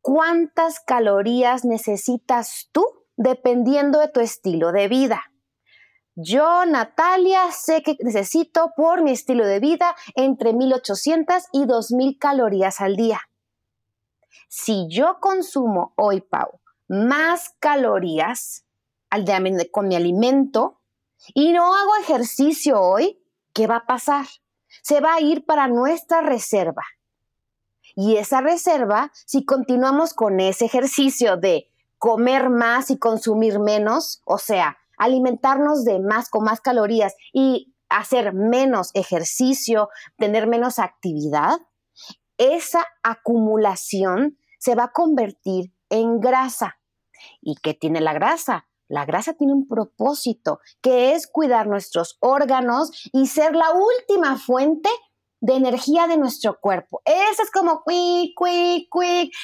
¿Cuántas 0.00 0.80
calorías 0.80 1.64
necesitas 1.64 2.68
tú 2.72 2.84
dependiendo 3.16 4.00
de 4.00 4.08
tu 4.08 4.20
estilo 4.20 4.72
de 4.72 4.88
vida? 4.88 5.22
Yo, 6.16 6.64
Natalia, 6.64 7.50
sé 7.50 7.82
que 7.82 7.96
necesito 8.00 8.72
por 8.76 9.02
mi 9.02 9.10
estilo 9.10 9.46
de 9.46 9.58
vida 9.58 9.96
entre 10.14 10.52
1800 10.52 11.44
y 11.52 11.66
2000 11.66 12.18
calorías 12.18 12.80
al 12.80 12.96
día. 12.96 13.20
Si 14.48 14.86
yo 14.88 15.18
consumo 15.20 15.92
hoy, 15.96 16.20
Pau, 16.20 16.60
más 16.86 17.54
calorías, 17.58 18.64
con 19.70 19.88
mi 19.88 19.96
alimento 19.96 20.80
y 21.34 21.52
no 21.52 21.74
hago 21.74 21.96
ejercicio 21.96 22.80
hoy, 22.80 23.20
¿qué 23.52 23.66
va 23.66 23.76
a 23.76 23.86
pasar? 23.86 24.26
Se 24.82 25.00
va 25.00 25.14
a 25.14 25.20
ir 25.20 25.44
para 25.44 25.68
nuestra 25.68 26.20
reserva. 26.20 26.82
Y 27.96 28.16
esa 28.16 28.40
reserva, 28.40 29.12
si 29.26 29.44
continuamos 29.44 30.14
con 30.14 30.40
ese 30.40 30.64
ejercicio 30.64 31.36
de 31.36 31.70
comer 31.98 32.50
más 32.50 32.90
y 32.90 32.98
consumir 32.98 33.60
menos, 33.60 34.20
o 34.24 34.38
sea, 34.38 34.78
alimentarnos 34.98 35.84
de 35.84 36.00
más 36.00 36.28
con 36.28 36.44
más 36.44 36.60
calorías 36.60 37.14
y 37.32 37.74
hacer 37.88 38.32
menos 38.34 38.90
ejercicio, 38.94 39.88
tener 40.18 40.46
menos 40.46 40.78
actividad, 40.78 41.58
esa 42.36 42.84
acumulación 43.02 44.38
se 44.58 44.74
va 44.74 44.84
a 44.84 44.92
convertir 44.92 45.72
en 45.88 46.20
grasa. 46.20 46.78
¿Y 47.40 47.56
qué 47.56 47.74
tiene 47.74 48.00
la 48.00 48.12
grasa? 48.12 48.66
La 48.88 49.04
grasa 49.06 49.34
tiene 49.34 49.54
un 49.54 49.66
propósito, 49.66 50.60
que 50.82 51.14
es 51.14 51.26
cuidar 51.26 51.66
nuestros 51.66 52.18
órganos 52.20 52.90
y 53.12 53.28
ser 53.28 53.54
la 53.54 53.72
última 53.72 54.36
fuente 54.38 54.90
de 55.44 55.56
energía 55.56 56.06
de 56.06 56.16
nuestro 56.16 56.58
cuerpo. 56.58 57.02
Eso 57.04 57.42
es 57.42 57.50
como 57.50 57.82
quick, 57.86 58.32
quick, 58.34 58.88
quick. 58.90 59.34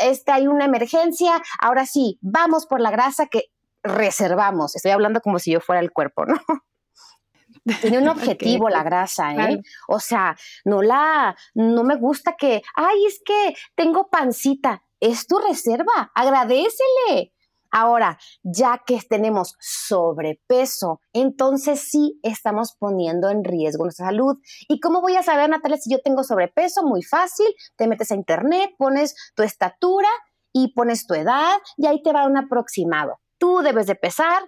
Este, 0.00 0.30
hay 0.30 0.46
una 0.46 0.64
emergencia. 0.64 1.42
Ahora 1.58 1.84
sí, 1.84 2.16
vamos 2.20 2.66
por 2.66 2.80
la 2.80 2.92
grasa 2.92 3.26
que 3.26 3.50
reservamos. 3.82 4.76
Estoy 4.76 4.92
hablando 4.92 5.20
como 5.20 5.40
si 5.40 5.50
yo 5.50 5.60
fuera 5.60 5.80
el 5.80 5.90
cuerpo, 5.90 6.26
¿no? 6.26 6.36
Tiene 7.80 7.98
un 7.98 8.08
objetivo 8.08 8.68
la 8.68 8.84
grasa, 8.84 9.34
¿eh? 9.34 9.60
O 9.88 9.98
sea, 9.98 10.36
no 10.64 10.80
la, 10.80 11.36
no 11.54 11.82
me 11.82 11.96
gusta 11.96 12.36
que, 12.38 12.62
ay, 12.76 13.06
es 13.06 13.20
que 13.24 13.56
tengo 13.74 14.08
pancita. 14.10 14.84
Es 15.00 15.26
tu 15.26 15.38
reserva, 15.38 16.12
agradecele. 16.14 17.32
Ahora, 17.70 18.18
ya 18.42 18.82
que 18.86 19.00
tenemos 19.08 19.54
sobrepeso, 19.60 21.00
entonces 21.12 21.80
sí 21.80 22.18
estamos 22.22 22.74
poniendo 22.78 23.28
en 23.28 23.44
riesgo 23.44 23.84
nuestra 23.84 24.06
salud. 24.06 24.36
¿Y 24.68 24.80
cómo 24.80 25.00
voy 25.00 25.16
a 25.16 25.22
saber, 25.22 25.50
Natalia, 25.50 25.76
si 25.76 25.90
yo 25.90 26.00
tengo 26.00 26.24
sobrepeso? 26.24 26.82
Muy 26.82 27.02
fácil, 27.02 27.46
te 27.76 27.86
metes 27.86 28.10
a 28.10 28.14
internet, 28.14 28.70
pones 28.78 29.14
tu 29.34 29.42
estatura 29.42 30.08
y 30.52 30.72
pones 30.74 31.06
tu 31.06 31.14
edad 31.14 31.58
y 31.76 31.86
ahí 31.86 32.02
te 32.02 32.12
va 32.12 32.26
un 32.26 32.36
aproximado. 32.36 33.20
Tú 33.38 33.60
debes 33.60 33.86
de 33.86 33.94
pesar 33.94 34.42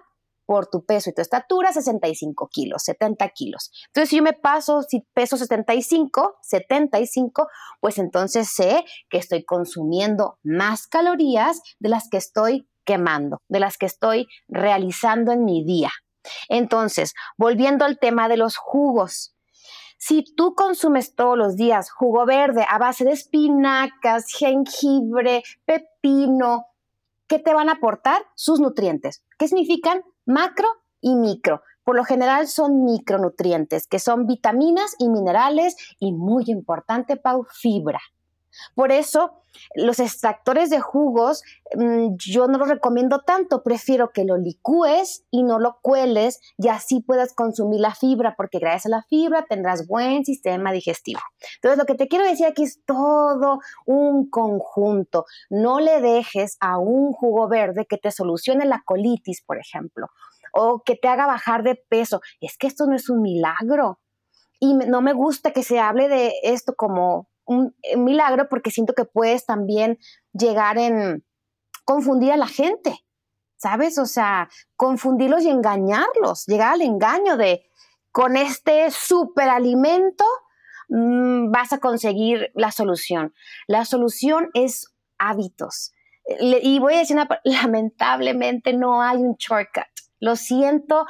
por 0.45 0.67
tu 0.67 0.83
peso 0.85 1.09
y 1.09 1.13
tu 1.13 1.21
estatura 1.21 1.71
65 1.71 2.49
kilos, 2.51 2.83
70 2.83 3.29
kilos. 3.29 3.71
Entonces, 3.87 4.09
si 4.09 4.17
yo 4.17 4.23
me 4.23 4.33
paso, 4.33 4.81
si 4.81 5.07
peso 5.13 5.37
75, 5.37 6.39
75, 6.41 7.47
pues 7.79 7.97
entonces 7.97 8.49
sé 8.53 8.83
que 9.09 9.17
estoy 9.17 9.45
consumiendo 9.45 10.39
más 10.43 10.87
calorías 10.87 11.61
de 11.79 11.87
las 11.87 12.09
que 12.09 12.17
estoy 12.17 12.67
quemando, 12.85 13.41
de 13.47 13.59
las 13.59 13.77
que 13.77 13.85
estoy 13.85 14.27
realizando 14.47 15.31
en 15.31 15.45
mi 15.45 15.63
día. 15.63 15.91
Entonces, 16.49 17.13
volviendo 17.37 17.85
al 17.85 17.99
tema 17.99 18.27
de 18.27 18.37
los 18.37 18.57
jugos. 18.57 19.35
Si 19.97 20.23
tú 20.35 20.55
consumes 20.55 21.15
todos 21.15 21.37
los 21.37 21.55
días 21.55 21.91
jugo 21.91 22.25
verde 22.25 22.65
a 22.67 22.79
base 22.79 23.05
de 23.05 23.11
espinacas, 23.11 24.25
jengibre, 24.27 25.43
pepino, 25.65 26.65
¿qué 27.27 27.37
te 27.37 27.53
van 27.53 27.69
a 27.69 27.73
aportar? 27.73 28.23
Sus 28.35 28.59
nutrientes. 28.59 29.23
¿Qué 29.37 29.47
significan? 29.47 30.03
Macro 30.25 30.67
y 31.01 31.15
micro. 31.15 31.61
Por 31.83 31.95
lo 31.95 32.03
general 32.03 32.47
son 32.47 32.83
micronutrientes, 32.83 33.87
que 33.87 33.99
son 33.99 34.27
vitaminas 34.27 34.95
y 34.99 35.09
minerales 35.09 35.75
y 35.99 36.13
muy 36.13 36.45
importante, 36.47 37.17
Pau, 37.17 37.45
fibra. 37.51 37.99
Por 38.75 38.91
eso, 38.91 39.41
los 39.75 39.99
extractores 39.99 40.69
de 40.69 40.79
jugos 40.79 41.43
mm, 41.75 42.15
yo 42.17 42.47
no 42.47 42.57
los 42.57 42.69
recomiendo 42.69 43.21
tanto, 43.21 43.63
prefiero 43.63 44.11
que 44.11 44.23
lo 44.23 44.37
licúes 44.37 45.25
y 45.31 45.43
no 45.43 45.59
lo 45.59 45.79
cueles 45.81 46.39
y 46.57 46.69
así 46.69 47.01
puedas 47.01 47.33
consumir 47.33 47.81
la 47.81 47.95
fibra, 47.95 48.35
porque 48.35 48.59
gracias 48.59 48.87
a 48.87 48.97
la 48.97 49.03
fibra 49.03 49.45
tendrás 49.47 49.87
buen 49.87 50.25
sistema 50.25 50.71
digestivo. 50.71 51.21
Entonces, 51.55 51.77
lo 51.77 51.85
que 51.85 51.95
te 51.95 52.07
quiero 52.07 52.25
decir 52.25 52.45
aquí 52.45 52.63
es 52.63 52.83
todo 52.85 53.59
un 53.85 54.29
conjunto. 54.29 55.25
No 55.49 55.79
le 55.79 56.01
dejes 56.01 56.57
a 56.59 56.77
un 56.77 57.11
jugo 57.13 57.47
verde 57.47 57.85
que 57.85 57.97
te 57.97 58.11
solucione 58.11 58.65
la 58.65 58.83
colitis, 58.85 59.43
por 59.43 59.57
ejemplo, 59.57 60.07
o 60.53 60.81
que 60.83 60.95
te 60.95 61.07
haga 61.07 61.27
bajar 61.27 61.63
de 61.63 61.75
peso. 61.75 62.21
Es 62.39 62.57
que 62.57 62.67
esto 62.67 62.85
no 62.85 62.95
es 62.95 63.09
un 63.09 63.21
milagro. 63.21 63.99
Y 64.59 64.75
no 64.75 65.01
me 65.01 65.13
gusta 65.13 65.53
que 65.53 65.63
se 65.63 65.79
hable 65.79 66.07
de 66.07 66.33
esto 66.43 66.75
como 66.75 67.30
un, 67.51 67.75
milagro 67.97 68.47
porque 68.49 68.71
siento 68.71 68.93
que 68.93 69.05
puedes 69.05 69.45
también 69.45 69.97
llegar 70.33 70.77
en 70.77 71.23
confundir 71.85 72.31
a 72.31 72.37
la 72.37 72.47
gente, 72.47 72.99
¿sabes? 73.57 73.97
O 73.97 74.05
sea, 74.05 74.49
confundirlos 74.75 75.43
y 75.43 75.49
engañarlos, 75.49 76.45
llegar 76.47 76.73
al 76.73 76.81
engaño 76.81 77.37
de 77.37 77.65
con 78.11 78.35
este 78.35 78.91
superalimento 78.91 80.25
mm, 80.89 81.51
vas 81.51 81.73
a 81.73 81.79
conseguir 81.79 82.51
la 82.55 82.71
solución. 82.71 83.33
La 83.67 83.85
solución 83.85 84.49
es 84.53 84.93
hábitos. 85.17 85.93
y 86.39 86.79
voy 86.79 86.95
a 86.95 86.99
decir, 86.99 87.17
lamentablemente 87.43 88.73
no 88.73 89.01
hay 89.01 89.17
un 89.17 89.35
shortcut. 89.35 89.83
Lo 90.19 90.35
siento, 90.35 91.05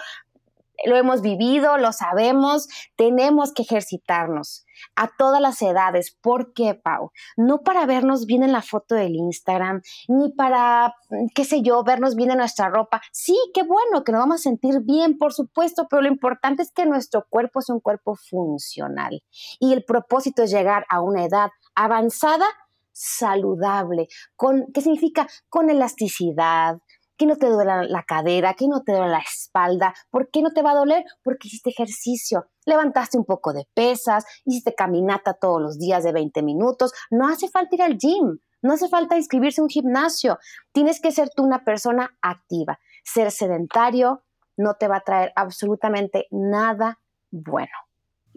lo 0.86 0.96
hemos 0.96 1.22
vivido, 1.22 1.78
lo 1.78 1.92
sabemos, 1.92 2.68
tenemos 2.96 3.54
que 3.54 3.64
ejercitarnos 3.64 4.66
a 4.96 5.10
todas 5.18 5.42
las 5.42 5.62
edades. 5.62 6.18
¿Por 6.22 6.54
qué, 6.54 6.74
Pau? 6.74 7.12
No 7.38 7.62
para 7.62 7.86
vernos 7.86 8.26
bien 8.26 8.44
en 8.44 8.52
la 8.52 8.62
foto 8.62 8.96
del 8.96 9.16
Instagram, 9.16 9.82
ni 10.08 10.32
para, 10.32 10.94
qué 11.36 11.46
sé 11.46 11.62
yo, 11.62 11.84
vernos 11.84 12.16
bien 12.16 12.32
en 12.32 12.38
nuestra 12.38 12.70
ropa. 12.70 13.02
Sí, 13.12 13.38
qué 13.54 13.64
bueno, 13.64 14.04
que 14.04 14.12
nos 14.12 14.22
vamos 14.22 14.36
a 14.42 14.44
sentir 14.44 14.82
bien, 14.82 15.18
por 15.18 15.34
supuesto, 15.34 15.88
pero 15.90 16.02
lo 16.02 16.08
importante 16.08 16.64
es 16.64 16.72
que 16.72 16.86
nuestro 16.86 17.26
cuerpo 17.30 17.62
sea 17.62 17.76
un 17.76 17.82
cuerpo 17.82 18.16
funcional. 18.16 19.24
Y 19.60 19.74
el 19.74 19.84
propósito 19.84 20.44
es 20.44 20.52
llegar 20.52 20.86
a 20.90 21.02
una 21.02 21.26
edad 21.26 21.50
avanzada 21.76 22.46
saludable, 22.94 24.08
con, 24.36 24.66
¿qué 24.74 24.82
significa? 24.82 25.28
Con 25.50 25.70
elasticidad, 25.70 26.78
que 27.22 27.28
no 27.28 27.36
te 27.36 27.52
duele 27.52 27.88
la 27.88 28.02
cadera, 28.02 28.56
que 28.56 28.68
no 28.68 28.82
te 28.82 28.94
duele 28.94 29.10
la 29.10 29.20
espalda. 29.20 29.94
¿Por 30.10 30.32
qué 30.32 30.42
no 30.42 30.54
te 30.54 30.64
va 30.64 30.72
a 30.72 30.76
doler? 30.76 31.06
Porque 31.22 31.50
hiciste 31.50 31.70
ejercicio, 31.70 32.48
levantaste 32.66 33.16
un 33.16 33.26
poco 33.26 33.54
de 33.54 33.68
pesas, 33.76 34.26
hiciste 34.44 34.74
caminata 34.74 35.36
todos 35.36 35.62
los 35.62 35.78
días 35.78 36.04
de 36.04 36.14
20 36.14 36.42
minutos. 36.42 36.94
No 37.12 37.28
hace 37.28 37.48
falta 37.48 37.76
ir 37.76 37.84
al 37.84 38.00
gym, 38.00 38.40
no 38.64 38.74
hace 38.74 38.90
falta 38.90 39.18
inscribirse 39.18 39.62
en 39.62 39.66
un 39.66 39.70
gimnasio. 39.70 40.40
Tienes 40.72 41.00
que 41.00 41.12
ser 41.12 41.30
tú 41.30 41.44
una 41.44 41.64
persona 41.64 42.10
activa. 42.24 42.80
Ser 43.04 43.30
sedentario 43.30 44.24
no 44.58 44.74
te 44.80 44.88
va 44.88 44.98
a 44.98 45.02
traer 45.02 45.32
absolutamente 45.36 46.26
nada 46.32 47.00
bueno 47.30 47.91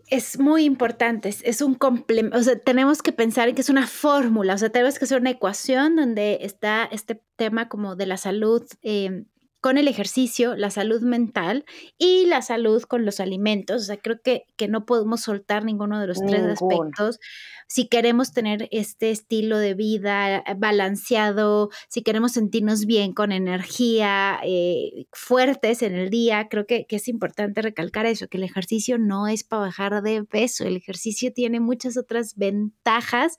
es 0.09 0.39
muy 0.39 0.65
importante, 0.65 1.29
es, 1.29 1.63
un 1.63 1.75
complemento, 1.75 2.37
o 2.39 2.43
sea, 2.43 2.59
tenemos 2.59 3.03
que 3.03 3.13
pensar 3.13 3.55
que 3.55 3.61
es 3.61 3.71
una 3.71 3.87
fórmula, 3.87 4.55
o 4.55 4.59
sea, 4.59 4.71
tenemos 4.71 4.99
que 4.99 5.05
hacer 5.05 5.21
una 5.21 5.31
ecuación 5.31 5.97
donde 5.97 6.39
está 6.43 6.85
este 6.85 7.21
tema 7.37 7.69
como 7.69 7.97
de 7.97 8.07
la 8.07 8.17
salud 8.17 8.63
eh, 8.83 9.25
con 9.65 9.79
el 9.79 9.89
ejercicio, 9.89 10.57
la 10.57 10.69
salud 10.69 11.01
mental 11.01 11.65
y 11.97 12.27
la 12.27 12.43
salud 12.43 12.83
con 12.83 13.07
los 13.07 13.19
alimentos. 13.19 13.81
O 13.81 13.85
sea, 13.87 13.97
creo 13.97 14.21
que, 14.23 14.43
que 14.59 14.69
no 14.69 14.85
podemos 14.85 15.23
soltar 15.23 15.65
ninguno 15.65 15.99
de 15.99 16.07
los 16.07 16.19
tres 16.19 16.43
aspectos. 16.43 17.19
Si 17.67 17.89
queremos 17.89 18.33
tener 18.33 18.69
este 18.73 19.11
estilo 19.11 19.57
de 19.57 19.73
vida 19.73 20.37
eh, 20.37 20.43
balanceado, 20.55 21.71
si 21.89 22.03
queremos 22.03 22.33
sentirnos 22.33 22.85
bien 22.85 23.15
con 23.15 23.33
energía, 23.33 24.39
eh, 24.45 25.07
fuertes 25.15 25.81
en 25.81 25.95
el 25.95 26.11
día, 26.11 26.49
creo 26.51 26.67
que, 26.67 26.85
que, 26.85 26.97
es 26.97 27.09
importante 27.09 27.63
recalcar 27.63 28.05
eso, 28.05 28.29
que 28.29 28.37
el 28.37 28.45
ejercicio 28.45 28.99
no 28.99 29.29
es 29.29 29.45
para 29.45 29.63
bajar 29.63 30.03
de 30.03 30.25
peso, 30.25 30.65
el 30.65 30.77
ejercicio 30.77 31.33
tiene 31.33 31.61
muchas 31.61 31.97
otras 31.97 32.35
ventajas 32.37 33.37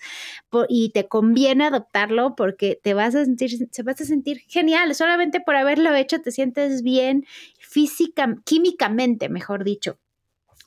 y 0.70 0.90
te 0.90 1.08
conviene 1.08 1.66
adoptarlo 1.66 2.36
porque 2.36 2.80
te 2.82 2.96
vas 2.96 3.14
a 3.14 3.26
sentir, 3.26 3.52
se 3.70 3.84
vas 3.84 4.02
a 4.02 4.06
sentir 4.06 4.40
genial 4.48 4.96
solamente 4.96 5.40
por 5.40 5.56
haberlo 5.56 5.94
hecho 5.94 6.15
te 6.20 6.32
sientes 6.32 6.82
bien 6.82 7.26
física, 7.60 8.28
químicamente, 8.44 9.30
mejor 9.30 9.64
dicho. 9.64 9.98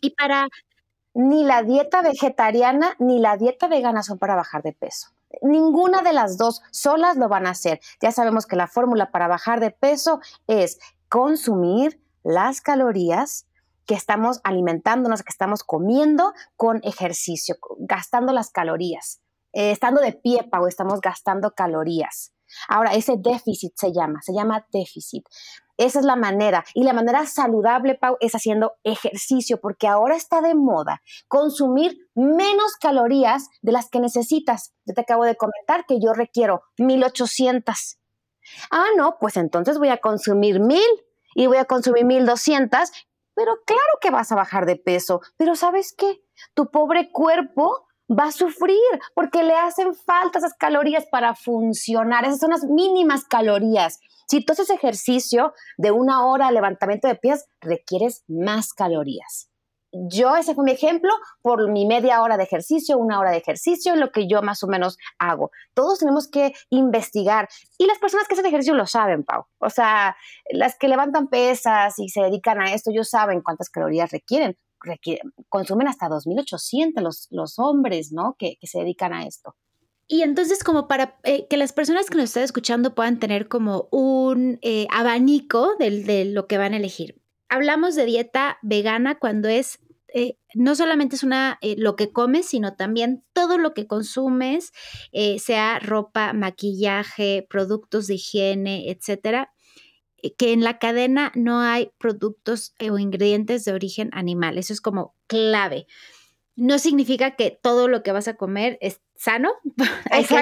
Y 0.00 0.10
para... 0.10 0.48
Ni 1.14 1.42
la 1.42 1.64
dieta 1.64 2.00
vegetariana 2.00 2.94
ni 3.00 3.18
la 3.18 3.36
dieta 3.36 3.66
vegana 3.66 4.04
son 4.04 4.18
para 4.18 4.36
bajar 4.36 4.62
de 4.62 4.72
peso. 4.72 5.08
Ninguna 5.42 6.02
de 6.02 6.12
las 6.12 6.38
dos 6.38 6.62
solas 6.70 7.16
lo 7.16 7.28
van 7.28 7.46
a 7.46 7.50
hacer. 7.50 7.80
Ya 8.00 8.12
sabemos 8.12 8.46
que 8.46 8.54
la 8.54 8.68
fórmula 8.68 9.10
para 9.10 9.26
bajar 9.26 9.58
de 9.58 9.72
peso 9.72 10.20
es 10.46 10.78
consumir 11.08 12.00
las 12.22 12.60
calorías 12.60 13.46
que 13.86 13.94
estamos 13.94 14.40
alimentándonos, 14.44 15.22
que 15.22 15.30
estamos 15.30 15.64
comiendo 15.64 16.34
con 16.56 16.80
ejercicio, 16.84 17.56
gastando 17.78 18.32
las 18.32 18.50
calorías. 18.50 19.20
Eh, 19.54 19.70
estando 19.70 20.00
de 20.02 20.12
pie, 20.12 20.44
Pau, 20.44 20.66
estamos 20.66 21.00
gastando 21.00 21.54
calorías. 21.54 22.32
Ahora, 22.68 22.94
ese 22.94 23.16
déficit 23.16 23.72
se 23.76 23.92
llama, 23.92 24.20
se 24.22 24.32
llama 24.32 24.66
déficit. 24.72 25.24
Esa 25.78 26.00
es 26.00 26.04
la 26.04 26.16
manera. 26.16 26.64
Y 26.74 26.82
la 26.82 26.92
manera 26.92 27.24
saludable, 27.24 27.94
Pau, 27.94 28.16
es 28.20 28.34
haciendo 28.34 28.72
ejercicio, 28.82 29.60
porque 29.60 29.86
ahora 29.86 30.16
está 30.16 30.40
de 30.40 30.56
moda 30.56 31.02
consumir 31.28 31.96
menos 32.14 32.76
calorías 32.80 33.48
de 33.62 33.72
las 33.72 33.88
que 33.88 34.00
necesitas. 34.00 34.74
Yo 34.84 34.94
te 34.94 35.02
acabo 35.02 35.24
de 35.24 35.36
comentar 35.36 35.86
que 35.86 36.00
yo 36.00 36.12
requiero 36.12 36.62
1800. 36.78 37.98
Ah, 38.70 38.86
no, 38.96 39.18
pues 39.20 39.36
entonces 39.36 39.78
voy 39.78 39.88
a 39.88 39.98
consumir 39.98 40.58
1000 40.58 40.80
y 41.34 41.46
voy 41.46 41.58
a 41.58 41.64
consumir 41.64 42.04
1200, 42.04 42.90
pero 43.34 43.58
claro 43.64 43.98
que 44.00 44.10
vas 44.10 44.32
a 44.32 44.36
bajar 44.36 44.66
de 44.66 44.74
peso. 44.74 45.20
Pero 45.36 45.54
¿sabes 45.54 45.94
qué? 45.96 46.24
Tu 46.54 46.70
pobre 46.70 47.12
cuerpo 47.12 47.86
va 48.08 48.24
a 48.24 48.32
sufrir 48.32 48.78
porque 49.14 49.42
le 49.42 49.54
hacen 49.54 49.94
falta 49.94 50.38
esas 50.38 50.54
calorías 50.54 51.06
para 51.10 51.34
funcionar. 51.34 52.24
Esas 52.24 52.40
son 52.40 52.50
las 52.50 52.64
mínimas 52.64 53.24
calorías. 53.24 54.00
Si 54.26 54.44
tú 54.44 54.52
haces 54.52 54.70
ejercicio 54.70 55.54
de 55.76 55.90
una 55.90 56.26
hora 56.26 56.50
levantamiento 56.50 57.08
de 57.08 57.16
pies, 57.16 57.46
requieres 57.60 58.24
más 58.28 58.72
calorías. 58.72 59.48
Yo, 59.90 60.36
ese 60.36 60.54
fue 60.54 60.64
mi 60.64 60.72
ejemplo, 60.72 61.10
por 61.40 61.70
mi 61.70 61.86
media 61.86 62.20
hora 62.20 62.36
de 62.36 62.42
ejercicio, 62.42 62.98
una 62.98 63.18
hora 63.18 63.30
de 63.30 63.38
ejercicio, 63.38 63.96
lo 63.96 64.12
que 64.12 64.28
yo 64.28 64.42
más 64.42 64.62
o 64.62 64.66
menos 64.66 64.98
hago. 65.18 65.50
Todos 65.72 66.00
tenemos 66.00 66.28
que 66.28 66.52
investigar. 66.68 67.48
Y 67.78 67.86
las 67.86 67.98
personas 67.98 68.28
que 68.28 68.34
hacen 68.34 68.44
ejercicio 68.44 68.74
lo 68.74 68.86
saben, 68.86 69.24
Pau. 69.24 69.46
O 69.58 69.70
sea, 69.70 70.14
las 70.50 70.76
que 70.76 70.88
levantan 70.88 71.28
pesas 71.28 71.98
y 71.98 72.10
se 72.10 72.20
dedican 72.20 72.60
a 72.60 72.74
esto, 72.74 72.90
ellos 72.90 73.08
saben 73.08 73.40
cuántas 73.40 73.70
calorías 73.70 74.10
requieren 74.10 74.58
consumen 75.48 75.88
hasta 75.88 76.08
2.800 76.08 77.00
los, 77.02 77.28
los 77.30 77.58
hombres, 77.58 78.12
¿no? 78.12 78.36
Que, 78.38 78.58
se 78.62 78.80
dedican 78.80 79.12
a 79.12 79.24
esto. 79.26 79.54
Y 80.06 80.22
entonces, 80.22 80.64
como 80.64 80.88
para 80.88 81.18
eh, 81.24 81.46
que 81.48 81.56
las 81.56 81.72
personas 81.72 82.08
que 82.08 82.16
nos 82.16 82.26
están 82.26 82.42
escuchando 82.42 82.94
puedan 82.94 83.18
tener 83.18 83.48
como 83.48 83.88
un 83.90 84.58
eh, 84.62 84.86
abanico 84.90 85.74
de, 85.78 86.24
lo 86.24 86.46
que 86.46 86.58
van 86.58 86.72
a 86.72 86.78
elegir. 86.78 87.20
Hablamos 87.48 87.94
de 87.94 88.06
dieta 88.06 88.58
vegana 88.62 89.18
cuando 89.18 89.48
es, 89.48 89.80
eh, 90.14 90.38
no 90.54 90.74
solamente 90.74 91.16
es 91.16 91.22
una, 91.22 91.58
lo 91.76 91.96
que 91.96 92.10
comes, 92.10 92.46
sino 92.46 92.74
también 92.74 93.24
todo 93.34 93.58
lo 93.58 93.74
que 93.74 93.86
consumes, 93.86 94.72
sea 95.38 95.78
ropa, 95.78 96.32
maquillaje, 96.32 97.46
productos 97.48 98.06
de 98.06 98.14
higiene, 98.14 98.90
etcétera, 98.90 99.52
que 100.36 100.52
en 100.52 100.62
la 100.62 100.78
cadena 100.78 101.32
no 101.34 101.60
hay 101.60 101.90
productos 101.98 102.74
eh, 102.78 102.90
o 102.90 102.98
ingredientes 102.98 103.64
de 103.64 103.72
origen 103.72 104.10
animal. 104.12 104.58
Eso 104.58 104.72
es 104.72 104.80
como 104.80 105.14
clave. 105.26 105.86
No 106.56 106.78
significa 106.78 107.36
que 107.36 107.50
todo 107.50 107.88
lo 107.88 108.02
que 108.02 108.12
vas 108.12 108.28
a 108.28 108.34
comer 108.34 108.78
es 108.80 109.00
sano. 109.18 109.50
Hay 110.10 110.24
que 110.24 110.36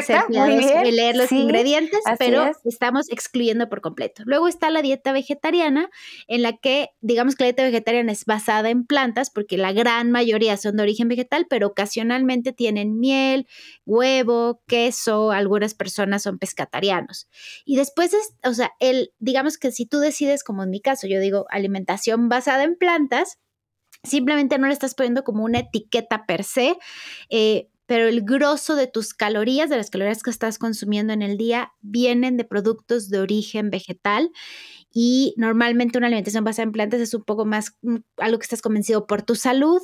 y 0.84 0.92
leer 0.92 1.16
los 1.16 1.32
ingredientes, 1.32 2.00
pero 2.18 2.52
estamos 2.64 3.10
excluyendo 3.10 3.68
por 3.68 3.80
completo. 3.80 4.22
Luego 4.26 4.48
está 4.48 4.70
la 4.70 4.82
dieta 4.82 5.12
vegetariana, 5.12 5.88
en 6.28 6.42
la 6.42 6.58
que 6.58 6.90
digamos 7.00 7.34
que 7.34 7.44
la 7.44 7.46
dieta 7.46 7.62
vegetariana 7.64 8.12
es 8.12 8.26
basada 8.26 8.68
en 8.68 8.84
plantas, 8.84 9.30
porque 9.30 9.56
la 9.56 9.72
gran 9.72 10.10
mayoría 10.10 10.56
son 10.58 10.76
de 10.76 10.82
origen 10.82 11.08
vegetal, 11.08 11.46
pero 11.48 11.68
ocasionalmente 11.68 12.52
tienen 12.52 12.98
miel, 12.98 13.48
huevo, 13.86 14.62
queso, 14.66 15.32
algunas 15.32 15.74
personas 15.74 16.22
son 16.22 16.38
pescatarianos. 16.38 17.28
Y 17.64 17.76
después 17.76 18.12
es, 18.12 18.34
o 18.44 18.52
sea, 18.52 18.72
el, 18.78 19.12
digamos 19.18 19.56
que 19.56 19.72
si 19.72 19.86
tú 19.86 20.00
decides, 20.00 20.44
como 20.44 20.62
en 20.62 20.70
mi 20.70 20.80
caso, 20.80 21.06
yo 21.06 21.18
digo 21.18 21.46
alimentación 21.48 22.28
basada 22.28 22.64
en 22.64 22.76
plantas, 22.76 23.38
simplemente 24.04 24.58
no 24.58 24.66
le 24.66 24.74
estás 24.74 24.94
poniendo 24.94 25.24
como 25.24 25.44
una 25.44 25.60
etiqueta 25.60 26.26
per 26.26 26.44
se, 26.44 26.76
eh, 27.30 27.68
pero 27.86 28.08
el 28.08 28.22
grosso 28.22 28.74
de 28.74 28.88
tus 28.88 29.14
calorías, 29.14 29.70
de 29.70 29.76
las 29.76 29.90
calorías 29.90 30.22
que 30.22 30.30
estás 30.30 30.58
consumiendo 30.58 31.12
en 31.12 31.22
el 31.22 31.36
día, 31.36 31.72
vienen 31.80 32.36
de 32.36 32.44
productos 32.44 33.08
de 33.08 33.20
origen 33.20 33.70
vegetal 33.70 34.30
y 34.92 35.34
normalmente 35.36 35.98
una 35.98 36.08
alimentación 36.08 36.44
basada 36.44 36.64
en 36.64 36.72
plantas 36.72 37.00
es 37.00 37.14
un 37.14 37.22
poco 37.22 37.44
más 37.44 37.76
mm, 37.82 37.96
algo 38.18 38.38
que 38.38 38.44
estás 38.44 38.62
convencido 38.62 39.06
por 39.06 39.22
tu 39.22 39.34
salud. 39.34 39.80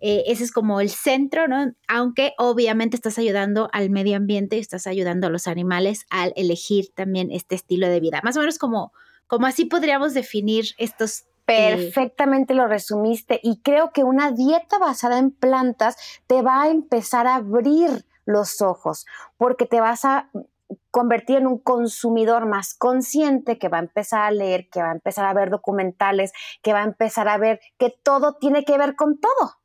Eh, 0.00 0.24
ese 0.26 0.44
es 0.44 0.52
como 0.52 0.80
el 0.80 0.90
centro, 0.90 1.48
¿no? 1.48 1.72
Aunque 1.88 2.32
obviamente 2.38 2.96
estás 2.96 3.18
ayudando 3.18 3.68
al 3.72 3.90
medio 3.90 4.16
ambiente 4.16 4.56
y 4.56 4.60
estás 4.60 4.86
ayudando 4.86 5.26
a 5.26 5.30
los 5.30 5.46
animales 5.46 6.04
al 6.10 6.32
elegir 6.36 6.90
también 6.94 7.30
este 7.30 7.54
estilo 7.54 7.88
de 7.88 8.00
vida. 8.00 8.20
Más 8.22 8.36
o 8.36 8.40
menos 8.40 8.58
como, 8.58 8.92
como 9.26 9.46
así 9.46 9.64
podríamos 9.64 10.14
definir 10.14 10.66
estos 10.78 11.24
Perfectamente 11.56 12.54
lo 12.54 12.66
resumiste 12.66 13.40
y 13.42 13.60
creo 13.62 13.92
que 13.92 14.04
una 14.04 14.30
dieta 14.30 14.78
basada 14.78 15.18
en 15.18 15.30
plantas 15.30 15.96
te 16.26 16.42
va 16.42 16.62
a 16.62 16.68
empezar 16.68 17.26
a 17.26 17.36
abrir 17.36 18.04
los 18.24 18.62
ojos 18.62 19.06
porque 19.36 19.66
te 19.66 19.80
vas 19.80 20.04
a 20.04 20.30
convertir 20.90 21.38
en 21.38 21.46
un 21.46 21.58
consumidor 21.58 22.46
más 22.46 22.74
consciente 22.74 23.58
que 23.58 23.68
va 23.68 23.78
a 23.78 23.80
empezar 23.80 24.22
a 24.22 24.30
leer, 24.30 24.68
que 24.70 24.82
va 24.82 24.90
a 24.90 24.94
empezar 24.94 25.24
a 25.26 25.34
ver 25.34 25.50
documentales, 25.50 26.32
que 26.62 26.72
va 26.72 26.80
a 26.80 26.84
empezar 26.84 27.28
a 27.28 27.38
ver 27.38 27.60
que 27.78 27.90
todo 27.90 28.34
tiene 28.34 28.64
que 28.64 28.78
ver 28.78 28.94
con 28.94 29.18
todo. 29.18 29.56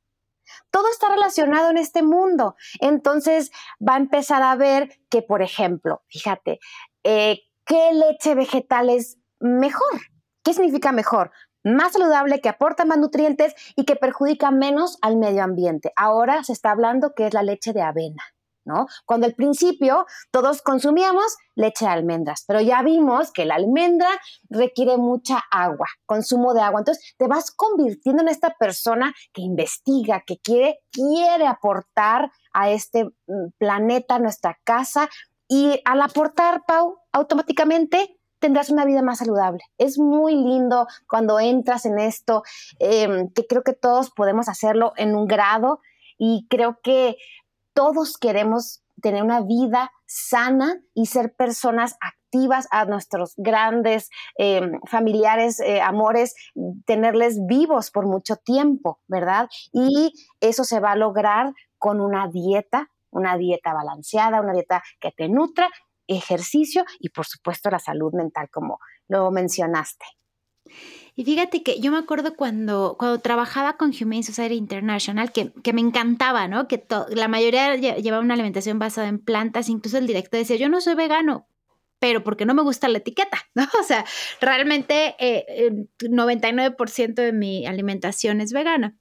Todo 0.71 0.89
está 0.91 1.09
relacionado 1.09 1.69
en 1.69 1.77
este 1.77 2.03
mundo. 2.03 2.55
Entonces 2.79 3.51
va 3.88 3.95
a 3.95 3.99
empezar 3.99 4.43
a 4.43 4.55
ver 4.55 4.99
que, 5.09 5.21
por 5.21 5.41
ejemplo, 5.41 6.03
fíjate, 6.07 6.59
eh, 7.03 7.41
¿qué 7.65 7.91
leche 7.93 8.36
vegetal 8.36 8.89
es 8.89 9.17
mejor? 9.39 10.01
¿Qué 10.43 10.53
significa 10.53 10.91
mejor? 10.91 11.31
Más 11.66 11.93
saludable, 11.93 12.39
que 12.39 12.49
aporta 12.49 12.86
más 12.86 12.97
nutrientes 12.97 13.53
y 13.76 13.84
que 13.84 13.95
perjudica 13.95 14.51
menos 14.51 14.97
al 15.01 15.18
medio 15.18 15.43
ambiente. 15.43 15.91
Ahora 15.95 16.43
se 16.43 16.53
está 16.53 16.72
hablando 16.72 17.13
que 17.13 17.28
es 17.28 17.34
la 17.34 17.43
leche 17.43 17.74
de 17.74 17.82
avena. 17.82 18.24
¿No? 18.68 18.88
Cuando 19.05 19.28
al 19.28 19.36
principio 19.36 20.07
todos 20.32 20.63
consumíamos 20.63 21.38
leche 21.53 21.86
de 21.86 21.91
almendras, 21.91 22.45
pero 22.47 22.61
ya 22.61 22.82
vimos 22.82 23.32
que 23.32 23.45
la 23.45 23.53
almendra 23.53 24.09
requiere 24.49 24.97
mucha 24.97 25.43
agua, 25.51 25.86
consumo 26.07 26.55
de 26.55 26.61
agua. 26.61 26.80
Entonces 26.80 27.13
te 27.16 27.28
vas 27.28 27.51
convirtiendo 27.51 28.24
en 28.24 28.28
esta 28.28 28.55
persona 28.57 29.13
que 29.34 29.43
investiga, 29.43 30.24
que 30.26 30.39
quiere, 30.39 30.80
quiere 30.91 31.45
aportar 31.45 32.32
a 32.53 32.72
este 32.72 33.05
mm, 33.28 33.49
planeta, 33.59 34.18
nuestra 34.18 34.57
casa. 34.63 35.09
Y 35.47 35.80
al 35.86 36.01
aportar, 36.01 36.63
Pau, 36.66 36.97
automáticamente 37.11 38.14
tendrás 38.39 38.69
una 38.69 38.86
vida 38.86 39.01
más 39.01 39.19
saludable. 39.19 39.63
Es 39.77 39.97
muy 39.97 40.36
lindo 40.36 40.88
cuando 41.09 41.39
entras 41.39 41.86
en 41.86 41.99
esto, 41.99 42.43
em, 42.79 43.29
que 43.31 43.45
creo 43.47 43.63
que 43.63 43.73
todos 43.73 44.11
podemos 44.11 44.49
hacerlo 44.49 44.93
en 44.97 45.15
un 45.15 45.27
grado 45.27 45.79
y 46.17 46.47
creo 46.49 46.79
que 46.81 47.17
todos 47.73 48.17
queremos 48.17 48.81
tener 49.01 49.23
una 49.23 49.41
vida 49.41 49.91
sana 50.05 50.81
y 50.93 51.07
ser 51.07 51.33
personas 51.36 51.97
activas 51.99 52.67
a 52.71 52.86
nuestros 52.86 53.33
grandes 53.38 54.09
em, 54.38 54.79
familiares, 54.88 55.59
eh, 55.59 55.81
amores, 55.81 56.36
tenerles 56.86 57.45
vivos 57.45 57.91
por 57.91 58.05
mucho 58.07 58.36
tiempo, 58.38 58.99
¿verdad? 59.07 59.49
Y 59.71 60.13
eso 60.39 60.63
se 60.63 60.79
va 60.79 60.91
a 60.91 60.95
lograr 60.95 61.53
con 61.77 62.01
una 62.01 62.27
dieta, 62.27 62.89
una 63.11 63.38
dieta 63.38 63.73
balanceada, 63.73 64.41
una 64.41 64.53
dieta 64.53 64.83
que 64.99 65.11
te 65.11 65.29
nutra, 65.29 65.69
ejercicio 66.08 66.86
y 66.99 67.10
por 67.10 67.26
supuesto 67.26 67.70
la 67.70 67.80
salud 67.80 68.14
mental, 68.14 68.49
como 68.51 68.80
lo 69.08 69.32
mencionaste. 69.32 70.06
Y 71.18 71.24
fíjate 71.24 71.64
que 71.64 71.80
yo 71.80 71.91
me 71.91 71.97
acuerdo 71.97 72.36
cuando, 72.36 72.95
cuando 72.99 73.20
trabajaba 73.20 73.78
con 73.78 73.93
Humane 73.99 74.24
Society 74.24 74.56
International, 74.56 75.32
que, 75.32 75.53
que 75.64 75.72
me 75.72 75.80
encantaba, 75.80 76.47
¿no? 76.47 76.68
Que 76.68 76.86
la 77.10 77.30
mayoría 77.30 77.76
llevaba 77.76 78.24
una 78.24 78.34
alimentación 78.34 78.80
basada 78.80 79.08
en 79.08 79.20
plantas, 79.20 79.70
incluso 79.70 79.97
el 79.97 80.08
director 80.08 80.39
decía, 80.39 80.58
yo 80.58 80.68
no 80.68 80.82
soy 80.82 80.95
vegano, 80.95 81.47
pero 81.99 82.24
porque 82.24 82.45
no 82.45 82.53
me 82.53 82.64
gusta 82.64 82.89
la 82.89 82.97
etiqueta, 82.97 83.38
¿no? 83.56 83.66
O 83.80 83.84
sea, 83.84 84.06
realmente 84.41 85.16
eh, 85.20 85.45
el 85.47 85.89
99% 86.01 87.14
de 87.14 87.32
mi 87.32 87.66
alimentación 87.66 88.41
es 88.41 88.51
vegana. 88.51 88.97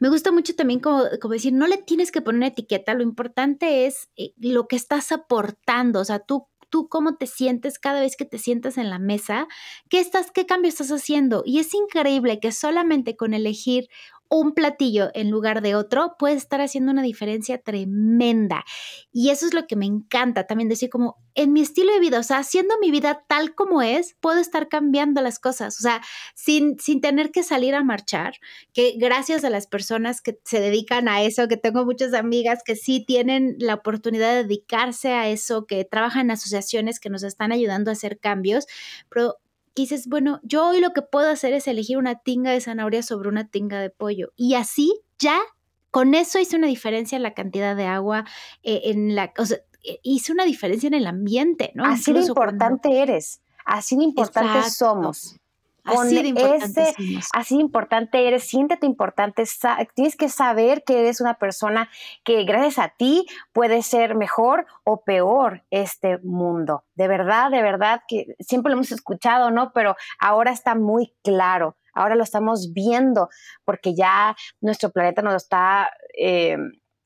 Me 0.00 0.08
gusta 0.08 0.32
mucho 0.32 0.54
también 0.54 0.80
como, 0.80 1.04
como, 1.20 1.34
decir, 1.34 1.52
no 1.52 1.66
le 1.66 1.78
tienes 1.78 2.12
que 2.12 2.20
poner 2.20 2.38
una 2.38 2.46
etiqueta, 2.48 2.94
lo 2.94 3.02
importante 3.02 3.86
es 3.86 4.08
eh, 4.16 4.32
lo 4.38 4.68
que 4.68 4.76
estás 4.76 5.12
aportando, 5.12 6.00
o 6.00 6.04
sea, 6.04 6.20
tú 6.20 6.46
tú 6.72 6.88
cómo 6.88 7.16
te 7.16 7.26
sientes 7.26 7.78
cada 7.78 8.00
vez 8.00 8.16
que 8.16 8.24
te 8.24 8.38
sientas 8.38 8.78
en 8.78 8.88
la 8.88 8.98
mesa, 8.98 9.46
qué 9.90 10.00
estás, 10.00 10.30
qué 10.30 10.46
cambio 10.46 10.70
estás 10.70 10.90
haciendo. 10.90 11.42
Y 11.44 11.58
es 11.58 11.74
increíble 11.74 12.40
que 12.40 12.50
solamente 12.50 13.14
con 13.14 13.34
elegir 13.34 13.88
un 14.32 14.52
platillo 14.52 15.10
en 15.12 15.30
lugar 15.30 15.60
de 15.60 15.74
otro 15.74 16.16
puede 16.18 16.36
estar 16.36 16.62
haciendo 16.62 16.90
una 16.90 17.02
diferencia 17.02 17.58
tremenda. 17.58 18.64
Y 19.12 19.28
eso 19.28 19.44
es 19.44 19.52
lo 19.52 19.66
que 19.66 19.76
me 19.76 19.84
encanta 19.84 20.46
también 20.46 20.70
decir 20.70 20.88
como 20.88 21.18
en 21.34 21.52
mi 21.52 21.60
estilo 21.60 21.92
de 21.92 22.00
vida, 22.00 22.18
o 22.18 22.22
sea, 22.22 22.38
haciendo 22.38 22.78
mi 22.78 22.90
vida 22.90 23.24
tal 23.28 23.54
como 23.54 23.82
es, 23.82 24.16
puedo 24.20 24.40
estar 24.40 24.68
cambiando 24.68 25.20
las 25.20 25.38
cosas, 25.38 25.78
o 25.78 25.82
sea, 25.82 26.00
sin, 26.34 26.78
sin 26.78 27.02
tener 27.02 27.30
que 27.30 27.42
salir 27.42 27.74
a 27.74 27.84
marchar, 27.84 28.34
que 28.72 28.94
gracias 28.96 29.44
a 29.44 29.50
las 29.50 29.66
personas 29.66 30.22
que 30.22 30.38
se 30.44 30.60
dedican 30.60 31.08
a 31.08 31.22
eso, 31.22 31.46
que 31.46 31.58
tengo 31.58 31.84
muchas 31.84 32.14
amigas 32.14 32.60
que 32.64 32.74
sí 32.74 33.04
tienen 33.06 33.56
la 33.58 33.74
oportunidad 33.74 34.34
de 34.34 34.44
dedicarse 34.44 35.12
a 35.12 35.28
eso, 35.28 35.66
que 35.66 35.84
trabajan 35.84 36.26
en 36.26 36.30
asociaciones 36.32 37.00
que 37.00 37.10
nos 37.10 37.22
están 37.22 37.52
ayudando 37.52 37.90
a 37.90 37.92
hacer 37.92 38.18
cambios, 38.18 38.66
pero 39.10 39.36
dices, 39.74 40.08
bueno, 40.08 40.40
yo 40.42 40.68
hoy 40.68 40.80
lo 40.80 40.92
que 40.92 41.02
puedo 41.02 41.28
hacer 41.28 41.52
es 41.52 41.66
elegir 41.66 41.98
una 41.98 42.16
tinga 42.16 42.50
de 42.50 42.60
zanahoria 42.60 43.02
sobre 43.02 43.28
una 43.28 43.48
tinga 43.48 43.80
de 43.80 43.90
pollo. 43.90 44.32
Y 44.36 44.54
así 44.54 44.92
ya, 45.18 45.40
con 45.90 46.14
eso 46.14 46.38
hice 46.38 46.56
una 46.56 46.66
diferencia 46.66 47.16
en 47.16 47.22
la 47.22 47.34
cantidad 47.34 47.76
de 47.76 47.86
agua, 47.86 48.24
eh, 48.62 48.82
en 48.84 49.14
la, 49.14 49.32
o 49.38 49.46
sea, 49.46 49.58
eh, 49.84 49.98
hice 50.02 50.32
una 50.32 50.44
diferencia 50.44 50.86
en 50.86 50.94
el 50.94 51.06
ambiente, 51.06 51.72
¿no? 51.74 51.84
Así 51.84 52.12
de 52.12 52.20
importante 52.20 53.02
eres, 53.02 53.42
así 53.64 53.96
de 53.96 54.04
importante 54.04 54.70
somos 54.70 55.36
así 55.84 56.22
de 56.22 56.28
importante 56.28 56.94
así 57.32 57.58
importante 57.58 58.26
eres, 58.26 58.44
siéntete 58.44 58.86
importante, 58.86 59.44
tienes 59.94 60.16
que 60.16 60.28
saber 60.28 60.84
que 60.84 61.00
eres 61.00 61.20
una 61.20 61.34
persona 61.34 61.88
que 62.24 62.44
gracias 62.44 62.78
a 62.78 62.88
ti 62.88 63.26
puede 63.52 63.82
ser 63.82 64.14
mejor 64.14 64.66
o 64.84 65.02
peor 65.02 65.64
este 65.70 66.18
mundo. 66.18 66.84
De 66.94 67.08
verdad, 67.08 67.50
de 67.50 67.62
verdad 67.62 68.02
que 68.06 68.36
siempre 68.40 68.70
lo 68.70 68.74
hemos 68.78 68.92
escuchado, 68.92 69.50
¿no? 69.50 69.72
Pero 69.72 69.96
ahora 70.18 70.52
está 70.52 70.74
muy 70.74 71.14
claro, 71.22 71.76
ahora 71.94 72.14
lo 72.14 72.22
estamos 72.22 72.72
viendo 72.72 73.28
porque 73.64 73.94
ya 73.94 74.36
nuestro 74.60 74.90
planeta 74.90 75.22
nos 75.22 75.34
está 75.34 75.90
eh, 76.16 76.56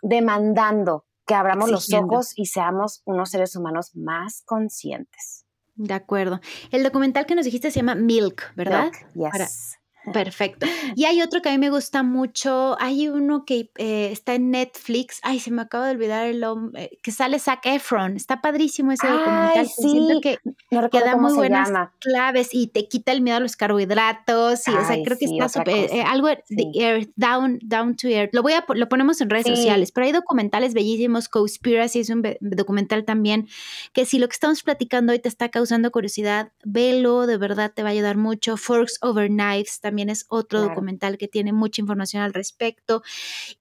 demandando 0.02 1.06
que 1.26 1.34
abramos 1.34 1.70
los 1.70 1.92
ojos 1.92 2.32
y 2.36 2.46
seamos 2.46 3.02
unos 3.04 3.30
seres 3.30 3.56
humanos 3.56 3.96
más 3.96 4.42
conscientes. 4.44 5.45
De 5.76 5.94
acuerdo. 5.94 6.40
El 6.70 6.82
documental 6.82 7.26
que 7.26 7.34
nos 7.34 7.44
dijiste 7.44 7.70
se 7.70 7.80
llama 7.80 7.94
Milk, 7.94 8.54
¿verdad? 8.56 8.90
Milk, 9.14 9.34
yes. 9.34 9.78
Perfecto. 10.12 10.66
Y 10.94 11.04
hay 11.04 11.20
otro 11.20 11.42
que 11.42 11.48
a 11.48 11.52
mí 11.52 11.58
me 11.58 11.70
gusta 11.70 12.02
mucho. 12.02 12.76
Hay 12.80 13.08
uno 13.08 13.44
que 13.44 13.70
eh, 13.76 14.10
está 14.12 14.34
en 14.34 14.50
Netflix. 14.50 15.18
Ay, 15.22 15.40
se 15.40 15.50
me 15.50 15.62
acaba 15.62 15.86
de 15.86 15.92
olvidar 15.92 16.26
el 16.26 16.40
nombre. 16.40 16.98
que 17.02 17.10
sale 17.10 17.38
Zac 17.38 17.66
Efron. 17.66 18.16
Está 18.16 18.40
padrísimo 18.40 18.92
ese 18.92 19.06
documental. 19.06 19.66
Sí. 19.66 19.90
Siento 19.90 20.20
que, 20.20 20.38
da 20.70 21.16
muy 21.16 21.34
buenas 21.34 21.70
claves 21.98 22.50
y 22.52 22.68
te 22.68 22.86
quita 22.88 23.12
el 23.12 23.20
miedo 23.20 23.38
a 23.38 23.40
los 23.40 23.56
carbohidratos. 23.56 24.66
Y, 24.68 24.70
o 24.70 24.86
sea, 24.86 24.96
creo 25.04 25.18
que 25.18 25.24
está 25.24 25.48
súper. 25.48 25.92
Eh, 25.92 26.02
algo 26.02 26.28
de 26.28 26.70
earth, 26.74 27.10
down, 27.16 27.58
down 27.62 27.96
to 27.96 28.08
earth. 28.08 28.30
Lo, 28.32 28.42
voy 28.42 28.52
a, 28.52 28.64
lo 28.68 28.88
ponemos 28.88 29.20
en 29.20 29.30
redes 29.30 29.46
sociales. 29.46 29.90
Pero 29.92 30.06
hay 30.06 30.12
documentales 30.12 30.72
bellísimos. 30.72 31.28
Conspiracy 31.28 32.00
es 32.00 32.10
un 32.10 32.22
documental 32.40 33.04
también. 33.04 33.48
Que 33.92 34.06
si 34.06 34.18
lo 34.18 34.28
que 34.28 34.34
estamos 34.34 34.62
platicando 34.62 35.12
hoy 35.12 35.18
te 35.18 35.28
está 35.28 35.48
causando 35.48 35.90
curiosidad, 35.90 36.52
velo. 36.64 37.26
De 37.26 37.38
verdad 37.38 37.72
te 37.74 37.82
va 37.82 37.88
a 37.88 37.92
ayudar 37.92 38.16
mucho. 38.16 38.56
Forks 38.56 38.98
Over 39.02 39.28
Knives 39.28 39.80
también 39.80 39.95
también 39.96 40.10
es 40.10 40.26
otro 40.28 40.60
documental 40.60 41.16
que 41.16 41.26
tiene 41.26 41.54
mucha 41.54 41.80
información 41.80 42.22
al 42.22 42.34
respecto. 42.34 43.02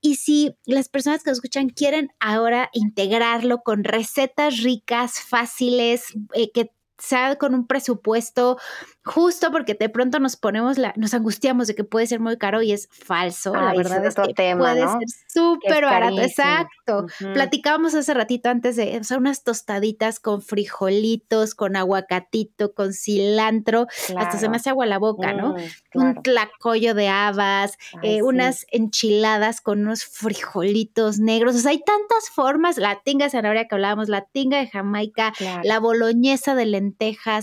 Y 0.02 0.16
si 0.16 0.58
las 0.66 0.90
personas 0.90 1.24
que 1.24 1.32
escuchan 1.32 1.70
quieren 1.70 2.10
ahora 2.20 2.70
integrarlo 2.74 3.60
con 3.60 3.86
recetas 3.86 4.62
ricas, 4.62 5.22
fáciles, 5.22 6.08
eh, 6.34 6.52
que 6.52 6.72
sea 6.98 7.36
con 7.36 7.54
un 7.54 7.68
presupuesto 7.68 8.58
justo 9.06 9.52
porque 9.52 9.76
de 9.76 9.88
pronto 9.88 10.20
nos 10.20 10.36
ponemos 10.36 10.80
la, 10.80 10.92
nos 10.98 11.14
angustiamos 11.14 11.68
de 11.68 11.76
que 11.76 11.84
puede 11.84 12.08
ser 12.08 12.20
muy 12.20 12.38
caro 12.38 12.64
y 12.64 12.72
es 12.72 12.90
falso. 12.92 13.54
la 13.54 13.74
verdad 13.74 14.04
es 14.04 14.16
que 14.16 14.56
puede 14.58 14.82
ser 14.82 15.08
súper 15.28 15.86
barato. 15.86 16.22
Exacto. 16.22 17.06
Platicábamos 17.34 17.94
hace 17.94 18.14
ratito 18.16 18.50
antes 18.50 18.76
de, 18.76 19.00
o 19.00 19.18
unas 19.18 19.44
tostaditas 19.44 20.20
con 20.20 20.42
frijolitos, 20.42 21.54
con 21.54 21.76
aguacatito, 21.76 22.74
con 22.74 22.94
cilantro. 22.94 23.88
Hasta 24.18 24.40
se 24.40 24.50
me 24.50 24.58
hace 24.58 24.72
agua 24.72 24.88
la 24.88 24.98
boca, 24.98 25.34
¿no? 25.34 25.54
Mm, 25.94 26.00
un 26.00 26.24
tlacoyo 26.24 26.96
de 26.96 27.08
habas, 27.08 27.78
eh, 28.02 28.24
unas 28.24 28.66
enchiladas 28.72 29.62
con 29.62 29.82
unos 29.82 30.04
frijolitos 30.04 31.20
negros. 31.20 31.56
O 31.56 31.60
sea, 31.60 31.72
hay 31.72 31.84
tantas 31.84 32.30
formas. 32.34 32.78
La 32.78 33.02
tinga 33.04 33.26
de 33.26 33.30
zanahoria 33.30 33.68
que 33.68 33.76
hablábamos, 33.76 34.10
la 34.10 34.26
tinga 34.26 34.58
de 34.58 34.68
Jamaica, 34.68 35.32
la 35.64 35.80
boloñesa 35.80 36.56
de 36.56 36.66
lentejas, 36.66 36.85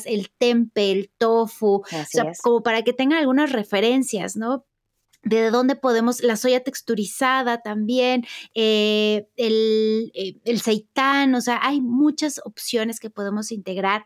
el 0.07 0.31
tempe, 0.39 0.93
el 0.93 1.11
tofu 1.19 1.83
o 1.83 2.05
sea, 2.09 2.33
como 2.43 2.63
para 2.63 2.83
que 2.83 2.93
tengan 2.93 3.19
algunas 3.19 3.53
referencias, 3.53 4.37
¿no? 4.37 4.67
de 5.25 5.51
dónde 5.51 5.77
podemos, 5.77 6.23
la 6.23 6.37
soya 6.37 6.65
texturizada 6.65 7.63
también, 7.63 8.25
eh, 8.55 9.29
el, 9.37 10.11
eh, 10.15 10.41
el 10.45 10.61
seitán, 10.61 11.35
o 11.35 11.41
sea, 11.41 11.61
hay 11.63 11.81
muchas 11.81 12.41
opciones 12.45 12.99
que 12.99 13.11
podemos 13.11 13.53
integrar, 13.53 14.05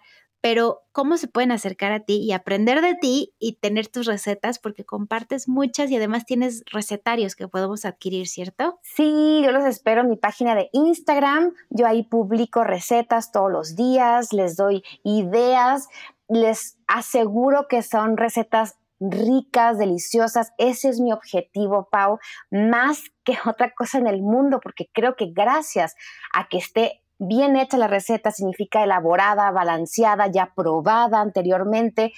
pero 0.48 0.84
¿cómo 0.92 1.16
se 1.16 1.26
pueden 1.26 1.50
acercar 1.50 1.90
a 1.90 1.98
ti 1.98 2.18
y 2.18 2.30
aprender 2.30 2.80
de 2.80 2.94
ti 2.94 3.34
y 3.40 3.54
tener 3.54 3.88
tus 3.88 4.06
recetas? 4.06 4.60
Porque 4.60 4.84
compartes 4.84 5.48
muchas 5.48 5.90
y 5.90 5.96
además 5.96 6.24
tienes 6.24 6.62
recetarios 6.70 7.34
que 7.34 7.48
podemos 7.48 7.84
adquirir, 7.84 8.28
¿cierto? 8.28 8.78
Sí, 8.82 9.42
yo 9.44 9.50
los 9.50 9.64
espero 9.64 10.02
en 10.02 10.08
mi 10.08 10.16
página 10.16 10.54
de 10.54 10.70
Instagram, 10.72 11.52
yo 11.70 11.88
ahí 11.88 12.04
publico 12.04 12.62
recetas 12.62 13.32
todos 13.32 13.50
los 13.50 13.74
días, 13.74 14.32
les 14.32 14.54
doy 14.54 14.84
ideas 15.02 15.88
les 16.28 16.76
aseguro 16.86 17.66
que 17.68 17.82
son 17.82 18.16
recetas 18.16 18.76
ricas, 19.00 19.78
deliciosas. 19.78 20.52
Ese 20.58 20.88
es 20.88 21.00
mi 21.00 21.12
objetivo, 21.12 21.88
Pau, 21.90 22.18
más 22.50 23.02
que 23.24 23.36
otra 23.46 23.72
cosa 23.74 23.98
en 23.98 24.06
el 24.06 24.22
mundo, 24.22 24.60
porque 24.62 24.88
creo 24.92 25.16
que 25.16 25.26
gracias 25.26 25.96
a 26.32 26.48
que 26.48 26.58
esté 26.58 27.02
bien 27.18 27.56
hecha 27.56 27.78
la 27.78 27.88
receta, 27.88 28.30
significa 28.30 28.84
elaborada, 28.84 29.50
balanceada, 29.50 30.26
ya 30.30 30.52
probada 30.54 31.20
anteriormente, 31.20 32.12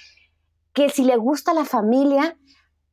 que 0.73 0.89
si 0.89 1.03
le 1.03 1.17
gusta 1.17 1.51
a 1.51 1.55
la 1.55 1.65
familia, 1.65 2.37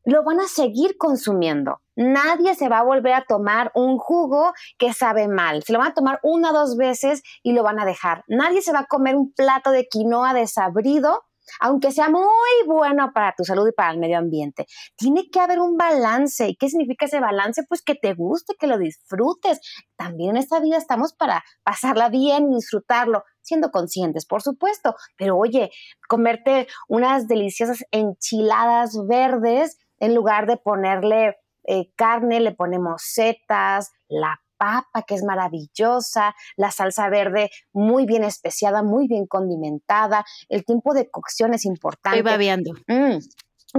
lo 0.05 0.23
van 0.23 0.41
a 0.41 0.47
seguir 0.47 0.97
consumiendo. 0.97 1.81
Nadie 1.97 2.55
se 2.55 2.69
va 2.69 2.79
a 2.79 2.85
volver 2.85 3.15
a 3.15 3.25
tomar 3.27 3.73
un 3.75 3.99
jugo 3.99 4.53
que 4.79 4.93
sabe 4.93 5.27
mal. 5.27 5.65
Se 5.65 5.73
lo 5.73 5.81
van 5.81 5.91
a 5.91 5.95
tomar 5.95 6.21
una 6.23 6.51
o 6.51 6.55
dos 6.55 6.77
veces 6.77 7.23
y 7.43 7.53
lo 7.53 7.65
van 7.65 7.81
a 7.81 7.85
dejar. 7.85 8.23
Nadie 8.29 8.63
se 8.63 8.73
va 8.73 8.81
a 8.81 8.87
comer 8.87 9.17
un 9.17 9.33
plato 9.33 9.73
de 9.73 9.89
quinoa 9.89 10.33
desabrido 10.33 11.26
aunque 11.61 11.93
sea 11.93 12.09
muy 12.09 12.27
bueno 12.67 13.11
para 13.15 13.35
tu 13.37 13.45
salud 13.45 13.69
y 13.69 13.73
para 13.73 13.93
el 13.93 13.99
medio 13.99 14.19
ambiente. 14.19 14.67
Tiene 14.97 15.29
que 15.31 15.41
haber 15.41 15.61
un 15.61 15.77
balance. 15.77 16.49
¿Y 16.49 16.57
qué 16.57 16.69
significa 16.69 17.07
ese 17.07 17.21
balance? 17.21 17.63
Pues 17.69 17.83
que 17.83 17.95
te 17.95 18.15
guste, 18.15 18.55
que 18.59 18.67
lo 18.67 18.79
disfrutes. 18.79 19.61
También 19.97 20.31
en 20.31 20.37
esta 20.37 20.61
vida 20.61 20.77
estamos 20.77 21.15
para 21.15 21.43
pasarla 21.63 22.09
bien 22.09 22.53
y 22.53 22.57
disfrutarlo, 22.57 23.25
siendo 23.43 23.71
conscientes, 23.71 24.27
por 24.27 24.43
supuesto. 24.43 24.95
Pero 25.17 25.37
oye, 25.37 25.71
comerte 26.09 26.67
unas 26.89 27.27
deliciosas 27.27 27.85
enchiladas 27.91 28.99
verdes 29.09 29.79
en 29.99 30.15
lugar 30.15 30.47
de 30.47 30.57
ponerle 30.57 31.37
eh, 31.65 31.91
carne, 31.97 32.41
le 32.41 32.53
ponemos 32.53 33.03
setas, 33.03 33.91
la 34.09 34.41
papa 34.57 35.03
que 35.07 35.15
es 35.15 35.25
maravillosa, 35.25 36.35
la 36.57 36.71
salsa 36.71 37.09
verde 37.09 37.51
muy 37.73 38.07
bien 38.07 38.25
especiada, 38.25 38.83
muy 38.83 39.09
bien 39.09 39.27
condimentada, 39.27 40.25
el 40.49 40.65
tiempo 40.65 40.95
de 40.95 41.11
cocción 41.11 41.55
es 41.55 41.65
importante. 41.65 42.19
Estoy 42.19 42.33
babeando. 42.33 42.73
Mm, 42.87 43.19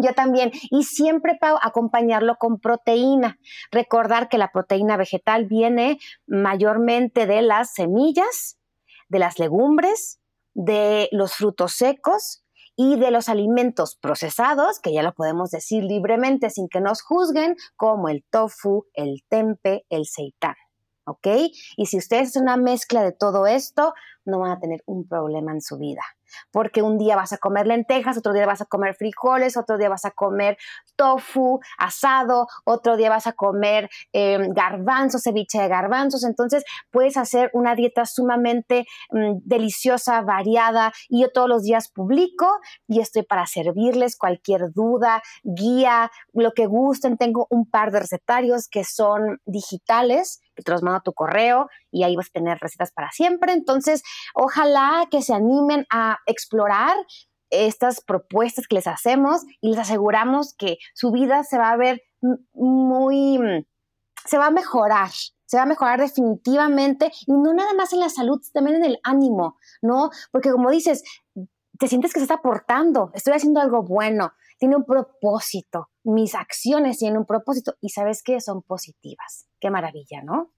yo 0.01 0.13
también. 0.13 0.51
Y 0.69 0.83
siempre, 0.83 1.37
Pau, 1.39 1.57
acompañarlo 1.61 2.35
con 2.37 2.59
proteína. 2.59 3.39
Recordar 3.71 4.29
que 4.29 4.37
la 4.37 4.51
proteína 4.51 4.97
vegetal 4.97 5.45
viene 5.45 5.99
mayormente 6.25 7.25
de 7.25 7.41
las 7.41 7.73
semillas, 7.73 8.57
de 9.09 9.19
las 9.19 9.39
legumbres, 9.39 10.19
de 10.53 11.09
los 11.11 11.33
frutos 11.33 11.73
secos 11.73 12.43
y 12.75 12.97
de 12.97 13.11
los 13.11 13.27
alimentos 13.29 13.95
procesados, 13.95 14.79
que 14.79 14.93
ya 14.93 15.01
lo 15.01 15.13
podemos 15.13 15.49
decir 15.49 15.83
libremente 15.83 16.49
sin 16.49 16.67
que 16.67 16.81
nos 16.81 17.01
juzguen, 17.01 17.55
como 17.75 18.09
el 18.09 18.23
tofu, 18.29 18.85
el 18.93 19.23
tempe, 19.29 19.85
el 19.89 20.05
seitán. 20.05 20.55
¿Ok? 21.07 21.27
Y 21.77 21.85
si 21.85 21.97
ustedes 21.97 22.29
hacen 22.29 22.43
una 22.43 22.57
mezcla 22.57 23.01
de 23.01 23.13
todo 23.13 23.47
esto, 23.47 23.93
no 24.25 24.39
van 24.39 24.51
a 24.51 24.59
tener 24.59 24.83
un 24.85 25.07
problema 25.07 25.53
en 25.53 25.61
su 25.61 25.77
vida 25.77 26.01
porque 26.51 26.81
un 26.81 26.97
día 26.97 27.15
vas 27.15 27.33
a 27.33 27.37
comer 27.37 27.67
lentejas, 27.67 28.17
otro 28.17 28.33
día 28.33 28.45
vas 28.45 28.61
a 28.61 28.65
comer 28.65 28.95
frijoles, 28.95 29.57
otro 29.57 29.77
día 29.77 29.89
vas 29.89 30.05
a 30.05 30.11
comer 30.11 30.57
tofu 30.95 31.59
asado, 31.77 32.47
otro 32.65 32.97
día 32.97 33.09
vas 33.09 33.27
a 33.27 33.33
comer 33.33 33.89
em, 34.13 34.53
garbanzos, 34.53 35.23
ceviche 35.23 35.61
de 35.61 35.67
garbanzos. 35.67 36.23
Entonces 36.23 36.63
puedes 36.91 37.17
hacer 37.17 37.49
una 37.53 37.75
dieta 37.75 38.05
sumamente 38.05 38.85
mm, 39.11 39.39
deliciosa, 39.43 40.21
variada. 40.21 40.91
Y 41.09 41.21
yo 41.21 41.31
todos 41.31 41.49
los 41.49 41.63
días 41.63 41.89
publico 41.89 42.47
y 42.87 42.99
estoy 42.99 43.23
para 43.23 43.45
servirles 43.45 44.17
cualquier 44.17 44.71
duda, 44.73 45.21
guía, 45.43 46.11
lo 46.33 46.53
que 46.53 46.65
gusten. 46.65 47.17
Tengo 47.17 47.47
un 47.49 47.69
par 47.69 47.91
de 47.91 47.99
recetarios 47.99 48.67
que 48.67 48.83
son 48.83 49.39
digitales, 49.45 50.41
te 50.63 50.71
los 50.71 50.83
mando 50.83 50.97
a 50.99 51.03
tu 51.03 51.13
correo 51.13 51.69
y 51.91 52.03
ahí 52.03 52.15
vas 52.15 52.27
a 52.27 52.33
tener 52.33 52.57
recetas 52.59 52.91
para 52.91 53.11
siempre. 53.11 53.53
Entonces, 53.53 54.03
ojalá 54.33 55.07
que 55.09 55.21
se 55.21 55.33
animen 55.33 55.85
a 55.89 56.17
explorar 56.25 56.95
estas 57.49 58.01
propuestas 58.01 58.67
que 58.67 58.75
les 58.75 58.87
hacemos 58.87 59.43
y 59.61 59.69
les 59.69 59.79
aseguramos 59.79 60.53
que 60.53 60.77
su 60.93 61.11
vida 61.11 61.43
se 61.43 61.57
va 61.57 61.71
a 61.71 61.77
ver 61.77 62.01
muy, 62.53 63.65
se 64.25 64.37
va 64.37 64.47
a 64.47 64.51
mejorar, 64.51 65.09
se 65.45 65.57
va 65.57 65.63
a 65.63 65.67
mejorar 65.67 65.99
definitivamente 65.99 67.11
y 67.25 67.31
no 67.31 67.53
nada 67.53 67.73
más 67.73 67.93
en 67.93 67.99
la 67.99 68.09
salud, 68.09 68.41
también 68.53 68.77
en 68.77 68.85
el 68.85 68.99
ánimo, 69.03 69.57
¿no? 69.81 70.09
Porque 70.31 70.51
como 70.51 70.69
dices, 70.69 71.03
te 71.79 71.87
sientes 71.87 72.13
que 72.13 72.19
se 72.19 72.25
está 72.25 72.35
aportando, 72.35 73.11
estoy 73.13 73.33
haciendo 73.33 73.61
algo 73.61 73.83
bueno, 73.83 74.33
tiene 74.57 74.75
un 74.75 74.85
propósito, 74.85 75.89
mis 76.03 76.35
acciones 76.35 76.99
tienen 76.99 77.19
un 77.19 77.25
propósito 77.25 77.75
y 77.81 77.89
sabes 77.89 78.23
que 78.23 78.39
son 78.41 78.61
positivas. 78.61 79.47
Qué 79.59 79.69
maravilla, 79.69 80.21
¿no? 80.23 80.51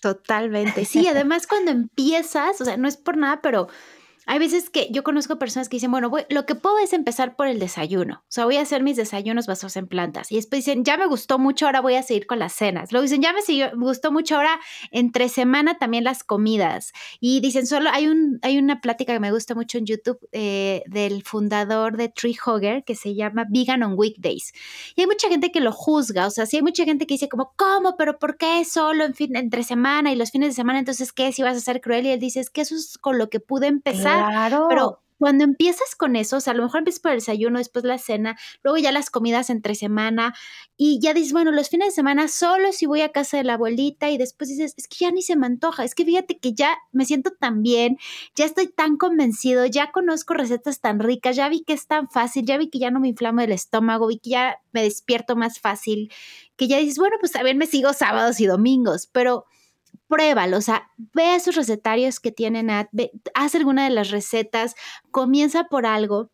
Totalmente. 0.00 0.84
Sí, 0.84 1.06
además 1.08 1.46
cuando 1.46 1.70
empiezas, 1.70 2.60
o 2.60 2.64
sea, 2.64 2.76
no 2.76 2.88
es 2.88 2.96
por 2.96 3.16
nada, 3.16 3.40
pero 3.42 3.68
hay 4.26 4.40
veces 4.40 4.70
que 4.70 4.88
yo 4.90 5.04
conozco 5.04 5.38
personas 5.38 5.68
que 5.68 5.76
dicen, 5.76 5.92
bueno, 5.92 6.10
lo 6.30 6.46
que 6.46 6.56
puedo 6.56 6.78
es 6.78 6.92
empezar 6.92 7.36
por 7.36 7.46
el 7.46 7.60
desayuno. 7.60 8.24
O 8.24 8.26
sea, 8.28 8.44
voy 8.44 8.56
a 8.56 8.62
hacer 8.62 8.82
mis 8.82 8.96
desayunos 8.96 9.46
basados 9.46 9.76
en 9.76 9.86
plantas. 9.86 10.32
Y 10.32 10.36
después 10.36 10.64
dicen, 10.64 10.84
ya 10.84 10.96
me 10.96 11.06
gustó 11.06 11.38
mucho, 11.38 11.66
ahora 11.66 11.80
voy 11.80 11.94
a 11.94 12.02
seguir 12.02 12.26
con 12.26 12.40
las 12.40 12.52
cenas. 12.52 12.90
Luego 12.90 13.04
dicen, 13.04 13.22
ya 13.22 13.32
me, 13.32 13.40
gustó 13.76 14.10
mucho, 14.10 14.34
ahora 14.34 14.58
entre 14.90 15.28
semana 15.28 15.78
también 15.78 16.02
las 16.02 16.24
comidas. 16.24 16.92
Y 17.20 17.40
dicen, 17.40 17.68
solo 17.68 17.88
hay, 17.92 18.08
un, 18.08 18.40
hay 18.42 18.58
una 18.58 18.80
plática 18.80 19.12
que 19.12 19.20
me 19.20 19.30
gusta 19.30 19.54
mucho 19.54 19.78
en 19.78 19.86
YouTube 19.86 20.18
eh, 20.32 20.82
del 20.86 21.22
fundador 21.22 21.96
de 21.96 22.08
Tree 22.08 22.36
Hugger 22.44 22.82
que 22.82 22.96
se 22.96 23.14
llama 23.14 23.46
Vegan 23.48 23.84
on 23.84 23.94
Weekdays. 23.96 24.52
Y 24.96 25.02
hay 25.02 25.06
mucha 25.06 25.28
gente 25.28 25.52
que 25.52 25.60
lo 25.60 25.70
juzga. 25.70 26.26
O 26.26 26.30
sea, 26.30 26.46
sí 26.46 26.56
hay 26.56 26.62
mucha 26.62 26.84
gente 26.84 27.06
que 27.06 27.14
dice 27.14 27.28
como, 27.28 27.52
¿cómo? 27.54 27.96
¿Pero 27.96 28.18
por 28.18 28.36
qué 28.36 28.64
solo 28.64 29.04
en 29.04 29.14
fin, 29.14 29.36
entre 29.36 29.62
semana 29.62 30.12
y 30.12 30.16
los 30.16 30.32
fines 30.32 30.48
de 30.48 30.54
semana? 30.54 30.80
Entonces, 30.80 31.12
¿qué? 31.12 31.30
Si 31.30 31.42
vas 31.42 31.56
a 31.56 31.60
ser 31.60 31.80
cruel. 31.80 32.06
Y 32.06 32.10
él 32.10 32.18
dice, 32.18 32.40
es 32.40 32.50
que 32.50 32.62
eso 32.62 32.74
es 32.74 32.98
con 32.98 33.18
lo 33.18 33.30
que 33.30 33.38
pude 33.38 33.68
empezar. 33.68 34.15
Claro. 34.24 34.66
Pero 34.68 35.00
cuando 35.18 35.44
empiezas 35.44 35.94
con 35.96 36.14
eso, 36.14 36.36
o 36.36 36.40
sea, 36.40 36.52
a 36.52 36.56
lo 36.56 36.64
mejor 36.64 36.80
empiezas 36.80 37.00
por 37.00 37.12
el 37.12 37.18
desayuno, 37.18 37.58
después 37.58 37.84
la 37.84 37.98
cena, 37.98 38.36
luego 38.62 38.76
ya 38.76 38.92
las 38.92 39.08
comidas 39.10 39.48
entre 39.48 39.74
semana 39.74 40.34
y 40.76 41.00
ya 41.00 41.14
dices, 41.14 41.32
bueno, 41.32 41.52
los 41.52 41.70
fines 41.70 41.88
de 41.88 41.94
semana 41.94 42.28
solo 42.28 42.72
si 42.72 42.84
voy 42.86 43.00
a 43.00 43.12
casa 43.12 43.38
de 43.38 43.44
la 43.44 43.54
abuelita 43.54 44.10
y 44.10 44.18
después 44.18 44.50
dices, 44.50 44.74
es 44.76 44.86
que 44.88 44.96
ya 45.00 45.10
ni 45.10 45.22
se 45.22 45.36
me 45.36 45.46
antoja, 45.46 45.84
es 45.84 45.94
que 45.94 46.04
fíjate 46.04 46.38
que 46.38 46.52
ya 46.52 46.76
me 46.92 47.06
siento 47.06 47.30
tan 47.30 47.62
bien, 47.62 47.96
ya 48.34 48.44
estoy 48.44 48.68
tan 48.68 48.98
convencido, 48.98 49.64
ya 49.64 49.90
conozco 49.90 50.34
recetas 50.34 50.80
tan 50.80 51.00
ricas, 51.00 51.34
ya 51.34 51.48
vi 51.48 51.62
que 51.62 51.72
es 51.72 51.86
tan 51.86 52.10
fácil, 52.10 52.44
ya 52.44 52.58
vi 52.58 52.68
que 52.68 52.78
ya 52.78 52.90
no 52.90 53.00
me 53.00 53.08
inflamo 53.08 53.40
el 53.40 53.52
estómago, 53.52 54.08
vi 54.08 54.18
que 54.18 54.30
ya 54.30 54.58
me 54.72 54.82
despierto 54.82 55.34
más 55.34 55.60
fácil, 55.60 56.12
que 56.56 56.68
ya 56.68 56.76
dices, 56.78 56.98
bueno, 56.98 57.16
pues 57.20 57.32
también 57.32 57.56
me 57.56 57.66
sigo 57.66 57.92
sábados 57.94 58.38
y 58.40 58.46
domingos, 58.46 59.08
pero 59.10 59.46
pruébalo, 60.08 60.58
o 60.58 60.60
sea, 60.60 60.90
ve 60.96 61.34
esos 61.34 61.56
recetarios 61.56 62.20
que 62.20 62.32
tienen, 62.32 62.70
haz 62.70 63.54
alguna 63.54 63.84
de 63.84 63.90
las 63.90 64.10
recetas, 64.10 64.74
comienza 65.10 65.64
por 65.64 65.86
algo 65.86 66.30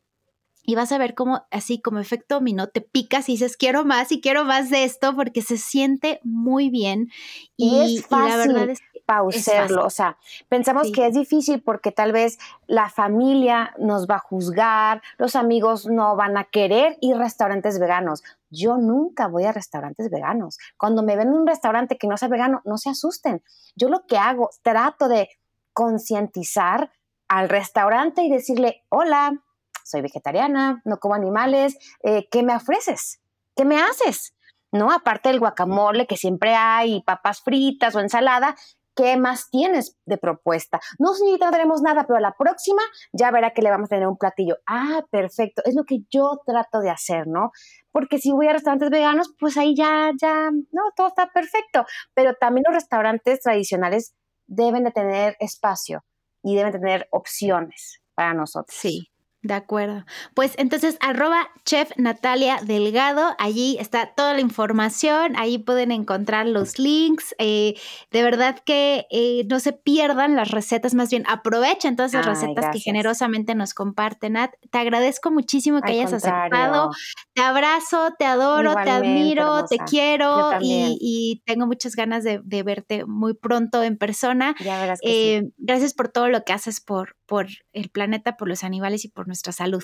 y 0.64 0.75
vas 0.77 0.93
a 0.93 0.99
ver 0.99 1.14
cómo, 1.14 1.45
así 1.51 1.81
como 1.81 1.99
efecto 1.99 2.37
dominó, 2.37 2.68
te 2.68 2.81
picas 2.81 3.29
y 3.29 3.33
dices, 3.33 3.57
quiero 3.57 3.85
más 3.85 4.12
y 4.12 4.20
quiero 4.20 4.45
más 4.45 4.70
de 4.70 4.85
esto 4.85 5.14
porque 5.16 5.43
se 5.43 5.59
siente 5.59 6.20
muy 6.23 6.70
bien. 6.70 7.11
Y, 7.57 7.97
es 7.97 8.07
fácil. 8.07 8.29
la 8.29 8.37
verdad 8.37 8.70
es 8.70 8.81
pausarlo, 9.07 9.85
o 9.85 9.91
sea, 9.91 10.17
pensamos 10.49 10.91
que 10.93 11.07
es 11.07 11.15
difícil 11.15 11.63
porque 11.63 11.93
tal 11.93 12.13
vez 12.13 12.39
la 12.67 12.89
familia 12.89 13.75
nos 13.79 14.07
va 14.07 14.17
a 14.17 14.21
juzgar, 14.21 15.03
los 15.19 15.37
amigos 15.37 15.87
no 15.87 16.17
van 16.17 16.37
a 16.37 16.45
querer 16.45 16.99
ir 17.01 17.17
a 17.17 17.19
restaurantes 17.19 17.79
veganos. 17.79 18.23
Yo 18.51 18.77
nunca 18.77 19.29
voy 19.29 19.45
a 19.45 19.53
restaurantes 19.53 20.11
veganos. 20.11 20.59
Cuando 20.77 21.03
me 21.03 21.17
ven 21.17 21.29
en 21.29 21.35
un 21.35 21.47
restaurante 21.47 21.97
que 21.99 22.07
no 22.07 22.17
sea 22.17 22.29
vegano, 22.29 22.61
no 22.65 22.79
se 22.79 22.91
asusten. 22.91 23.43
Yo 23.77 23.89
lo 23.89 24.07
que 24.07 24.19
hago, 24.19 24.51
trato 24.63 25.09
de 25.09 25.29
concientizar 25.73 26.91
al 27.29 27.49
restaurante 27.49 28.23
y 28.23 28.31
decirle, 28.31 28.85
hola, 28.89 29.43
soy 29.85 30.03
vegetariana, 30.03 30.83
no 30.85 30.99
como 30.99 31.15
animales, 31.15 31.79
eh, 32.03 32.29
¿qué 32.31 32.43
me 32.43 32.55
ofreces? 32.55 33.21
¿Qué 33.57 33.65
me 33.65 33.81
haces? 33.81 34.35
¿No? 34.71 34.93
Aparte 34.93 35.29
del 35.29 35.41
guacamole 35.41 36.07
que 36.07 36.17
siempre 36.17 36.55
hay, 36.55 37.03
papas 37.03 37.43
fritas 37.43 37.95
o 37.95 38.01
ensalada, 38.01 38.57
¿qué 38.95 39.16
más 39.16 39.51
tienes 39.51 39.97
de 40.07 40.18
propuesta? 40.18 40.80
No, 40.99 41.14
señorita, 41.14 41.47
no 41.47 41.53
tenemos 41.53 41.82
nada, 41.82 42.07
pero 42.07 42.18
la 42.20 42.34
próxima 42.36 42.82
ya 43.12 43.30
verá 43.30 43.53
que 43.53 43.62
le 43.62 43.70
vamos 43.70 43.86
a 43.86 43.95
tener 43.97 44.09
un 44.09 44.16
platillo. 44.16 44.59
Ah, 44.66 45.03
perfecto, 45.11 45.62
es 45.64 45.74
lo 45.74 45.84
que 45.84 46.01
yo 46.11 46.40
trato 46.47 46.80
de 46.80 46.90
hacer, 46.90 47.26
¿no? 47.26 47.53
Porque 47.90 48.18
si 48.18 48.32
voy 48.32 48.49
a 48.49 48.53
restaurantes 48.53 48.90
veganos, 48.90 49.34
pues 49.38 49.57
ahí 49.57 49.74
ya, 49.76 50.11
ya, 50.20 50.51
no, 50.51 50.82
todo 50.97 51.09
está 51.09 51.30
perfecto. 51.32 51.84
Pero 52.14 52.34
también 52.34 52.64
los 52.66 52.74
restaurantes 52.74 53.40
tradicionales 53.40 54.14
deben 54.47 54.84
de 54.84 54.90
tener 54.90 55.36
espacio 55.40 56.05
y 56.43 56.57
deben 56.57 56.72
tener 56.72 57.09
opciones 57.11 58.01
para 58.14 58.34
nosotros. 58.34 58.76
Sí. 58.78 59.12
De 59.43 59.55
acuerdo. 59.55 60.05
Pues 60.34 60.55
entonces, 60.57 60.97
arroba 61.01 61.49
chef 61.64 61.90
Natalia 61.97 62.61
Delgado, 62.62 63.34
allí 63.40 63.76
está 63.80 64.07
toda 64.14 64.34
la 64.34 64.40
información, 64.40 65.34
ahí 65.36 65.59
pueden 65.59 65.90
encontrar 65.90 66.47
los 66.47 66.78
links. 66.78 67.34
Eh, 67.38 67.74
de 68.12 68.22
verdad 68.22 68.61
que 68.64 69.09
eh, 69.11 69.45
no 69.49 69.59
se 69.59 69.72
pierdan 69.72 70.36
las 70.36 70.53
recetas, 70.53 70.95
más 70.95 71.11
bien 71.11 71.24
aprovechen 71.26 71.97
todas 71.97 72.12
las 72.12 72.24
recetas 72.24 72.66
que 72.72 72.78
generosamente 72.78 73.57
nos 73.57 73.74
comparten. 73.74 74.34
Nat, 74.34 74.53
te 74.70 74.78
agradezco 74.78 75.32
muchísimo 75.32 75.80
que 75.80 75.90
hayas 75.90 76.12
aceptado. 76.12 76.90
Te 77.35 77.43
abrazo, 77.43 78.14
te 78.18 78.26
adoro, 78.26 78.74
te 78.74 78.91
admiro, 78.91 79.64
te 79.66 79.78
quiero 79.78 80.51
y, 80.61 81.43
tengo 81.47 81.66
muchas 81.66 81.97
ganas 81.97 82.24
de, 82.24 82.62
verte 82.62 83.05
muy 83.07 83.35
pronto 83.35 83.83
en 83.83 83.97
persona. 83.97 84.55
Ya 84.61 84.80
verás 84.80 85.01
que 85.01 85.37
eh, 85.37 85.51
Gracias 85.57 85.95
por 85.95 86.09
todo 86.09 86.28
lo 86.28 86.45
que 86.45 86.53
haces 86.53 86.80
por, 86.80 87.16
por 87.26 87.47
el 87.72 87.89
planeta, 87.89 88.37
por 88.37 88.49
los 88.49 88.64
animales 88.64 89.05
y 89.05 89.09
por 89.09 89.26
nuestra 89.26 89.53
salud. 89.53 89.83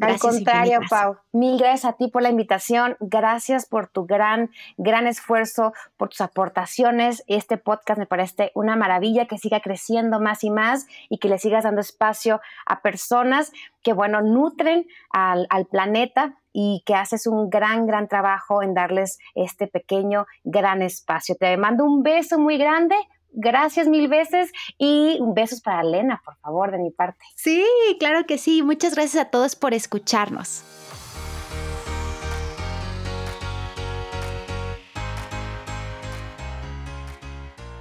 Al 0.00 0.18
contrario, 0.18 0.80
Pau, 0.90 1.16
mil 1.32 1.58
gracias 1.58 1.86
a 1.86 1.96
ti 1.96 2.08
por 2.08 2.22
la 2.22 2.28
invitación, 2.28 2.96
gracias 3.00 3.66
por 3.66 3.88
tu 3.88 4.04
gran, 4.04 4.50
gran 4.76 5.06
esfuerzo, 5.06 5.72
por 5.96 6.10
tus 6.10 6.20
aportaciones. 6.20 7.24
Este 7.28 7.56
podcast 7.56 7.98
me 7.98 8.06
parece 8.06 8.52
una 8.54 8.76
maravilla 8.76 9.26
que 9.26 9.38
siga 9.38 9.60
creciendo 9.60 10.20
más 10.20 10.44
y 10.44 10.50
más 10.50 10.86
y 11.08 11.18
que 11.18 11.28
le 11.28 11.38
sigas 11.38 11.64
dando 11.64 11.80
espacio 11.80 12.40
a 12.66 12.82
personas 12.82 13.52
que, 13.82 13.94
bueno, 13.94 14.20
nutren 14.20 14.86
al, 15.10 15.46
al 15.48 15.66
planeta 15.66 16.36
y 16.58 16.82
que 16.86 16.94
haces 16.94 17.26
un 17.26 17.50
gran, 17.50 17.86
gran 17.86 18.08
trabajo 18.08 18.62
en 18.62 18.72
darles 18.72 19.18
este 19.34 19.66
pequeño, 19.66 20.24
gran 20.42 20.80
espacio. 20.80 21.34
Te 21.38 21.54
mando 21.58 21.84
un 21.84 22.02
beso 22.02 22.38
muy 22.38 22.56
grande 22.56 22.96
gracias 23.30 23.88
mil 23.88 24.08
veces 24.08 24.52
y 24.78 25.18
besos 25.34 25.60
para 25.60 25.82
Elena, 25.82 26.22
por 26.24 26.34
favor, 26.36 26.70
de 26.70 26.78
mi 26.78 26.90
parte. 26.90 27.22
Sí, 27.34 27.62
claro 27.98 28.24
que 28.24 28.38
sí. 28.38 28.62
Muchas 28.62 28.94
gracias 28.94 29.22
a 29.22 29.28
todos 29.28 29.54
por 29.54 29.74
escucharnos. 29.74 30.64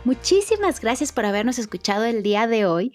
Muchísimas 0.03 0.81
gracias 0.81 1.13
por 1.13 1.25
habernos 1.25 1.59
escuchado 1.59 2.03
el 2.03 2.23
día 2.23 2.45
de 2.45 2.65
hoy. 2.65 2.91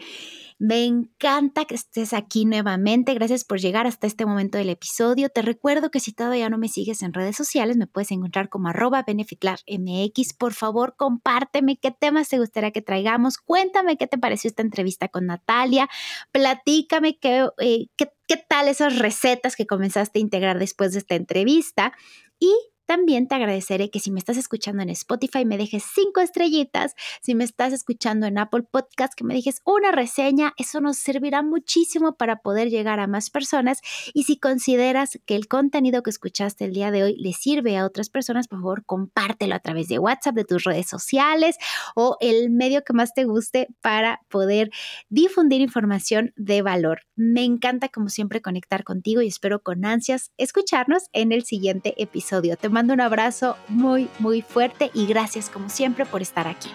Me 0.62 0.84
encanta 0.84 1.64
que 1.64 1.74
estés 1.74 2.12
aquí 2.12 2.44
nuevamente. 2.44 3.14
Gracias 3.14 3.44
por 3.46 3.60
llegar 3.60 3.86
hasta 3.86 4.06
este 4.06 4.26
momento 4.26 4.58
del 4.58 4.68
episodio. 4.68 5.30
Te 5.30 5.40
recuerdo 5.40 5.90
que 5.90 6.00
si 6.00 6.12
todavía 6.12 6.50
no 6.50 6.58
me 6.58 6.68
sigues 6.68 7.00
en 7.00 7.14
redes 7.14 7.34
sociales, 7.34 7.78
me 7.78 7.86
puedes 7.86 8.10
encontrar 8.10 8.50
como 8.50 8.68
arroba 8.68 9.02
benefitlarmx. 9.02 10.34
Por 10.38 10.52
favor, 10.52 10.96
compárteme 10.98 11.78
qué 11.78 11.92
temas 11.92 12.28
te 12.28 12.38
gustaría 12.38 12.72
que 12.72 12.82
traigamos. 12.82 13.38
Cuéntame 13.38 13.96
qué 13.96 14.06
te 14.06 14.18
pareció 14.18 14.48
esta 14.48 14.60
entrevista 14.60 15.08
con 15.08 15.24
Natalia. 15.24 15.88
Platícame 16.30 17.18
qué, 17.18 17.48
eh, 17.58 17.86
qué, 17.96 18.12
qué 18.28 18.36
tal 18.46 18.68
esas 18.68 18.98
recetas 18.98 19.56
que 19.56 19.66
comenzaste 19.66 20.18
a 20.18 20.22
integrar 20.22 20.58
después 20.58 20.92
de 20.92 20.98
esta 20.98 21.14
entrevista. 21.14 21.94
Y 22.38 22.52
También 22.90 23.28
te 23.28 23.36
agradeceré 23.36 23.88
que 23.88 24.00
si 24.00 24.10
me 24.10 24.18
estás 24.18 24.36
escuchando 24.36 24.82
en 24.82 24.90
Spotify 24.90 25.44
me 25.44 25.56
dejes 25.56 25.84
cinco 25.94 26.20
estrellitas, 26.20 26.96
si 27.22 27.36
me 27.36 27.44
estás 27.44 27.72
escuchando 27.72 28.26
en 28.26 28.36
Apple 28.36 28.64
Podcast 28.68 29.14
que 29.14 29.22
me 29.22 29.32
dejes 29.32 29.62
una 29.64 29.92
reseña, 29.92 30.54
eso 30.56 30.80
nos 30.80 30.98
servirá 30.98 31.40
muchísimo 31.42 32.16
para 32.16 32.40
poder 32.40 32.68
llegar 32.68 32.98
a 32.98 33.06
más 33.06 33.30
personas 33.30 33.78
y 34.12 34.24
si 34.24 34.40
consideras 34.40 35.20
que 35.24 35.36
el 35.36 35.46
contenido 35.46 36.02
que 36.02 36.10
escuchaste 36.10 36.64
el 36.64 36.72
día 36.72 36.90
de 36.90 37.04
hoy 37.04 37.14
le 37.16 37.32
sirve 37.32 37.76
a 37.76 37.86
otras 37.86 38.10
personas, 38.10 38.48
por 38.48 38.58
favor 38.58 38.84
compártelo 38.84 39.54
a 39.54 39.60
través 39.60 39.86
de 39.86 40.00
WhatsApp, 40.00 40.34
de 40.34 40.44
tus 40.44 40.64
redes 40.64 40.88
sociales 40.88 41.58
o 41.94 42.16
el 42.18 42.50
medio 42.50 42.82
que 42.82 42.92
más 42.92 43.14
te 43.14 43.22
guste 43.22 43.68
para 43.82 44.18
poder 44.28 44.72
difundir 45.10 45.60
información 45.60 46.32
de 46.34 46.62
valor. 46.62 47.02
Me 47.14 47.44
encanta 47.44 47.88
como 47.88 48.08
siempre 48.08 48.42
conectar 48.42 48.82
contigo 48.82 49.22
y 49.22 49.28
espero 49.28 49.62
con 49.62 49.84
ansias 49.84 50.32
escucharnos 50.38 51.04
en 51.12 51.30
el 51.30 51.44
siguiente 51.44 51.94
episodio. 51.96 52.56
Te 52.56 52.68
mando 52.80 52.94
un 52.94 53.00
abrazo 53.02 53.58
muy, 53.68 54.08
muy 54.20 54.40
fuerte 54.40 54.90
y 54.94 55.04
gracias 55.04 55.50
como 55.50 55.68
siempre 55.68 56.06
por 56.06 56.22
estar 56.22 56.48
aquí. 56.48 56.70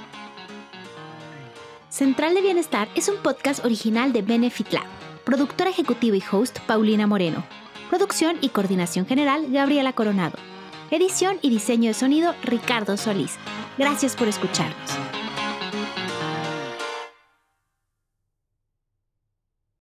Central 1.90 2.36
de 2.36 2.42
Bienestar 2.42 2.88
es 2.94 3.10
un 3.10 3.18
podcast 3.24 3.66
original 3.66 4.14
de 4.14 4.22
Benefit 4.22 4.72
Lab. 4.72 4.86
Productora 5.24 5.72
ejecutiva 5.72 6.16
y 6.16 6.24
host 6.32 6.60
Paulina 6.68 7.08
Moreno. 7.08 7.44
Producción 7.90 8.38
y 8.40 8.50
coordinación 8.50 9.08
general 9.08 9.48
Gabriela 9.50 9.94
Coronado. 9.94 10.38
Edición 10.92 11.40
y 11.42 11.50
diseño 11.50 11.88
de 11.88 11.96
sonido 11.96 12.36
Ricardo 12.44 12.98
Solís. 12.98 13.38
Gracias 13.80 14.16
por 14.16 14.28
escucharnos. 14.28 15.15